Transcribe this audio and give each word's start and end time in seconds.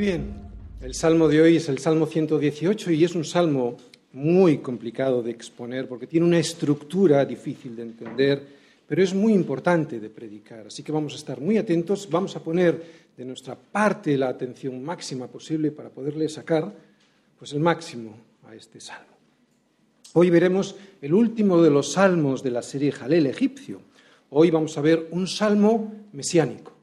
Muy 0.00 0.06
bien, 0.06 0.32
el 0.80 0.94
salmo 0.94 1.28
de 1.28 1.42
hoy 1.42 1.56
es 1.56 1.68
el 1.68 1.78
Salmo 1.78 2.06
118 2.06 2.90
y 2.90 3.04
es 3.04 3.14
un 3.14 3.22
salmo 3.22 3.76
muy 4.14 4.56
complicado 4.60 5.22
de 5.22 5.30
exponer 5.30 5.86
porque 5.86 6.06
tiene 6.06 6.24
una 6.24 6.38
estructura 6.38 7.22
difícil 7.26 7.76
de 7.76 7.82
entender, 7.82 8.42
pero 8.88 9.02
es 9.02 9.12
muy 9.12 9.34
importante 9.34 10.00
de 10.00 10.08
predicar. 10.08 10.68
Así 10.68 10.82
que 10.82 10.90
vamos 10.90 11.12
a 11.12 11.16
estar 11.16 11.38
muy 11.38 11.58
atentos, 11.58 12.08
vamos 12.08 12.34
a 12.34 12.42
poner 12.42 12.82
de 13.14 13.24
nuestra 13.26 13.54
parte 13.56 14.16
la 14.16 14.30
atención 14.30 14.82
máxima 14.82 15.26
posible 15.26 15.70
para 15.70 15.90
poderle 15.90 16.30
sacar 16.30 16.74
pues 17.38 17.52
el 17.52 17.60
máximo 17.60 18.16
a 18.48 18.54
este 18.54 18.80
salmo. 18.80 19.12
Hoy 20.14 20.30
veremos 20.30 20.76
el 21.02 21.12
último 21.12 21.60
de 21.60 21.68
los 21.68 21.92
salmos 21.92 22.42
de 22.42 22.52
la 22.52 22.62
serie 22.62 22.90
Jalel 22.90 23.26
egipcio. 23.26 23.82
Hoy 24.30 24.50
vamos 24.50 24.78
a 24.78 24.80
ver 24.80 25.08
un 25.10 25.26
salmo 25.26 25.92
mesiánico. 26.14 26.79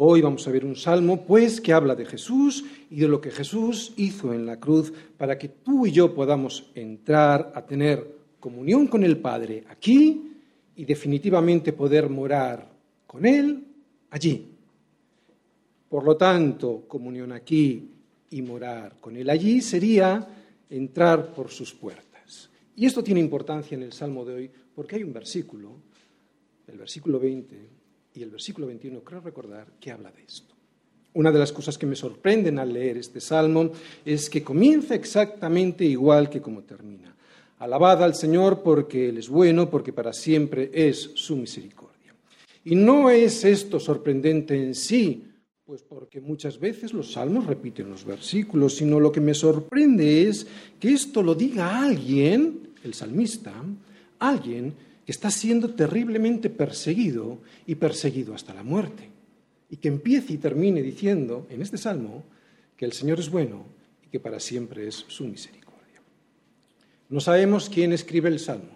Hoy 0.00 0.20
vamos 0.20 0.46
a 0.46 0.52
ver 0.52 0.64
un 0.64 0.76
salmo, 0.76 1.24
pues, 1.26 1.60
que 1.60 1.72
habla 1.72 1.96
de 1.96 2.06
Jesús 2.06 2.64
y 2.88 3.00
de 3.00 3.08
lo 3.08 3.20
que 3.20 3.32
Jesús 3.32 3.94
hizo 3.96 4.32
en 4.32 4.46
la 4.46 4.60
cruz 4.60 4.92
para 5.16 5.36
que 5.36 5.48
tú 5.48 5.86
y 5.86 5.90
yo 5.90 6.14
podamos 6.14 6.70
entrar 6.76 7.50
a 7.52 7.66
tener 7.66 8.06
comunión 8.38 8.86
con 8.86 9.02
el 9.02 9.18
Padre 9.18 9.64
aquí 9.68 10.36
y 10.76 10.84
definitivamente 10.84 11.72
poder 11.72 12.08
morar 12.08 12.70
con 13.08 13.26
Él 13.26 13.64
allí. 14.10 14.46
Por 15.88 16.04
lo 16.04 16.16
tanto, 16.16 16.84
comunión 16.86 17.32
aquí 17.32 17.90
y 18.30 18.40
morar 18.40 18.98
con 19.00 19.16
Él 19.16 19.28
allí 19.28 19.60
sería 19.60 20.28
entrar 20.70 21.34
por 21.34 21.50
sus 21.50 21.74
puertas. 21.74 22.48
Y 22.76 22.86
esto 22.86 23.02
tiene 23.02 23.18
importancia 23.18 23.74
en 23.74 23.82
el 23.82 23.92
Salmo 23.92 24.24
de 24.24 24.32
hoy 24.32 24.50
porque 24.76 24.94
hay 24.94 25.02
un 25.02 25.12
versículo, 25.12 25.72
el 26.68 26.78
versículo 26.78 27.18
20, 27.18 27.77
y 28.14 28.22
el 28.22 28.30
versículo 28.30 28.66
21, 28.66 29.00
creo 29.02 29.20
recordar, 29.20 29.66
que 29.80 29.90
habla 29.90 30.10
de 30.10 30.22
esto. 30.22 30.54
Una 31.14 31.32
de 31.32 31.38
las 31.38 31.52
cosas 31.52 31.78
que 31.78 31.86
me 31.86 31.96
sorprenden 31.96 32.58
al 32.58 32.72
leer 32.72 32.98
este 32.98 33.20
salmo 33.20 33.72
es 34.04 34.28
que 34.28 34.42
comienza 34.42 34.94
exactamente 34.94 35.84
igual 35.84 36.28
que 36.28 36.40
como 36.40 36.62
termina. 36.62 37.14
Alabad 37.58 38.02
al 38.04 38.14
Señor 38.14 38.62
porque 38.62 39.08
Él 39.08 39.18
es 39.18 39.28
bueno, 39.28 39.68
porque 39.68 39.92
para 39.92 40.12
siempre 40.12 40.70
es 40.72 41.10
su 41.14 41.36
misericordia. 41.36 42.14
Y 42.64 42.74
no 42.76 43.10
es 43.10 43.44
esto 43.44 43.80
sorprendente 43.80 44.62
en 44.62 44.74
sí, 44.74 45.24
pues 45.64 45.82
porque 45.82 46.20
muchas 46.20 46.58
veces 46.58 46.92
los 46.92 47.12
salmos 47.12 47.46
repiten 47.46 47.90
los 47.90 48.04
versículos, 48.04 48.76
sino 48.76 49.00
lo 49.00 49.10
que 49.10 49.20
me 49.20 49.34
sorprende 49.34 50.28
es 50.28 50.46
que 50.78 50.92
esto 50.92 51.22
lo 51.22 51.34
diga 51.34 51.82
alguien, 51.82 52.70
el 52.84 52.94
salmista, 52.94 53.52
alguien 54.18 54.74
que 55.08 55.12
está 55.12 55.30
siendo 55.30 55.70
terriblemente 55.70 56.50
perseguido 56.50 57.38
y 57.64 57.76
perseguido 57.76 58.34
hasta 58.34 58.52
la 58.52 58.62
muerte. 58.62 59.08
Y 59.70 59.78
que 59.78 59.88
empiece 59.88 60.34
y 60.34 60.36
termine 60.36 60.82
diciendo 60.82 61.46
en 61.48 61.62
este 61.62 61.78
salmo 61.78 62.24
que 62.76 62.84
el 62.84 62.92
Señor 62.92 63.18
es 63.18 63.30
bueno 63.30 63.64
y 64.04 64.08
que 64.08 64.20
para 64.20 64.38
siempre 64.38 64.86
es 64.86 65.06
su 65.08 65.24
misericordia. 65.24 66.02
No 67.08 67.20
sabemos 67.20 67.70
quién 67.70 67.94
escribe 67.94 68.28
el 68.28 68.38
salmo, 68.38 68.68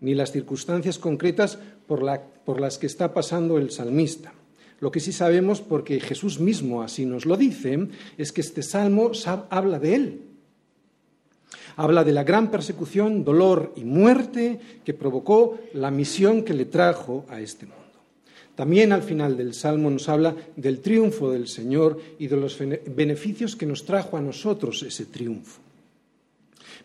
ni 0.00 0.14
las 0.14 0.32
circunstancias 0.32 0.98
concretas 0.98 1.58
por, 1.86 2.08
por 2.46 2.58
las 2.58 2.78
que 2.78 2.86
está 2.86 3.12
pasando 3.12 3.58
el 3.58 3.70
salmista. 3.70 4.32
Lo 4.78 4.90
que 4.90 5.00
sí 5.00 5.12
sabemos, 5.12 5.60
porque 5.60 6.00
Jesús 6.00 6.40
mismo 6.40 6.82
así 6.82 7.04
nos 7.04 7.26
lo 7.26 7.36
dice, 7.36 7.86
es 8.16 8.32
que 8.32 8.40
este 8.40 8.62
salmo 8.62 9.12
habla 9.50 9.78
de 9.78 9.94
Él, 9.94 10.22
Habla 11.76 12.04
de 12.04 12.12
la 12.12 12.24
gran 12.24 12.50
persecución, 12.50 13.24
dolor 13.24 13.72
y 13.76 13.84
muerte 13.84 14.60
que 14.84 14.94
provocó 14.94 15.58
la 15.74 15.90
misión 15.90 16.42
que 16.42 16.54
le 16.54 16.66
trajo 16.66 17.24
a 17.28 17.40
este 17.40 17.66
mundo. 17.66 17.80
También 18.54 18.92
al 18.92 19.02
final 19.02 19.36
del 19.36 19.54
Salmo 19.54 19.88
nos 19.90 20.08
habla 20.08 20.36
del 20.54 20.80
triunfo 20.80 21.30
del 21.30 21.48
Señor 21.48 21.98
y 22.18 22.26
de 22.26 22.36
los 22.36 22.58
beneficios 22.58 23.56
que 23.56 23.64
nos 23.64 23.86
trajo 23.86 24.16
a 24.16 24.20
nosotros 24.20 24.82
ese 24.82 25.06
triunfo. 25.06 25.60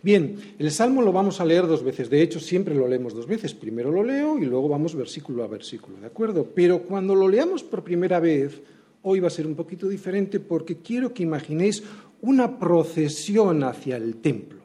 Bien, 0.01 0.55
el 0.59 0.71
Salmo 0.71 1.01
lo 1.01 1.11
vamos 1.11 1.41
a 1.41 1.45
leer 1.45 1.67
dos 1.67 1.83
veces. 1.83 2.09
De 2.09 2.21
hecho, 2.21 2.39
siempre 2.39 2.75
lo 2.75 2.87
leemos 2.87 3.13
dos 3.13 3.27
veces. 3.27 3.53
Primero 3.53 3.91
lo 3.91 4.03
leo 4.03 4.37
y 4.37 4.45
luego 4.45 4.69
vamos 4.69 4.95
versículo 4.95 5.43
a 5.43 5.47
versículo, 5.47 5.97
¿de 5.99 6.07
acuerdo? 6.07 6.47
Pero 6.53 6.83
cuando 6.83 7.15
lo 7.15 7.27
leamos 7.27 7.63
por 7.63 7.83
primera 7.83 8.19
vez, 8.19 8.61
hoy 9.01 9.19
va 9.19 9.27
a 9.27 9.31
ser 9.31 9.47
un 9.47 9.55
poquito 9.55 9.89
diferente 9.89 10.39
porque 10.39 10.77
quiero 10.77 11.13
que 11.13 11.23
imaginéis 11.23 11.83
una 12.21 12.59
procesión 12.59 13.63
hacia 13.63 13.97
el 13.97 14.17
templo 14.17 14.64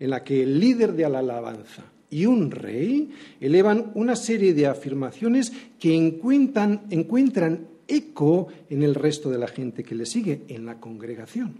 en 0.00 0.10
la 0.10 0.24
que 0.24 0.42
el 0.42 0.58
líder 0.58 0.94
de 0.94 1.08
la 1.08 1.20
alabanza 1.20 1.84
y 2.10 2.26
un 2.26 2.50
rey 2.50 3.10
elevan 3.40 3.92
una 3.94 4.16
serie 4.16 4.52
de 4.52 4.66
afirmaciones 4.66 5.52
que 5.78 5.94
encuentran, 5.94 7.68
eco 7.86 8.48
en 8.68 8.82
el 8.82 8.94
resto 8.94 9.30
de 9.30 9.38
la 9.38 9.46
gente 9.46 9.84
que 9.84 9.94
le 9.94 10.06
sigue, 10.06 10.42
en 10.48 10.66
la 10.66 10.80
congregación. 10.80 11.54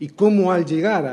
Y 0.00 0.08
cómo 0.08 0.50
al 0.52 0.64
llegar 0.64 1.06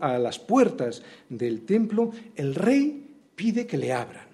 a 0.00 0.18
las 0.18 0.38
puertas 0.38 1.02
del 1.28 1.62
templo, 1.62 2.10
el 2.36 2.54
rey 2.54 3.06
pide 3.34 3.66
que 3.66 3.78
le 3.78 3.92
abran. 3.92 4.28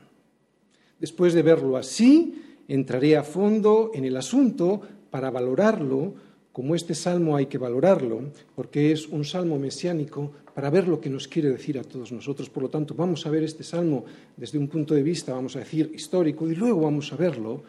Después 0.99 1.35
de 1.35 1.43
verlo 1.43 1.77
así, 1.77 2.43
entraré 2.69 3.17
a 3.17 3.23
fondo 3.23 3.93
en 3.95 4.05
el 4.05 4.17
asunto 4.17 4.81
para 5.11 5.31
valorarlo 5.31 6.15
como 6.57 6.75
este 6.75 6.95
salmo 6.95 7.37
hay 7.37 7.45
que 7.45 7.59
valorarlo, 7.59 8.33
porque 8.55 8.91
es 8.91 9.09
un 9.09 9.27
salmo 9.27 9.59
mesiánico 9.59 10.33
para 10.55 10.71
ver 10.71 10.89
lo 10.89 10.99
que 10.99 11.11
nos 11.11 11.29
quiere 11.29 11.51
decir 11.51 11.79
a 11.79 11.85
todos 11.85 12.13
nosotros. 12.13 12.49
Por 12.49 12.63
lo 12.63 12.71
tanto, 12.71 12.95
vamos 12.95 13.27
a 13.27 13.31
ver 13.31 13.43
este 13.43 13.63
salmo 13.63 14.07
desde 14.35 14.57
un 14.57 14.67
punto 14.67 14.95
de 14.95 15.03
vista, 15.03 15.35
vamos 15.35 15.55
a 15.57 15.59
decir, 15.59 15.93
histórico, 15.95 16.51
y 16.51 16.55
luego 16.55 16.81
vamos 16.81 17.13
a 17.13 17.17
verlo, 17.17 17.63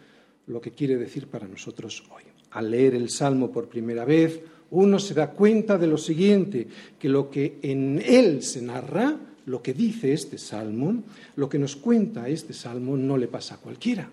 lo 0.45 0.61
que 0.61 0.71
quiere 0.71 0.95
decir 0.95 1.27
para 1.27 1.49
nosotros 1.49 2.01
hoy. 2.15 2.23
Al 2.51 2.71
leer 2.71 2.95
el 2.95 3.09
salmo 3.09 3.51
por 3.51 3.67
primera 3.67 4.05
vez, 4.05 4.39
uno 4.71 4.99
se 4.99 5.13
da 5.13 5.31
cuenta 5.31 5.77
de 5.77 5.87
lo 5.87 5.97
siguiente, 5.97 6.65
que 6.97 7.09
lo 7.09 7.29
que 7.29 7.59
en 7.63 8.01
él 8.01 8.41
se 8.41 8.61
narra, 8.61 9.19
lo 9.47 9.61
que 9.61 9.73
dice 9.73 10.13
este 10.13 10.37
salmo, 10.37 11.03
lo 11.35 11.49
que 11.49 11.59
nos 11.59 11.75
cuenta 11.75 12.29
este 12.29 12.53
salmo 12.53 12.95
no 12.95 13.17
le 13.17 13.27
pasa 13.27 13.55
a 13.55 13.57
cualquiera. 13.57 14.09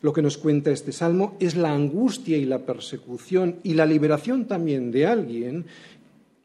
Lo 0.00 0.12
que 0.12 0.22
nos 0.22 0.38
cuenta 0.38 0.70
este 0.70 0.92
salmo 0.92 1.36
es 1.40 1.56
la 1.56 1.72
angustia 1.72 2.36
y 2.36 2.44
la 2.44 2.60
persecución 2.60 3.56
y 3.62 3.74
la 3.74 3.86
liberación 3.86 4.46
también 4.46 4.92
de 4.92 5.06
alguien, 5.06 5.66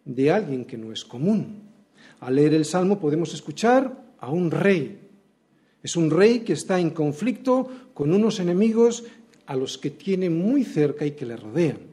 de 0.05 0.31
alguien 0.31 0.65
que 0.65 0.77
no 0.77 0.91
es 0.91 1.05
común. 1.05 1.61
Al 2.19 2.35
leer 2.35 2.53
el 2.53 2.65
salmo 2.65 2.99
podemos 2.99 3.33
escuchar 3.33 3.95
a 4.19 4.31
un 4.31 4.49
rey. 4.49 4.99
Es 5.83 5.95
un 5.95 6.09
rey 6.09 6.39
que 6.39 6.53
está 6.53 6.79
en 6.79 6.91
conflicto 6.91 7.69
con 7.93 8.13
unos 8.13 8.39
enemigos 8.39 9.03
a 9.45 9.55
los 9.55 9.77
que 9.77 9.91
tiene 9.91 10.29
muy 10.29 10.63
cerca 10.63 11.05
y 11.05 11.11
que 11.11 11.25
le 11.25 11.35
rodean. 11.35 11.92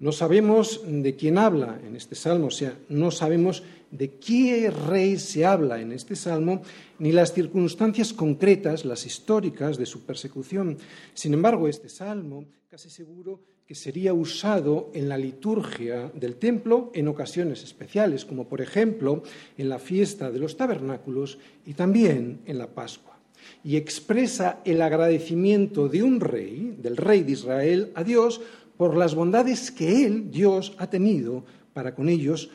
No 0.00 0.12
sabemos 0.12 0.80
de 0.86 1.14
quién 1.14 1.36
habla 1.36 1.78
en 1.86 1.94
este 1.94 2.14
salmo, 2.14 2.46
o 2.46 2.50
sea, 2.50 2.76
no 2.88 3.10
sabemos 3.10 3.62
de 3.90 4.14
qué 4.14 4.70
rey 4.70 5.18
se 5.18 5.44
habla 5.44 5.80
en 5.80 5.92
este 5.92 6.16
salmo, 6.16 6.62
ni 6.98 7.12
las 7.12 7.34
circunstancias 7.34 8.12
concretas, 8.12 8.84
las 8.84 9.04
históricas 9.04 9.76
de 9.76 9.86
su 9.86 10.06
persecución. 10.06 10.78
Sin 11.12 11.34
embargo, 11.34 11.68
este 11.68 11.88
salmo 11.88 12.46
casi 12.70 12.88
seguro 12.88 13.40
que 13.66 13.74
sería 13.74 14.14
usado 14.14 14.90
en 14.94 15.08
la 15.08 15.18
liturgia 15.18 16.10
del 16.14 16.36
templo 16.36 16.90
en 16.94 17.08
ocasiones 17.08 17.62
especiales, 17.62 18.24
como 18.24 18.48
por 18.48 18.60
ejemplo 18.60 19.22
en 19.58 19.68
la 19.68 19.78
fiesta 19.78 20.30
de 20.30 20.38
los 20.38 20.56
tabernáculos 20.56 21.38
y 21.66 21.74
también 21.74 22.40
en 22.46 22.58
la 22.58 22.68
Pascua. 22.68 23.18
Y 23.64 23.76
expresa 23.76 24.60
el 24.64 24.82
agradecimiento 24.82 25.88
de 25.88 26.02
un 26.02 26.20
rey, 26.20 26.76
del 26.78 26.96
rey 26.96 27.22
de 27.22 27.32
Israel, 27.32 27.92
a 27.94 28.04
Dios 28.04 28.40
por 28.80 28.96
las 28.96 29.14
bondades 29.14 29.70
que 29.70 30.06
Él, 30.06 30.30
Dios, 30.30 30.72
ha 30.78 30.88
tenido 30.88 31.44
para 31.74 31.94
con 31.94 32.08
ellos 32.08 32.48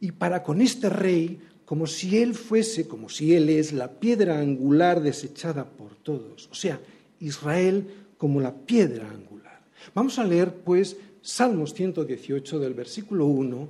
y 0.00 0.12
para 0.12 0.44
con 0.44 0.60
este 0.60 0.88
rey, 0.88 1.40
como 1.64 1.88
si 1.88 2.18
Él 2.18 2.34
fuese, 2.34 2.86
como 2.86 3.08
si 3.08 3.34
Él 3.34 3.48
es 3.48 3.72
la 3.72 3.90
piedra 3.90 4.38
angular 4.38 5.02
desechada 5.02 5.64
por 5.64 5.96
todos. 5.96 6.48
O 6.52 6.54
sea, 6.54 6.78
Israel 7.18 7.84
como 8.16 8.40
la 8.40 8.54
piedra 8.54 9.10
angular. 9.10 9.60
Vamos 9.92 10.20
a 10.20 10.24
leer, 10.24 10.54
pues, 10.54 10.96
Salmos 11.20 11.74
118 11.74 12.60
del 12.60 12.74
versículo 12.74 13.26
1 13.26 13.68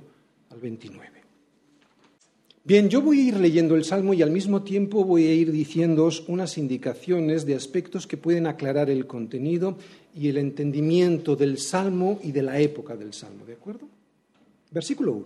al 0.51 0.59
29. 0.59 1.13
Bien, 2.65 2.89
yo 2.89 3.01
voy 3.01 3.19
a 3.19 3.23
ir 3.23 3.37
leyendo 3.37 3.75
el 3.75 3.83
Salmo 3.83 4.13
y 4.13 4.21
al 4.21 4.31
mismo 4.31 4.61
tiempo 4.61 5.03
voy 5.03 5.25
a 5.25 5.33
ir 5.33 5.51
diciéndoos 5.51 6.29
unas 6.29 6.57
indicaciones 6.59 7.45
de 7.45 7.55
aspectos 7.55 8.05
que 8.05 8.17
pueden 8.17 8.45
aclarar 8.45 8.89
el 8.89 9.05
contenido 9.05 9.77
y 10.15 10.29
el 10.29 10.37
entendimiento 10.37 11.35
del 11.35 11.57
Salmo 11.57 12.19
y 12.23 12.31
de 12.31 12.43
la 12.43 12.59
época 12.59 12.95
del 12.95 13.13
Salmo, 13.13 13.45
¿de 13.45 13.53
acuerdo? 13.53 13.87
Versículo 14.71 15.13
1. 15.13 15.25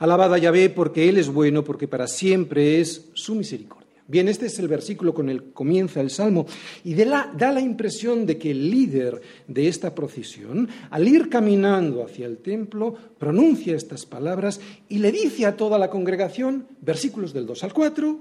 Alabada 0.00 0.36
a 0.36 0.38
Yahvé 0.38 0.70
porque 0.70 1.08
Él 1.08 1.18
es 1.18 1.28
bueno, 1.28 1.64
porque 1.64 1.88
para 1.88 2.06
siempre 2.06 2.80
es 2.80 3.06
su 3.14 3.34
misericordia. 3.34 3.88
Bien, 4.10 4.26
este 4.26 4.46
es 4.46 4.58
el 4.58 4.68
versículo 4.68 5.12
con 5.12 5.28
el 5.28 5.42
que 5.42 5.52
comienza 5.52 6.00
el 6.00 6.08
Salmo 6.08 6.46
y 6.82 6.94
da 6.94 7.52
la 7.52 7.60
impresión 7.60 8.24
de 8.24 8.38
que 8.38 8.52
el 8.52 8.70
líder 8.70 9.20
de 9.46 9.68
esta 9.68 9.94
procesión, 9.94 10.66
al 10.88 11.06
ir 11.06 11.28
caminando 11.28 12.02
hacia 12.02 12.24
el 12.24 12.38
templo, 12.38 12.94
pronuncia 13.18 13.76
estas 13.76 14.06
palabras 14.06 14.62
y 14.88 14.98
le 14.98 15.12
dice 15.12 15.44
a 15.44 15.58
toda 15.58 15.78
la 15.78 15.90
congregación, 15.90 16.66
versículos 16.80 17.34
del 17.34 17.44
2 17.44 17.64
al 17.64 17.74
4, 17.74 18.18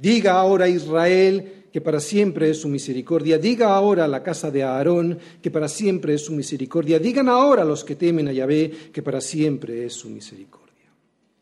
diga 0.00 0.34
ahora 0.34 0.68
Israel 0.68 1.63
que 1.74 1.80
para 1.80 1.98
siempre 1.98 2.50
es 2.50 2.60
su 2.60 2.68
misericordia. 2.68 3.36
Diga 3.36 3.74
ahora 3.74 4.04
a 4.04 4.08
la 4.08 4.22
casa 4.22 4.48
de 4.48 4.62
Aarón, 4.62 5.18
que 5.42 5.50
para 5.50 5.66
siempre 5.66 6.14
es 6.14 6.24
su 6.24 6.32
misericordia. 6.32 7.00
Digan 7.00 7.28
ahora 7.28 7.64
los 7.64 7.82
que 7.82 7.96
temen 7.96 8.28
a 8.28 8.32
Yahvé, 8.32 8.70
que 8.92 9.02
para 9.02 9.20
siempre 9.20 9.84
es 9.84 9.94
su 9.94 10.08
misericordia. 10.08 10.92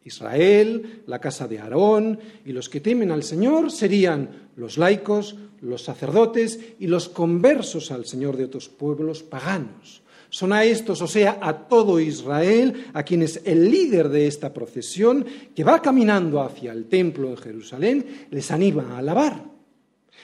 Israel, 0.02 1.02
la 1.06 1.18
casa 1.18 1.46
de 1.46 1.58
Aarón 1.58 2.18
y 2.46 2.52
los 2.52 2.70
que 2.70 2.80
temen 2.80 3.10
al 3.10 3.24
Señor 3.24 3.70
serían 3.70 4.48
los 4.56 4.78
laicos, 4.78 5.36
los 5.60 5.82
sacerdotes 5.82 6.58
y 6.78 6.86
los 6.86 7.10
conversos 7.10 7.90
al 7.90 8.06
Señor 8.06 8.38
de 8.38 8.44
otros 8.44 8.70
pueblos 8.70 9.22
paganos. 9.22 10.00
Son 10.30 10.54
a 10.54 10.64
estos, 10.64 11.02
o 11.02 11.06
sea, 11.06 11.40
a 11.42 11.68
todo 11.68 12.00
Israel, 12.00 12.86
a 12.94 13.02
quienes 13.02 13.42
el 13.44 13.70
líder 13.70 14.08
de 14.08 14.28
esta 14.28 14.54
procesión, 14.54 15.26
que 15.54 15.62
va 15.62 15.82
caminando 15.82 16.40
hacia 16.40 16.72
el 16.72 16.86
templo 16.86 17.28
en 17.28 17.36
Jerusalén, 17.36 18.06
les 18.30 18.50
anima 18.50 18.94
a 18.94 18.98
alabar. 19.00 19.51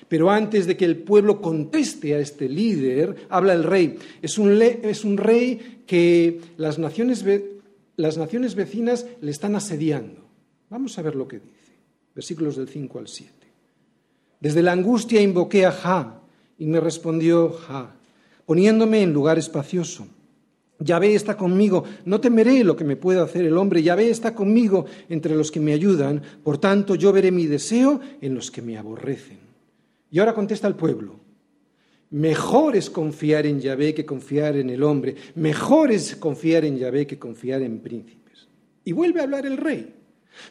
Pero 0.06 0.30
antes 0.30 0.66
de 0.66 0.76
que 0.76 0.84
el 0.84 0.98
pueblo 0.98 1.40
conteste 1.40 2.14
a 2.14 2.18
este 2.18 2.48
líder, 2.48 3.26
habla 3.28 3.54
el 3.54 3.64
rey. 3.64 3.98
Es 4.22 4.38
un, 4.38 4.58
rey 5.16 5.82
que 5.86 6.40
las 6.56 6.78
naciones 6.78 7.24
las 7.96 8.16
naciones 8.16 8.54
vecinas 8.54 9.06
le 9.20 9.30
están 9.30 9.56
asediando. 9.56 10.24
Vamos 10.70 10.98
a 10.98 11.02
ver 11.02 11.16
lo 11.16 11.26
que 11.26 11.40
dice. 11.40 11.72
Versículos 12.14 12.56
del 12.56 12.68
5 12.68 12.98
al 12.98 13.08
7. 13.08 13.32
Desde 14.40 14.62
la 14.62 14.72
angustia 14.72 15.20
invoqué 15.20 15.66
a 15.66 15.72
Ja 15.72 16.20
y 16.58 16.66
me 16.66 16.80
respondió 16.80 17.50
Ja, 17.50 17.96
poniéndome 18.46 19.02
en 19.02 19.12
lugar 19.12 19.38
espacioso. 19.38 20.06
Yahvé 20.80 21.14
está 21.14 21.36
conmigo, 21.36 21.82
no 22.04 22.20
temeré 22.20 22.62
lo 22.62 22.76
que 22.76 22.84
me 22.84 22.94
pueda 22.94 23.24
hacer 23.24 23.44
el 23.44 23.56
hombre, 23.56 23.82
Yahvé 23.82 24.10
está 24.10 24.32
conmigo 24.32 24.86
entre 25.08 25.34
los 25.34 25.50
que 25.50 25.58
me 25.58 25.72
ayudan, 25.72 26.22
por 26.44 26.58
tanto 26.58 26.94
yo 26.94 27.12
veré 27.12 27.32
mi 27.32 27.46
deseo 27.46 28.00
en 28.20 28.34
los 28.36 28.52
que 28.52 28.62
me 28.62 28.78
aborrecen. 28.78 29.47
Y 30.10 30.19
ahora 30.19 30.34
contesta 30.34 30.66
el 30.66 30.75
pueblo, 30.75 31.20
Mejor 32.10 32.75
es 32.75 32.88
confiar 32.88 33.44
en 33.44 33.60
Yahvé 33.60 33.93
que 33.93 34.06
confiar 34.06 34.56
en 34.56 34.70
el 34.70 34.82
hombre. 34.82 35.14
Mejor 35.34 35.93
es 35.93 36.16
confiar 36.16 36.64
en 36.64 36.78
Yahvé 36.78 37.06
que 37.06 37.19
confiar 37.19 37.60
en 37.60 37.81
príncipes. 37.81 38.49
Y 38.84 38.93
vuelve 38.93 39.20
a 39.20 39.25
hablar 39.25 39.44
el 39.44 39.58
rey. 39.58 39.94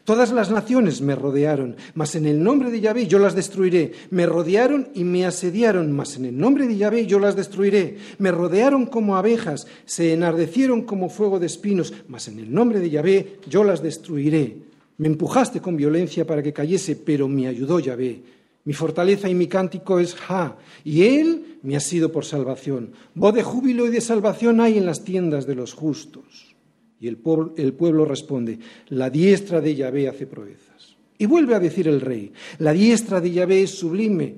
Todas 0.04 0.32
las 0.34 0.52
naciones 0.52 1.02
me 1.02 1.16
rodearon, 1.16 1.78
mas 1.94 2.16
en 2.16 2.26
el 2.26 2.44
nombre 2.44 2.70
de 2.70 2.82
Yahvé 2.82 3.08
yo 3.08 3.20
las 3.20 3.36
destruiré. 3.36 3.94
Me 4.12 4.26
rodearon 4.26 4.90
y 4.94 5.04
me 5.04 5.26
asediaron, 5.26 5.92
mas 5.94 6.18
en 6.18 6.26
el 6.26 6.38
nombre 6.38 6.68
de 6.68 6.78
Yahvé 6.78 7.08
yo 7.08 7.20
las 7.20 7.36
destruiré. 7.36 7.98
Me 8.20 8.32
rodearon 8.32 8.86
como 8.86 9.16
abejas, 9.16 9.66
se 9.86 10.14
enardecieron 10.14 10.84
como 10.84 11.10
fuego 11.10 11.40
de 11.40 11.48
espinos, 11.48 11.94
mas 12.08 12.28
en 12.28 12.38
el 12.40 12.54
nombre 12.54 12.80
de 12.80 12.90
Yahvé 12.90 13.40
yo 13.50 13.64
las 13.64 13.82
destruiré. 13.82 14.58
Me 14.98 15.08
empujaste 15.08 15.62
con 15.62 15.78
violencia 15.78 16.28
para 16.28 16.44
que 16.44 16.54
cayese, 16.54 16.98
pero 16.98 17.28
me 17.28 17.48
ayudó 17.48 17.80
Yahvé. 17.80 18.22
Mi 18.68 18.74
fortaleza 18.74 19.30
y 19.30 19.34
mi 19.34 19.48
cántico 19.48 19.98
es 19.98 20.14
Ja, 20.14 20.58
y 20.84 21.04
Él 21.04 21.58
me 21.64 21.78
ha 21.78 21.80
sido 21.80 22.12
por 22.12 22.26
salvación. 22.26 22.92
Voz 23.16 23.34
de 23.34 23.42
júbilo 23.42 23.88
y 23.88 23.92
de 23.92 24.02
salvación 24.02 24.60
hay 24.60 24.78
en 24.78 24.86
las 24.86 25.06
tiendas 25.06 25.48
de 25.48 25.56
los 25.56 25.74
justos. 25.74 26.54
Y 27.00 27.08
el 27.08 27.16
pueblo, 27.16 28.04
responde, 28.04 28.60
la 28.90 29.10
diestra 29.10 29.62
de 29.62 29.74
Yahvé 29.74 30.10
hace 30.10 30.28
proezas. 30.28 30.98
Y 31.18 31.28
vuelve 31.28 31.56
a 31.56 31.62
decir 31.62 31.88
el 31.88 32.02
rey, 32.02 32.34
la 32.58 32.74
diestra 32.74 33.22
de 33.22 33.32
Yahvé 33.32 33.62
es 33.62 33.72
sublime. 33.72 34.36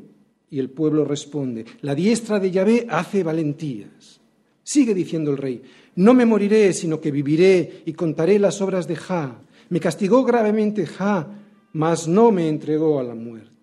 Y 0.51 0.59
el 0.59 0.69
pueblo 0.69 1.05
responde, 1.05 1.65
la 1.81 1.95
diestra 1.95 2.39
de 2.39 2.51
Yahvé 2.51 2.85
hace 2.87 3.23
valentías. 3.23 4.21
Sigue 4.61 4.93
diciendo 4.93 5.31
el 5.31 5.37
rey, 5.37 5.63
no 5.95 6.13
me 6.13 6.27
moriré, 6.27 6.71
sino 6.73 7.01
que 7.01 7.09
viviré 7.09 7.81
y 7.83 7.93
contaré 7.93 8.37
las 8.37 8.61
obras 8.61 8.87
de 8.87 8.95
Ja. 8.95 9.41
Me 9.69 9.79
castigó 9.79 10.23
gravemente 10.23 10.85
Ja, 10.85 11.27
mas 11.73 12.07
no 12.07 12.31
me 12.31 12.47
entregó 12.47 12.99
a 12.99 13.03
la 13.03 13.15
muerte. 13.15 13.58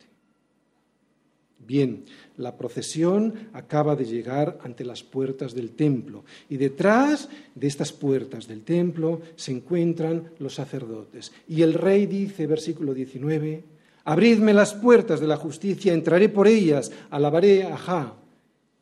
Bien, 1.66 2.04
la 2.36 2.56
procesión 2.56 3.48
acaba 3.52 3.96
de 3.96 4.04
llegar 4.04 4.58
ante 4.62 4.84
las 4.84 5.02
puertas 5.02 5.52
del 5.52 5.70
templo 5.70 6.24
y 6.48 6.56
detrás 6.56 7.28
de 7.54 7.66
estas 7.66 7.92
puertas 7.92 8.46
del 8.46 8.62
templo 8.62 9.20
se 9.34 9.50
encuentran 9.50 10.30
los 10.38 10.54
sacerdotes. 10.54 11.32
Y 11.48 11.62
el 11.62 11.74
rey 11.74 12.06
dice, 12.06 12.46
versículo 12.46 12.94
19, 12.94 13.76
Abridme 14.06 14.54
las 14.54 14.72
puertas 14.72 15.18
de 15.18 15.26
la 15.26 15.36
justicia, 15.36 15.92
entraré 15.92 16.28
por 16.28 16.46
ellas, 16.46 16.92
alabaré 17.10 17.64
a 17.64 17.76
Ja. 17.76 18.14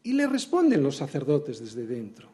Y 0.03 0.13
le 0.13 0.27
responden 0.27 0.83
los 0.83 0.97
sacerdotes 0.97 1.61
desde 1.61 1.87
dentro. 1.87 2.29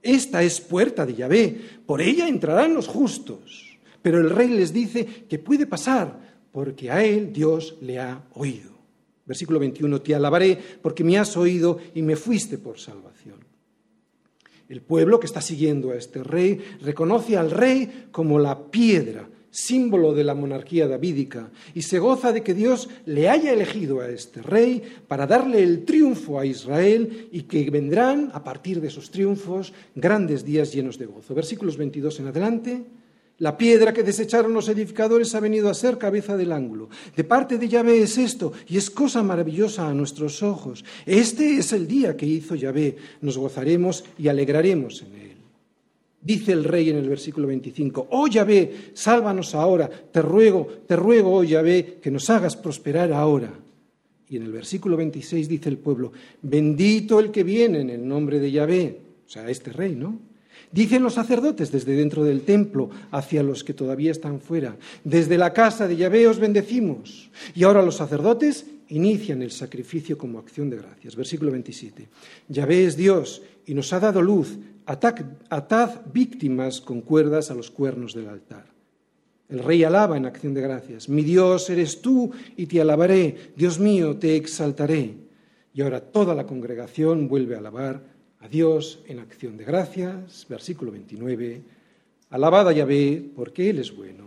Esta 0.00 0.44
es 0.44 0.60
puerta 0.60 1.04
de 1.04 1.14
Yahvé, 1.14 1.60
por 1.84 2.00
ella 2.00 2.28
entrarán 2.28 2.74
los 2.74 2.86
justos. 2.86 3.76
Pero 4.02 4.20
el 4.20 4.30
rey 4.30 4.50
les 4.50 4.72
dice 4.72 5.04
que 5.28 5.40
puede 5.40 5.66
pasar, 5.66 6.20
porque 6.52 6.92
a 6.92 7.04
él 7.04 7.32
Dios 7.32 7.74
le 7.80 7.98
ha 7.98 8.22
oído. 8.34 8.75
Versículo 9.26 9.58
21, 9.58 10.00
te 10.00 10.14
alabaré 10.14 10.56
porque 10.80 11.02
me 11.02 11.18
has 11.18 11.36
oído 11.36 11.78
y 11.94 12.02
me 12.02 12.16
fuiste 12.16 12.58
por 12.58 12.78
salvación. 12.78 13.44
El 14.68 14.82
pueblo 14.82 15.20
que 15.20 15.26
está 15.26 15.40
siguiendo 15.40 15.90
a 15.90 15.96
este 15.96 16.22
rey 16.22 16.60
reconoce 16.80 17.36
al 17.36 17.50
rey 17.50 18.08
como 18.10 18.38
la 18.38 18.70
piedra, 18.70 19.28
símbolo 19.50 20.12
de 20.12 20.24
la 20.24 20.34
monarquía 20.34 20.86
davídica, 20.86 21.50
y 21.74 21.82
se 21.82 21.98
goza 21.98 22.32
de 22.32 22.42
que 22.42 22.54
Dios 22.54 22.88
le 23.04 23.28
haya 23.28 23.52
elegido 23.52 24.00
a 24.00 24.08
este 24.08 24.42
rey 24.42 24.82
para 25.08 25.26
darle 25.26 25.62
el 25.62 25.84
triunfo 25.84 26.38
a 26.38 26.46
Israel 26.46 27.28
y 27.32 27.42
que 27.42 27.70
vendrán 27.70 28.30
a 28.32 28.42
partir 28.44 28.80
de 28.80 28.88
esos 28.88 29.10
triunfos 29.10 29.72
grandes 29.94 30.44
días 30.44 30.72
llenos 30.72 30.98
de 30.98 31.06
gozo. 31.06 31.34
Versículos 31.34 31.76
22 31.76 32.20
en 32.20 32.26
adelante. 32.26 32.84
La 33.38 33.58
piedra 33.58 33.92
que 33.92 34.02
desecharon 34.02 34.54
los 34.54 34.68
edificadores 34.68 35.34
ha 35.34 35.40
venido 35.40 35.68
a 35.68 35.74
ser 35.74 35.98
cabeza 35.98 36.38
del 36.38 36.52
ángulo. 36.52 36.88
De 37.14 37.22
parte 37.22 37.58
de 37.58 37.68
Yahvé 37.68 38.02
es 38.02 38.16
esto, 38.16 38.52
y 38.66 38.78
es 38.78 38.88
cosa 38.88 39.22
maravillosa 39.22 39.88
a 39.88 39.94
nuestros 39.94 40.42
ojos. 40.42 40.84
Este 41.04 41.58
es 41.58 41.72
el 41.74 41.86
día 41.86 42.16
que 42.16 42.24
hizo 42.24 42.54
Yahvé. 42.54 42.96
Nos 43.20 43.36
gozaremos 43.36 44.04
y 44.18 44.28
alegraremos 44.28 45.02
en 45.02 45.20
él. 45.20 45.36
Dice 46.22 46.52
el 46.52 46.64
rey 46.64 46.88
en 46.88 46.96
el 46.96 47.08
versículo 47.08 47.46
25, 47.46 48.08
Oh 48.10 48.26
Yahvé, 48.26 48.90
sálvanos 48.94 49.54
ahora, 49.54 49.88
te 49.88 50.22
ruego, 50.22 50.66
te 50.86 50.96
ruego, 50.96 51.36
oh 51.36 51.44
Yahvé, 51.44 51.98
que 52.02 52.10
nos 52.10 52.30
hagas 52.30 52.56
prosperar 52.56 53.12
ahora. 53.12 53.52
Y 54.28 54.38
en 54.38 54.44
el 54.44 54.50
versículo 54.50 54.96
26 54.96 55.46
dice 55.46 55.68
el 55.68 55.78
pueblo, 55.78 56.10
Bendito 56.40 57.20
el 57.20 57.30
que 57.30 57.44
viene 57.44 57.82
en 57.82 57.90
el 57.90 58.08
nombre 58.08 58.40
de 58.40 58.50
Yahvé, 58.50 58.98
o 59.26 59.28
sea, 59.28 59.48
este 59.50 59.72
rey, 59.72 59.94
¿no? 59.94 60.18
Dicen 60.72 61.02
los 61.02 61.14
sacerdotes 61.14 61.70
desde 61.72 61.96
dentro 61.96 62.24
del 62.24 62.42
templo 62.42 62.90
hacia 63.10 63.42
los 63.42 63.64
que 63.64 63.74
todavía 63.74 64.10
están 64.10 64.40
fuera. 64.40 64.76
Desde 65.04 65.38
la 65.38 65.52
casa 65.52 65.86
de 65.86 65.96
Yahvé 65.96 66.26
os 66.26 66.38
bendecimos. 66.38 67.30
Y 67.54 67.64
ahora 67.64 67.82
los 67.82 67.96
sacerdotes 67.96 68.66
inician 68.88 69.42
el 69.42 69.50
sacrificio 69.50 70.18
como 70.18 70.38
acción 70.38 70.70
de 70.70 70.78
gracias. 70.78 71.16
Versículo 71.16 71.50
27. 71.52 72.08
Yahvé 72.48 72.84
es 72.84 72.96
Dios 72.96 73.42
y 73.64 73.74
nos 73.74 73.92
ha 73.92 74.00
dado 74.00 74.22
luz. 74.22 74.58
Atad, 74.86 75.90
víctimas 76.12 76.80
con 76.80 77.00
cuerdas 77.00 77.50
a 77.50 77.54
los 77.54 77.70
cuernos 77.70 78.14
del 78.14 78.28
altar. 78.28 78.66
El 79.48 79.60
rey 79.60 79.84
alaba 79.84 80.16
en 80.16 80.26
acción 80.26 80.54
de 80.54 80.60
gracias. 80.60 81.08
Mi 81.08 81.22
Dios 81.22 81.70
eres 81.70 82.00
tú 82.00 82.30
y 82.56 82.66
te 82.66 82.80
alabaré. 82.80 83.52
Dios 83.56 83.78
mío, 83.78 84.16
te 84.16 84.36
exaltaré. 84.36 85.14
Y 85.72 85.82
ahora 85.82 86.00
toda 86.00 86.34
la 86.34 86.46
congregación 86.46 87.28
vuelve 87.28 87.54
a 87.54 87.58
alabar 87.58 88.15
a 88.46 88.48
Dios 88.48 89.00
en 89.08 89.18
acción 89.18 89.56
de 89.56 89.64
gracias, 89.64 90.46
versículo 90.48 90.92
29, 90.92 91.62
alabada 92.30 92.72
Yahvé 92.72 93.20
porque 93.34 93.68
Él 93.68 93.80
es 93.80 93.94
bueno, 93.94 94.22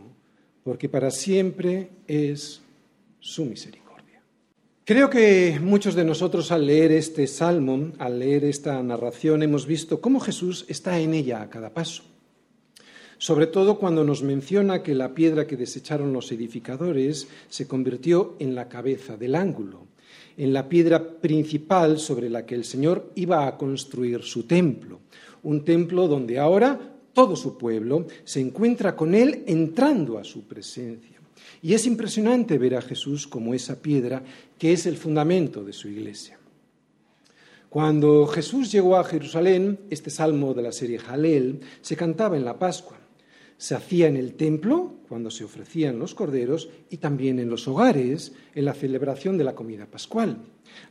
porque 0.62 0.90
para 0.90 1.10
siempre 1.10 1.90
es 2.06 2.62
su 3.22 3.46
misericordia. 3.46 4.22
Creo 4.84 5.10
que 5.10 5.58
muchos 5.62 5.96
de 5.96 6.04
nosotros 6.04 6.52
al 6.52 6.66
leer 6.66 6.92
este 6.92 7.28
salmo, 7.28 7.94
al 7.98 8.20
leer 8.20 8.44
esta 8.44 8.84
narración, 8.84 9.42
hemos 9.42 9.66
visto 9.66 10.02
cómo 10.02 10.20
Jesús 10.20 10.66
está 10.68 11.00
en 11.00 11.14
ella 11.14 11.42
a 11.42 11.50
cada 11.50 11.74
paso. 11.74 12.04
Sobre 13.20 13.48
todo 13.48 13.80
cuando 13.80 14.04
nos 14.04 14.22
menciona 14.22 14.84
que 14.84 14.96
la 14.96 15.16
piedra 15.16 15.48
que 15.48 15.56
desecharon 15.56 16.12
los 16.12 16.30
edificadores 16.34 17.30
se 17.48 17.70
convirtió 17.70 18.36
en 18.40 18.54
la 18.54 18.68
cabeza 18.68 19.16
del 19.16 19.36
ángulo 19.36 19.89
en 20.40 20.54
la 20.54 20.70
piedra 20.70 21.20
principal 21.20 22.00
sobre 22.00 22.30
la 22.30 22.46
que 22.46 22.56
el 22.56 22.64
Señor 22.64 23.12
iba 23.16 23.46
a 23.46 23.58
construir 23.58 24.24
su 24.24 24.44
templo, 24.44 25.02
un 25.44 25.66
templo 25.66 26.08
donde 26.08 26.40
ahora 26.40 26.80
todo 27.12 27.36
su 27.36 27.58
pueblo 27.58 28.08
se 28.24 28.40
encuentra 28.40 28.96
con 28.96 29.14
Él 29.14 29.44
entrando 29.48 30.18
a 30.18 30.24
su 30.24 30.44
presencia. 30.44 31.20
Y 31.62 31.74
es 31.74 31.86
impresionante 31.86 32.58
ver 32.58 32.76
a 32.76 32.82
Jesús 32.82 33.28
como 33.28 33.54
esa 33.54 33.82
piedra 33.82 34.24
que 34.58 34.72
es 34.72 34.86
el 34.86 34.96
fundamento 34.96 35.66
de 35.66 35.74
su 35.74 35.90
iglesia. 35.90 36.40
Cuando 37.70 38.26
Jesús 38.26 38.72
llegó 38.72 38.96
a 38.96 39.04
Jerusalén, 39.04 39.78
este 39.90 40.10
salmo 40.10 40.54
de 40.54 40.62
la 40.62 40.72
serie 40.72 41.00
Jalel 41.00 41.60
se 41.82 41.98
cantaba 41.98 42.38
en 42.38 42.46
la 42.46 42.58
Pascua 42.58 42.99
se 43.60 43.76
hacía 43.76 44.08
en 44.08 44.16
el 44.16 44.36
templo, 44.36 44.94
cuando 45.10 45.30
se 45.30 45.44
ofrecían 45.44 46.00
los 46.00 46.16
corderos, 46.16 46.70
y 46.90 46.96
también 46.96 47.40
en 47.40 47.50
los 47.50 47.68
hogares, 47.68 48.32
en 48.56 48.64
la 48.64 48.74
celebración 48.74 49.38
de 49.38 49.44
la 49.44 49.54
comida 49.54 49.86
pascual. 49.86 50.38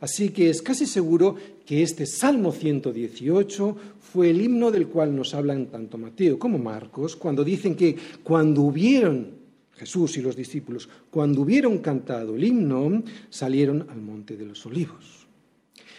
Así 0.01 0.29
que 0.29 0.51
es 0.51 0.61
casi 0.61 0.85
seguro 0.85 1.35
que 1.65 1.81
este 1.81 2.05
Salmo 2.05 2.51
118 2.51 3.75
fue 3.99 4.29
el 4.29 4.41
himno 4.41 4.69
del 4.69 4.87
cual 4.87 5.15
nos 5.15 5.33
hablan 5.33 5.65
tanto 5.65 5.97
Mateo 5.97 6.37
como 6.37 6.59
Marcos, 6.59 7.15
cuando 7.15 7.43
dicen 7.43 7.73
que 7.73 7.95
cuando 8.21 8.61
hubieron 8.61 9.31
Jesús 9.75 10.17
y 10.17 10.21
los 10.21 10.35
discípulos, 10.35 10.87
cuando 11.09 11.41
hubieron 11.41 11.79
cantado 11.79 12.35
el 12.35 12.43
himno, 12.43 13.01
salieron 13.31 13.87
al 13.89 13.99
monte 13.99 14.37
de 14.37 14.45
los 14.45 14.63
olivos. 14.67 15.25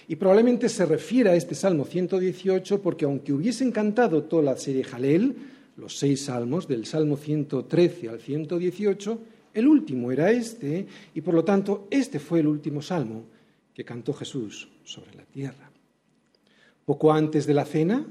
Y 0.07 0.15
probablemente 0.15 0.69
se 0.69 0.87
refiere 0.87 1.31
a 1.31 1.35
este 1.35 1.57
Salmo 1.57 1.85
118 1.85 2.81
porque 2.81 3.07
aunque 3.07 3.33
hubiesen 3.33 3.73
cantado 3.73 4.23
toda 4.23 4.45
la 4.45 4.57
serie 4.57 4.85
Jalel, 4.85 5.35
los 5.81 5.99
seis 5.99 6.27
salmos, 6.27 6.69
del 6.69 6.87
Salmo 6.87 7.17
113 7.17 8.09
al 8.09 8.21
118, 8.21 9.21
el 9.55 9.67
último 9.67 10.13
era 10.13 10.31
este, 10.31 10.87
y 11.15 11.21
por 11.21 11.35
lo 11.35 11.45
tanto 11.45 11.89
este 11.91 12.21
fue 12.21 12.41
el 12.41 12.47
último 12.47 12.83
salmo 12.83 13.25
que 13.75 13.85
cantó 13.85 14.13
Jesús 14.13 14.69
sobre 14.85 15.15
la 15.15 15.25
tierra. 15.25 15.71
Poco 16.85 17.13
antes 17.13 17.47
de 17.47 17.55
la 17.55 17.65
cena, 17.65 18.07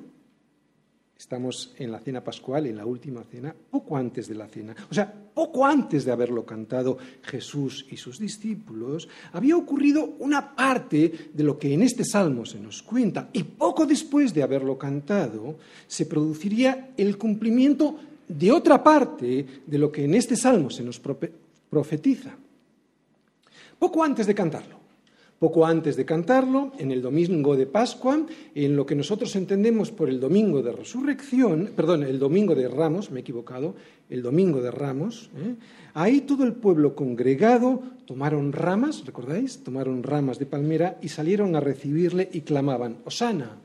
Estamos 1.20 1.74
en 1.78 1.92
la 1.92 2.00
cena 2.00 2.24
pascual, 2.24 2.66
en 2.68 2.78
la 2.78 2.86
última 2.86 3.26
cena, 3.26 3.54
poco 3.54 3.98
antes 3.98 4.30
de 4.30 4.36
la 4.36 4.48
cena. 4.48 4.74
O 4.90 4.94
sea, 4.94 5.14
poco 5.34 5.66
antes 5.66 6.06
de 6.06 6.14
haberlo 6.14 6.46
cantado 6.46 6.98
Jesús 7.24 7.86
y 7.92 7.98
sus 7.98 8.20
discípulos, 8.20 9.10
había 9.34 9.58
ocurrido 9.58 10.16
una 10.20 10.56
parte 10.56 11.30
de 11.34 11.44
lo 11.44 11.60
que 11.60 11.74
en 11.74 11.84
este 11.84 12.06
salmo 12.06 12.46
se 12.46 12.62
nos 12.62 12.82
cuenta. 12.82 13.30
Y 13.34 13.44
poco 13.44 13.86
después 13.86 14.34
de 14.34 14.44
haberlo 14.44 14.78
cantado, 14.78 15.58
se 15.88 16.06
produciría 16.06 16.92
el 16.96 17.18
cumplimiento 17.18 18.00
de 18.26 18.54
otra 18.54 18.82
parte 18.82 19.46
de 19.68 19.78
lo 19.78 19.92
que 19.92 20.06
en 20.06 20.16
este 20.16 20.38
salmo 20.38 20.70
se 20.70 20.84
nos 20.84 21.02
profetiza. 21.70 22.34
Poco 23.78 24.04
antes 24.06 24.26
de 24.26 24.36
cantarlo. 24.36 24.79
Poco 25.40 25.66
antes 25.66 25.96
de 25.96 26.04
cantarlo, 26.04 26.74
en 26.78 26.92
el 26.92 27.02
domingo 27.02 27.56
de 27.56 27.66
Pascua, 27.66 28.26
en 28.54 28.76
lo 28.76 28.86
que 28.86 28.94
nosotros 28.94 29.34
entendemos 29.38 29.90
por 29.90 30.10
el 30.10 30.20
domingo 30.20 30.62
de 30.62 30.74
resurrección, 30.74 31.72
perdón, 31.74 32.04
el 32.04 32.20
domingo 32.20 32.56
de 32.56 32.68
Ramos, 32.68 33.10
me 33.10 33.20
he 33.20 33.22
equivocado, 33.22 33.74
el 34.10 34.22
domingo 34.22 34.62
de 34.62 34.70
Ramos, 34.70 35.30
¿eh? 35.38 35.56
ahí 35.94 36.22
todo 36.22 36.44
el 36.44 36.54
pueblo 36.54 36.94
congregado 36.94 37.82
tomaron 38.06 38.52
ramas, 38.52 39.06
¿recordáis? 39.06 39.64
Tomaron 39.64 40.04
ramas 40.04 40.40
de 40.40 40.46
palmera 40.46 40.98
y 41.02 41.08
salieron 41.08 41.56
a 41.56 41.62
recibirle 41.62 42.30
y 42.34 42.42
clamaban, 42.42 42.98
Osana, 43.06 43.60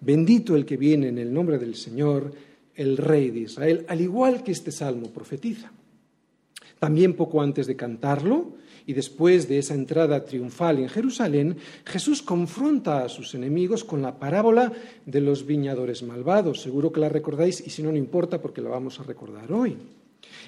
bendito 0.00 0.54
el 0.54 0.64
que 0.64 0.76
viene 0.76 1.08
en 1.08 1.18
el 1.18 1.34
nombre 1.34 1.58
del 1.58 1.74
Señor, 1.74 2.30
el 2.76 2.96
Rey 2.96 3.30
de 3.30 3.40
Israel, 3.40 3.84
al 3.88 4.00
igual 4.00 4.44
que 4.44 4.52
este 4.52 4.70
salmo 4.70 5.08
profetiza. 5.08 5.72
También 6.78 7.14
poco 7.14 7.40
antes 7.40 7.66
de 7.66 7.74
cantarlo, 7.74 8.52
y 8.86 8.92
después 8.92 9.48
de 9.48 9.58
esa 9.58 9.74
entrada 9.74 10.24
triunfal 10.24 10.78
en 10.78 10.88
Jerusalén, 10.88 11.56
Jesús 11.84 12.22
confronta 12.22 13.04
a 13.04 13.08
sus 13.08 13.34
enemigos 13.34 13.82
con 13.82 14.00
la 14.00 14.18
parábola 14.18 14.72
de 15.04 15.20
los 15.20 15.44
viñadores 15.44 16.04
malvados. 16.04 16.62
Seguro 16.62 16.92
que 16.92 17.00
la 17.00 17.08
recordáis 17.08 17.66
y 17.66 17.70
si 17.70 17.82
no, 17.82 17.90
no 17.90 17.98
importa 17.98 18.40
porque 18.40 18.60
la 18.60 18.70
vamos 18.70 19.00
a 19.00 19.02
recordar 19.02 19.52
hoy. 19.52 19.76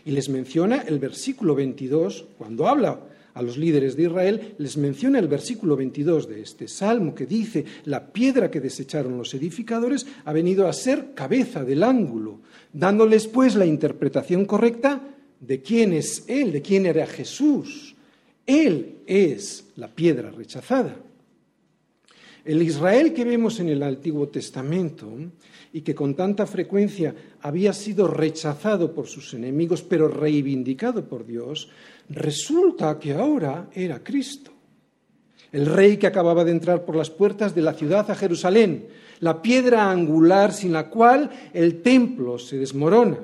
Y 0.05 0.13
les 0.13 0.29
menciona 0.29 0.83
el 0.83 1.01
versículo 1.01 1.57
22, 1.57 2.27
cuando 2.39 2.69
habla 2.69 3.01
a 3.35 3.43
los 3.43 3.57
líderes 3.57 3.97
de 3.97 4.05
Israel, 4.05 4.55
les 4.59 4.77
menciona 4.77 5.19
el 5.19 5.29
versículo 5.29 5.77
22 5.77 6.29
de 6.29 6.41
este 6.41 6.69
salmo 6.69 7.15
que 7.15 7.27
dice, 7.27 7.65
la 7.85 8.13
piedra 8.13 8.51
que 8.51 8.61
desecharon 8.61 9.19
los 9.19 9.35
edificadores 9.35 10.07
ha 10.25 10.33
venido 10.33 10.67
a 10.67 10.73
ser 10.73 11.13
cabeza 11.15 11.65
del 11.65 11.83
ángulo, 11.83 12.41
dándoles 12.73 13.27
pues 13.27 13.55
la 13.55 13.67
interpretación 13.67 14.45
correcta 14.45 15.03
de 15.41 15.63
quién 15.63 15.93
es 15.93 16.25
Él, 16.27 16.53
de 16.53 16.63
quién 16.63 16.87
era 16.87 17.07
Jesús. 17.07 17.88
Él 18.49 19.03
es 19.07 19.67
la 19.77 19.89
piedra 19.89 20.31
rechazada. 20.31 20.97
El 22.47 22.63
Israel 22.63 23.13
que 23.13 23.27
vemos 23.27 23.61
en 23.61 23.69
el 23.69 23.83
Antiguo 23.83 24.29
Testamento 24.29 25.07
y 25.71 25.83
que 25.83 25.95
con 25.95 26.15
tanta 26.15 26.47
frecuencia 26.47 27.15
había 27.43 27.75
sido 27.75 28.09
rechazado 28.09 28.95
por 28.95 29.07
sus 29.07 29.35
enemigos, 29.35 29.83
pero 29.83 30.09
reivindicado 30.09 31.07
por 31.07 31.27
Dios, 31.27 31.69
resulta 32.09 32.99
que 32.99 33.13
ahora 33.13 33.69
era 33.75 34.03
Cristo. 34.03 34.51
El 35.53 35.67
rey 35.67 35.99
que 35.99 36.07
acababa 36.07 36.43
de 36.43 36.53
entrar 36.53 36.87
por 36.87 36.97
las 36.97 37.11
puertas 37.11 37.55
de 37.55 37.61
la 37.61 37.75
ciudad 37.75 38.11
a 38.11 38.15
Jerusalén, 38.15 38.89
la 39.21 39.43
piedra 39.43 39.91
angular 39.91 40.55
sin 40.55 40.73
la 40.73 40.89
cual 40.89 41.31
el 41.53 41.83
templo 41.83 42.39
se 42.39 42.57
desmorona, 42.57 43.19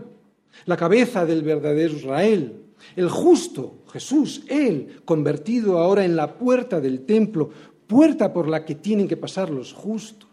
la 0.67 0.77
cabeza 0.77 1.25
del 1.25 1.43
verdadero 1.43 1.95
Israel, 1.97 2.64
el 2.97 3.09
justo, 3.09 3.83
Jesús, 3.93 4.43
Él, 4.49 5.01
convertido 5.05 5.79
ahora 5.79 6.05
en 6.05 6.17
la 6.17 6.35
puerta 6.35 6.81
del 6.81 7.05
templo, 7.05 7.51
puerta 7.87 8.33
por 8.33 8.49
la 8.49 8.65
que 8.65 8.77
tienen 8.77 9.09
que 9.09 9.17
pasar 9.17 9.51
los 9.51 9.73
justos. 9.73 10.31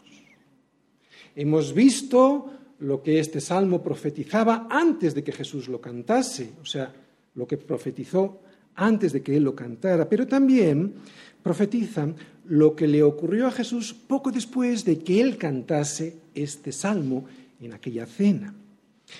Hemos 1.34 1.72
visto 1.72 2.50
lo 2.80 3.02
que 3.02 3.18
este 3.18 3.40
salmo 3.40 3.82
profetizaba 3.82 4.66
antes 4.70 5.14
de 5.14 5.22
que 5.22 5.32
Jesús 5.32 5.68
lo 5.68 5.80
cantase, 5.80 6.52
o 6.60 6.66
sea, 6.66 6.92
lo 7.34 7.46
que 7.46 7.56
profetizó 7.56 8.40
antes 8.74 9.12
de 9.12 9.22
que 9.22 9.36
Él 9.36 9.44
lo 9.44 9.54
cantara, 9.54 10.08
pero 10.08 10.26
también 10.26 10.94
profetiza 11.42 12.08
lo 12.46 12.74
que 12.74 12.88
le 12.88 13.02
ocurrió 13.02 13.46
a 13.46 13.52
Jesús 13.52 13.94
poco 13.94 14.30
después 14.30 14.84
de 14.84 14.98
que 14.98 15.20
Él 15.20 15.36
cantase 15.36 16.16
este 16.34 16.72
salmo 16.72 17.24
en 17.60 17.72
aquella 17.72 18.06
cena. 18.06 18.54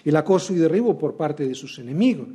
El 0.04 0.16
acoso 0.16 0.52
y 0.52 0.56
derribo 0.56 0.98
por 0.98 1.16
parte 1.16 1.46
de 1.46 1.54
sus 1.54 1.78
enemigos 1.78 2.28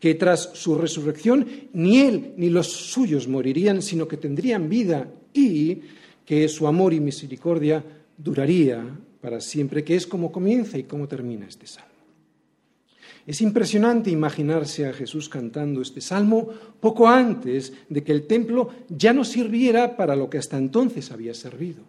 que 0.00 0.14
tras 0.14 0.50
su 0.54 0.74
resurrección 0.76 1.46
ni 1.72 2.00
él 2.00 2.34
ni 2.36 2.50
los 2.50 2.68
suyos 2.68 3.28
morirían, 3.28 3.82
sino 3.82 4.06
que 4.06 4.16
tendrían 4.16 4.68
vida 4.68 5.08
y 5.32 5.80
que 6.24 6.48
su 6.48 6.66
amor 6.66 6.92
y 6.92 7.00
misericordia 7.00 7.84
duraría 8.16 8.84
para 9.20 9.40
siempre, 9.40 9.84
que 9.84 9.96
es 9.96 10.06
como 10.06 10.30
comienza 10.30 10.78
y 10.78 10.84
cómo 10.84 11.08
termina 11.08 11.46
este 11.46 11.66
salmo. 11.66 11.90
Es 13.26 13.40
impresionante 13.40 14.10
imaginarse 14.10 14.86
a 14.86 14.92
Jesús 14.92 15.28
cantando 15.28 15.82
este 15.82 16.00
salmo 16.00 16.48
poco 16.78 17.08
antes 17.08 17.72
de 17.88 18.04
que 18.04 18.12
el 18.12 18.26
templo 18.26 18.70
ya 18.88 19.12
no 19.12 19.24
sirviera 19.24 19.96
para 19.96 20.14
lo 20.14 20.30
que 20.30 20.38
hasta 20.38 20.56
entonces 20.56 21.10
había 21.10 21.34
servido. 21.34 21.82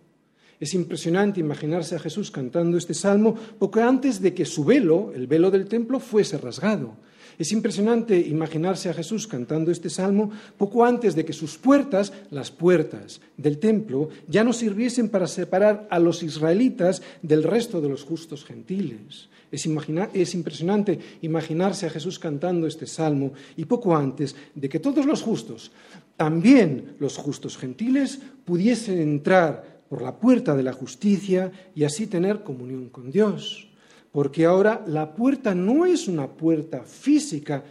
Es 0.60 0.74
impresionante 0.74 1.40
imaginarse 1.40 1.96
a 1.96 2.00
Jesús 2.00 2.32
cantando 2.32 2.78
este 2.78 2.96
salmo 2.96 3.36
poco 3.60 3.80
antes 3.80 4.20
de 4.20 4.34
que 4.34 4.46
su 4.46 4.66
velo, 4.66 5.12
el 5.14 5.28
velo 5.28 5.52
del 5.52 5.68
templo, 5.68 6.00
fuese 6.00 6.40
rasgado 6.40 6.96
es 7.38 7.52
impresionante 7.52 8.18
imaginarse 8.20 8.90
a 8.90 8.94
Jesús 8.94 9.28
cantando 9.28 9.72
este 9.72 9.90
salmo 9.90 10.32
poco 10.58 10.84
antes 10.84 11.16
de 11.16 11.24
que 11.24 11.34
sus 11.34 11.58
puertas, 11.58 12.12
las 12.32 12.50
puertas 12.50 13.22
del 13.38 13.60
templo, 13.60 14.10
ya 14.28 14.44
no 14.44 14.54
sirviesen 14.54 15.10
para 15.10 15.28
separar 15.28 15.88
a 15.92 16.00
los 16.00 16.24
israelitas 16.24 17.02
del 17.22 17.44
resto 17.44 17.80
de 17.80 17.90
los 17.90 18.04
justos 18.04 18.44
gentiles. 18.44 19.30
Es, 19.52 19.66
es, 20.14 20.34
impresionante 20.34 21.00
imaginarse 21.22 21.86
a 21.86 21.90
Jesús 21.90 22.20
cantando 22.20 22.68
este 22.68 22.88
salmo 22.88 23.32
y 23.56 23.66
poco 23.66 23.96
antes 23.96 24.36
de 24.56 24.68
que 24.68 24.80
todos 24.80 25.06
los 25.06 25.22
justos, 25.22 25.72
también 26.18 26.96
los 27.00 27.18
justos 27.18 27.58
gentiles, 27.58 28.20
pudiesen 28.44 29.00
entrar 29.00 29.78
por 29.88 30.02
la 30.02 30.20
puerta 30.20 30.56
de 30.56 30.64
la 30.64 30.74
justicia 30.74 31.52
y 31.76 31.86
así 31.86 32.08
tener 32.08 32.44
comunión 32.44 32.90
con 32.90 33.10
Dios 33.10 33.68
porque 34.12 34.46
ahora 34.46 34.84
la 34.88 35.14
puerta 35.14 35.54
no 35.54 35.86
es 35.86 36.08
una 36.08 36.28
puerta 36.28 36.84
física 36.84 37.64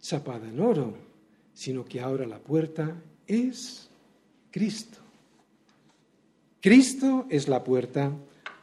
chapada 0.00 0.48
en 0.48 0.60
oro, 0.60 0.94
sino 1.54 1.84
que 1.84 2.00
ahora 2.00 2.26
la 2.26 2.38
puerta 2.38 2.94
es 3.26 3.88
Cristo. 4.50 4.98
Cristo 6.60 7.26
es 7.28 7.48
la 7.48 7.62
puerta, 7.64 8.12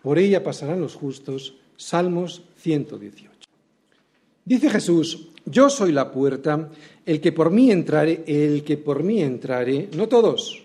por 0.01 0.17
ella 0.19 0.43
pasarán 0.43 0.81
los 0.81 0.95
justos. 0.95 1.55
Salmos 1.75 2.43
118. 2.57 3.29
Dice 4.43 4.69
Jesús, 4.69 5.29
yo 5.45 5.69
soy 5.69 5.91
la 5.91 6.11
puerta, 6.11 6.69
el 7.05 7.21
que 7.21 7.31
por 7.31 7.51
mí 7.51 7.71
entrare, 7.71 8.23
el 8.27 8.63
que 8.63 8.77
por 8.77 9.03
mí 9.03 9.21
entrare, 9.21 9.89
no 9.95 10.07
todos, 10.07 10.63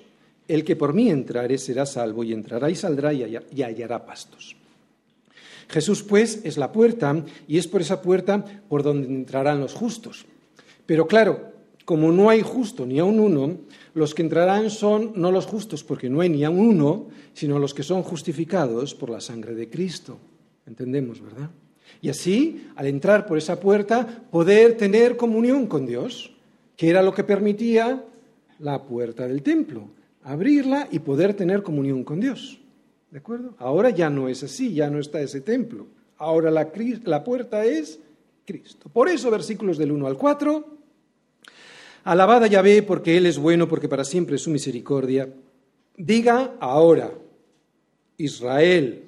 el 0.49 0.65
que 0.65 0.77
por 0.77 0.93
mí 0.93 1.11
entrare 1.11 1.57
será 1.59 1.87
salvo 1.87 2.25
y 2.25 2.33
entrará 2.33 2.69
y 2.69 2.75
saldrá 2.75 3.13
y 3.13 3.63
hallará 3.63 4.05
pastos. 4.05 4.57
Jesús, 5.69 6.03
pues, 6.03 6.41
es 6.45 6.57
la 6.57 6.73
puerta 6.73 7.25
y 7.49 7.59
es 7.59 7.67
por 7.67 7.81
esa 7.81 8.03
puerta 8.03 8.45
por 8.69 8.83
donde 8.83 9.09
entrarán 9.09 9.61
los 9.61 9.75
justos. 9.75 10.27
Pero 10.87 11.07
claro, 11.07 11.53
como 11.85 12.13
no 12.13 12.31
hay 12.31 12.43
justo 12.43 12.87
ni 12.87 12.99
a 12.99 13.05
un 13.05 13.21
uno, 13.21 13.59
los 13.95 14.15
que 14.15 14.23
entrarán 14.23 14.71
son 14.71 15.13
no 15.17 15.31
los 15.31 15.47
justos 15.47 15.85
porque 15.85 16.09
no 16.09 16.21
hay 16.21 16.29
ni 16.29 16.45
a 16.45 16.51
un 16.51 16.61
uno, 16.61 17.09
sino 17.33 17.59
los 17.59 17.75
que 17.75 17.83
son 17.83 18.03
justificados 18.03 18.95
por 18.95 19.11
la 19.11 19.21
sangre 19.21 19.55
de 19.55 19.69
Cristo. 19.69 20.19
Entendemos, 20.67 21.21
¿verdad? 21.21 21.51
Y 22.01 22.09
así, 22.09 22.69
al 22.77 22.87
entrar 22.87 23.27
por 23.27 23.39
esa 23.39 23.61
puerta, 23.61 24.25
poder 24.31 24.77
tener 24.77 25.17
comunión 25.17 25.67
con 25.67 25.87
Dios, 25.87 26.33
que 26.77 26.89
era 26.89 27.03
lo 27.03 27.15
que 27.15 27.25
permitía 27.25 28.05
la 28.59 28.83
puerta 28.83 29.27
del 29.27 29.43
templo, 29.43 29.89
abrirla 30.23 30.89
y 30.91 30.99
poder 31.01 31.35
tener 31.35 31.63
comunión 31.63 32.05
con 32.05 32.21
Dios. 32.21 32.59
¿De 33.15 33.21
acuerdo? 33.21 33.55
Ahora 33.59 33.91
ya 33.91 34.11
no 34.11 34.29
es 34.29 34.43
así, 34.43 34.75
ya 34.75 34.91
no 34.91 34.99
está 34.99 35.21
ese 35.21 35.41
templo. 35.41 35.87
Ahora 36.17 36.51
la, 36.51 36.73
la 37.05 37.23
puerta 37.23 37.65
es 37.65 38.01
Cristo. 38.45 38.91
Por 38.93 39.09
eso, 39.09 39.31
versículos 39.31 39.79
del 39.79 39.93
1 39.93 40.09
al 40.09 40.17
4, 40.17 40.67
alabad 42.03 42.43
a 42.43 42.49
Yahvé 42.49 42.83
porque 42.83 43.17
Él 43.17 43.27
es 43.27 43.39
bueno, 43.39 43.69
porque 43.69 43.89
para 43.89 44.05
siempre 44.05 44.35
es 44.35 44.43
su 44.43 44.51
misericordia. 44.51 45.33
Diga 45.97 46.57
ahora, 46.59 47.13
Israel, 48.17 49.05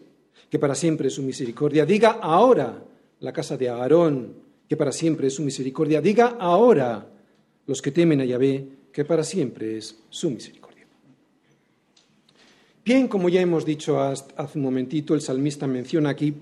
que 0.50 0.60
para 0.60 0.76
siempre 0.76 1.08
es 1.08 1.14
su 1.14 1.22
misericordia. 1.22 1.84
Diga 1.84 2.20
ahora, 2.22 2.84
la 3.18 3.32
casa 3.32 3.56
de 3.56 3.70
Aarón, 3.70 4.34
que 4.68 4.76
para 4.76 4.92
siempre 4.92 5.26
es 5.26 5.34
su 5.34 5.42
misericordia. 5.42 6.00
Diga 6.00 6.36
ahora 6.38 7.08
los 7.66 7.82
que 7.82 7.90
temen 7.90 8.20
a 8.20 8.24
Yahvé, 8.24 8.68
que 8.92 9.04
para 9.04 9.24
siempre 9.24 9.78
es 9.78 9.96
su 10.10 10.30
misericordia. 10.30 10.65
Bien, 12.86 13.08
como 13.08 13.28
ya 13.28 13.40
hemos 13.40 13.64
dicho 13.64 14.00
hace 14.00 14.58
un 14.58 14.62
momentito, 14.62 15.14
el 15.16 15.20
salmista 15.20 15.66
menciona 15.66 16.10
aquí 16.10 16.34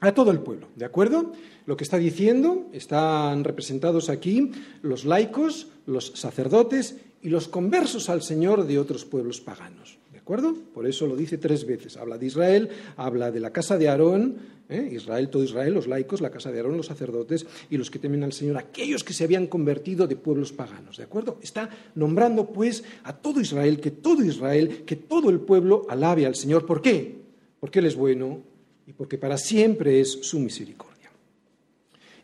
a 0.00 0.12
todo 0.12 0.32
el 0.32 0.40
pueblo, 0.40 0.66
¿de 0.74 0.84
acuerdo? 0.84 1.30
Lo 1.66 1.76
que 1.76 1.84
está 1.84 1.98
diciendo, 1.98 2.66
están 2.72 3.44
representados 3.44 4.10
aquí 4.10 4.50
los 4.82 5.04
laicos, 5.04 5.68
los 5.86 6.14
sacerdotes 6.16 6.96
y 7.22 7.28
los 7.28 7.46
conversos 7.46 8.08
al 8.08 8.22
Señor 8.22 8.66
de 8.66 8.80
otros 8.80 9.04
pueblos 9.04 9.40
paganos. 9.40 10.01
¿De 10.22 10.24
acuerdo? 10.24 10.54
Por 10.72 10.86
eso 10.86 11.08
lo 11.08 11.16
dice 11.16 11.36
tres 11.36 11.66
veces. 11.66 11.96
Habla 11.96 12.16
de 12.16 12.26
Israel, 12.26 12.68
habla 12.96 13.32
de 13.32 13.40
la 13.40 13.50
casa 13.50 13.76
de 13.76 13.88
Aarón, 13.88 14.36
¿eh? 14.68 14.90
Israel, 14.92 15.28
todo 15.28 15.42
Israel, 15.42 15.74
los 15.74 15.88
laicos, 15.88 16.20
la 16.20 16.30
casa 16.30 16.52
de 16.52 16.58
Aarón, 16.58 16.76
los 16.76 16.86
sacerdotes 16.86 17.44
y 17.68 17.76
los 17.76 17.90
que 17.90 17.98
temen 17.98 18.22
al 18.22 18.32
Señor, 18.32 18.56
aquellos 18.56 19.02
que 19.02 19.14
se 19.14 19.24
habían 19.24 19.48
convertido 19.48 20.06
de 20.06 20.14
pueblos 20.14 20.52
paganos. 20.52 20.96
¿De 20.96 21.02
acuerdo? 21.02 21.40
Está 21.42 21.68
nombrando 21.96 22.46
pues 22.52 22.84
a 23.02 23.16
todo 23.16 23.40
Israel, 23.40 23.80
que 23.80 23.90
todo 23.90 24.22
Israel, 24.22 24.84
que 24.86 24.94
todo 24.94 25.28
el 25.28 25.40
pueblo 25.40 25.86
alabe 25.88 26.24
al 26.24 26.36
Señor. 26.36 26.66
¿Por 26.66 26.82
qué? 26.82 27.16
Porque 27.58 27.80
Él 27.80 27.86
es 27.86 27.96
bueno 27.96 28.44
y 28.86 28.92
porque 28.92 29.18
para 29.18 29.36
siempre 29.36 30.00
es 30.00 30.20
su 30.22 30.38
misericordia. 30.38 31.10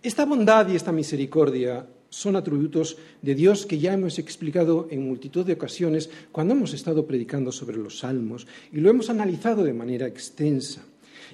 Esta 0.00 0.25
bondad 0.25 0.69
y 0.69 0.76
esta 0.76 0.93
misericordia 0.93 1.85
son 2.11 2.37
atributos 2.37 2.97
de 3.23 3.35
Dios 3.35 3.67
que 3.67 3.79
ya 3.79 3.93
hemos 3.93 4.19
explicado 4.19 4.88
en 4.91 5.07
multitud 5.07 5.45
de 5.45 5.55
ocasiones 5.55 6.11
cuando 6.33 6.55
hemos 6.55 6.73
estado 6.75 7.07
predicando 7.07 7.53
sobre 7.53 7.77
los 7.77 7.99
salmos 7.99 8.47
y 8.73 8.81
lo 8.81 8.91
hemos 8.91 9.11
analizado 9.11 9.65
de 9.65 9.75
manera 9.75 10.07
extensa. 10.07 10.85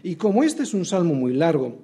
Y 0.03 0.17
como 0.17 0.43
este 0.43 0.65
es 0.65 0.75
un 0.75 0.85
salmo 0.85 1.15
muy 1.15 1.33
largo, 1.33 1.79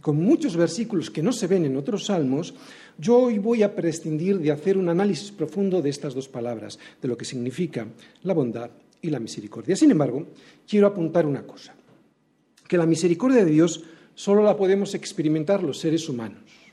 con 0.00 0.16
muchos 0.16 0.56
versículos 0.56 1.10
que 1.10 1.22
no 1.22 1.32
se 1.32 1.46
ven 1.46 1.64
en 1.64 1.76
otros 1.76 2.06
salmos, 2.06 2.54
yo 2.98 3.18
hoy 3.18 3.38
voy 3.38 3.62
a 3.62 3.74
prescindir 3.74 4.38
de 4.38 4.50
hacer 4.50 4.76
un 4.76 4.88
análisis 4.88 5.30
profundo 5.30 5.82
de 5.82 5.90
estas 5.90 6.14
dos 6.14 6.28
palabras, 6.28 6.78
de 7.00 7.08
lo 7.08 7.16
que 7.16 7.24
significa 7.24 7.86
la 8.22 8.34
bondad 8.34 8.70
y 9.02 9.10
la 9.10 9.20
misericordia. 9.20 9.76
Sin 9.76 9.90
embargo, 9.90 10.26
quiero 10.66 10.86
apuntar 10.86 11.26
una 11.26 11.46
cosa, 11.46 11.74
que 12.66 12.78
la 12.78 12.86
misericordia 12.86 13.44
de 13.44 13.50
Dios 13.50 13.84
solo 14.14 14.42
la 14.42 14.56
podemos 14.56 14.94
experimentar 14.94 15.62
los 15.62 15.78
seres 15.78 16.08
humanos. 16.08 16.63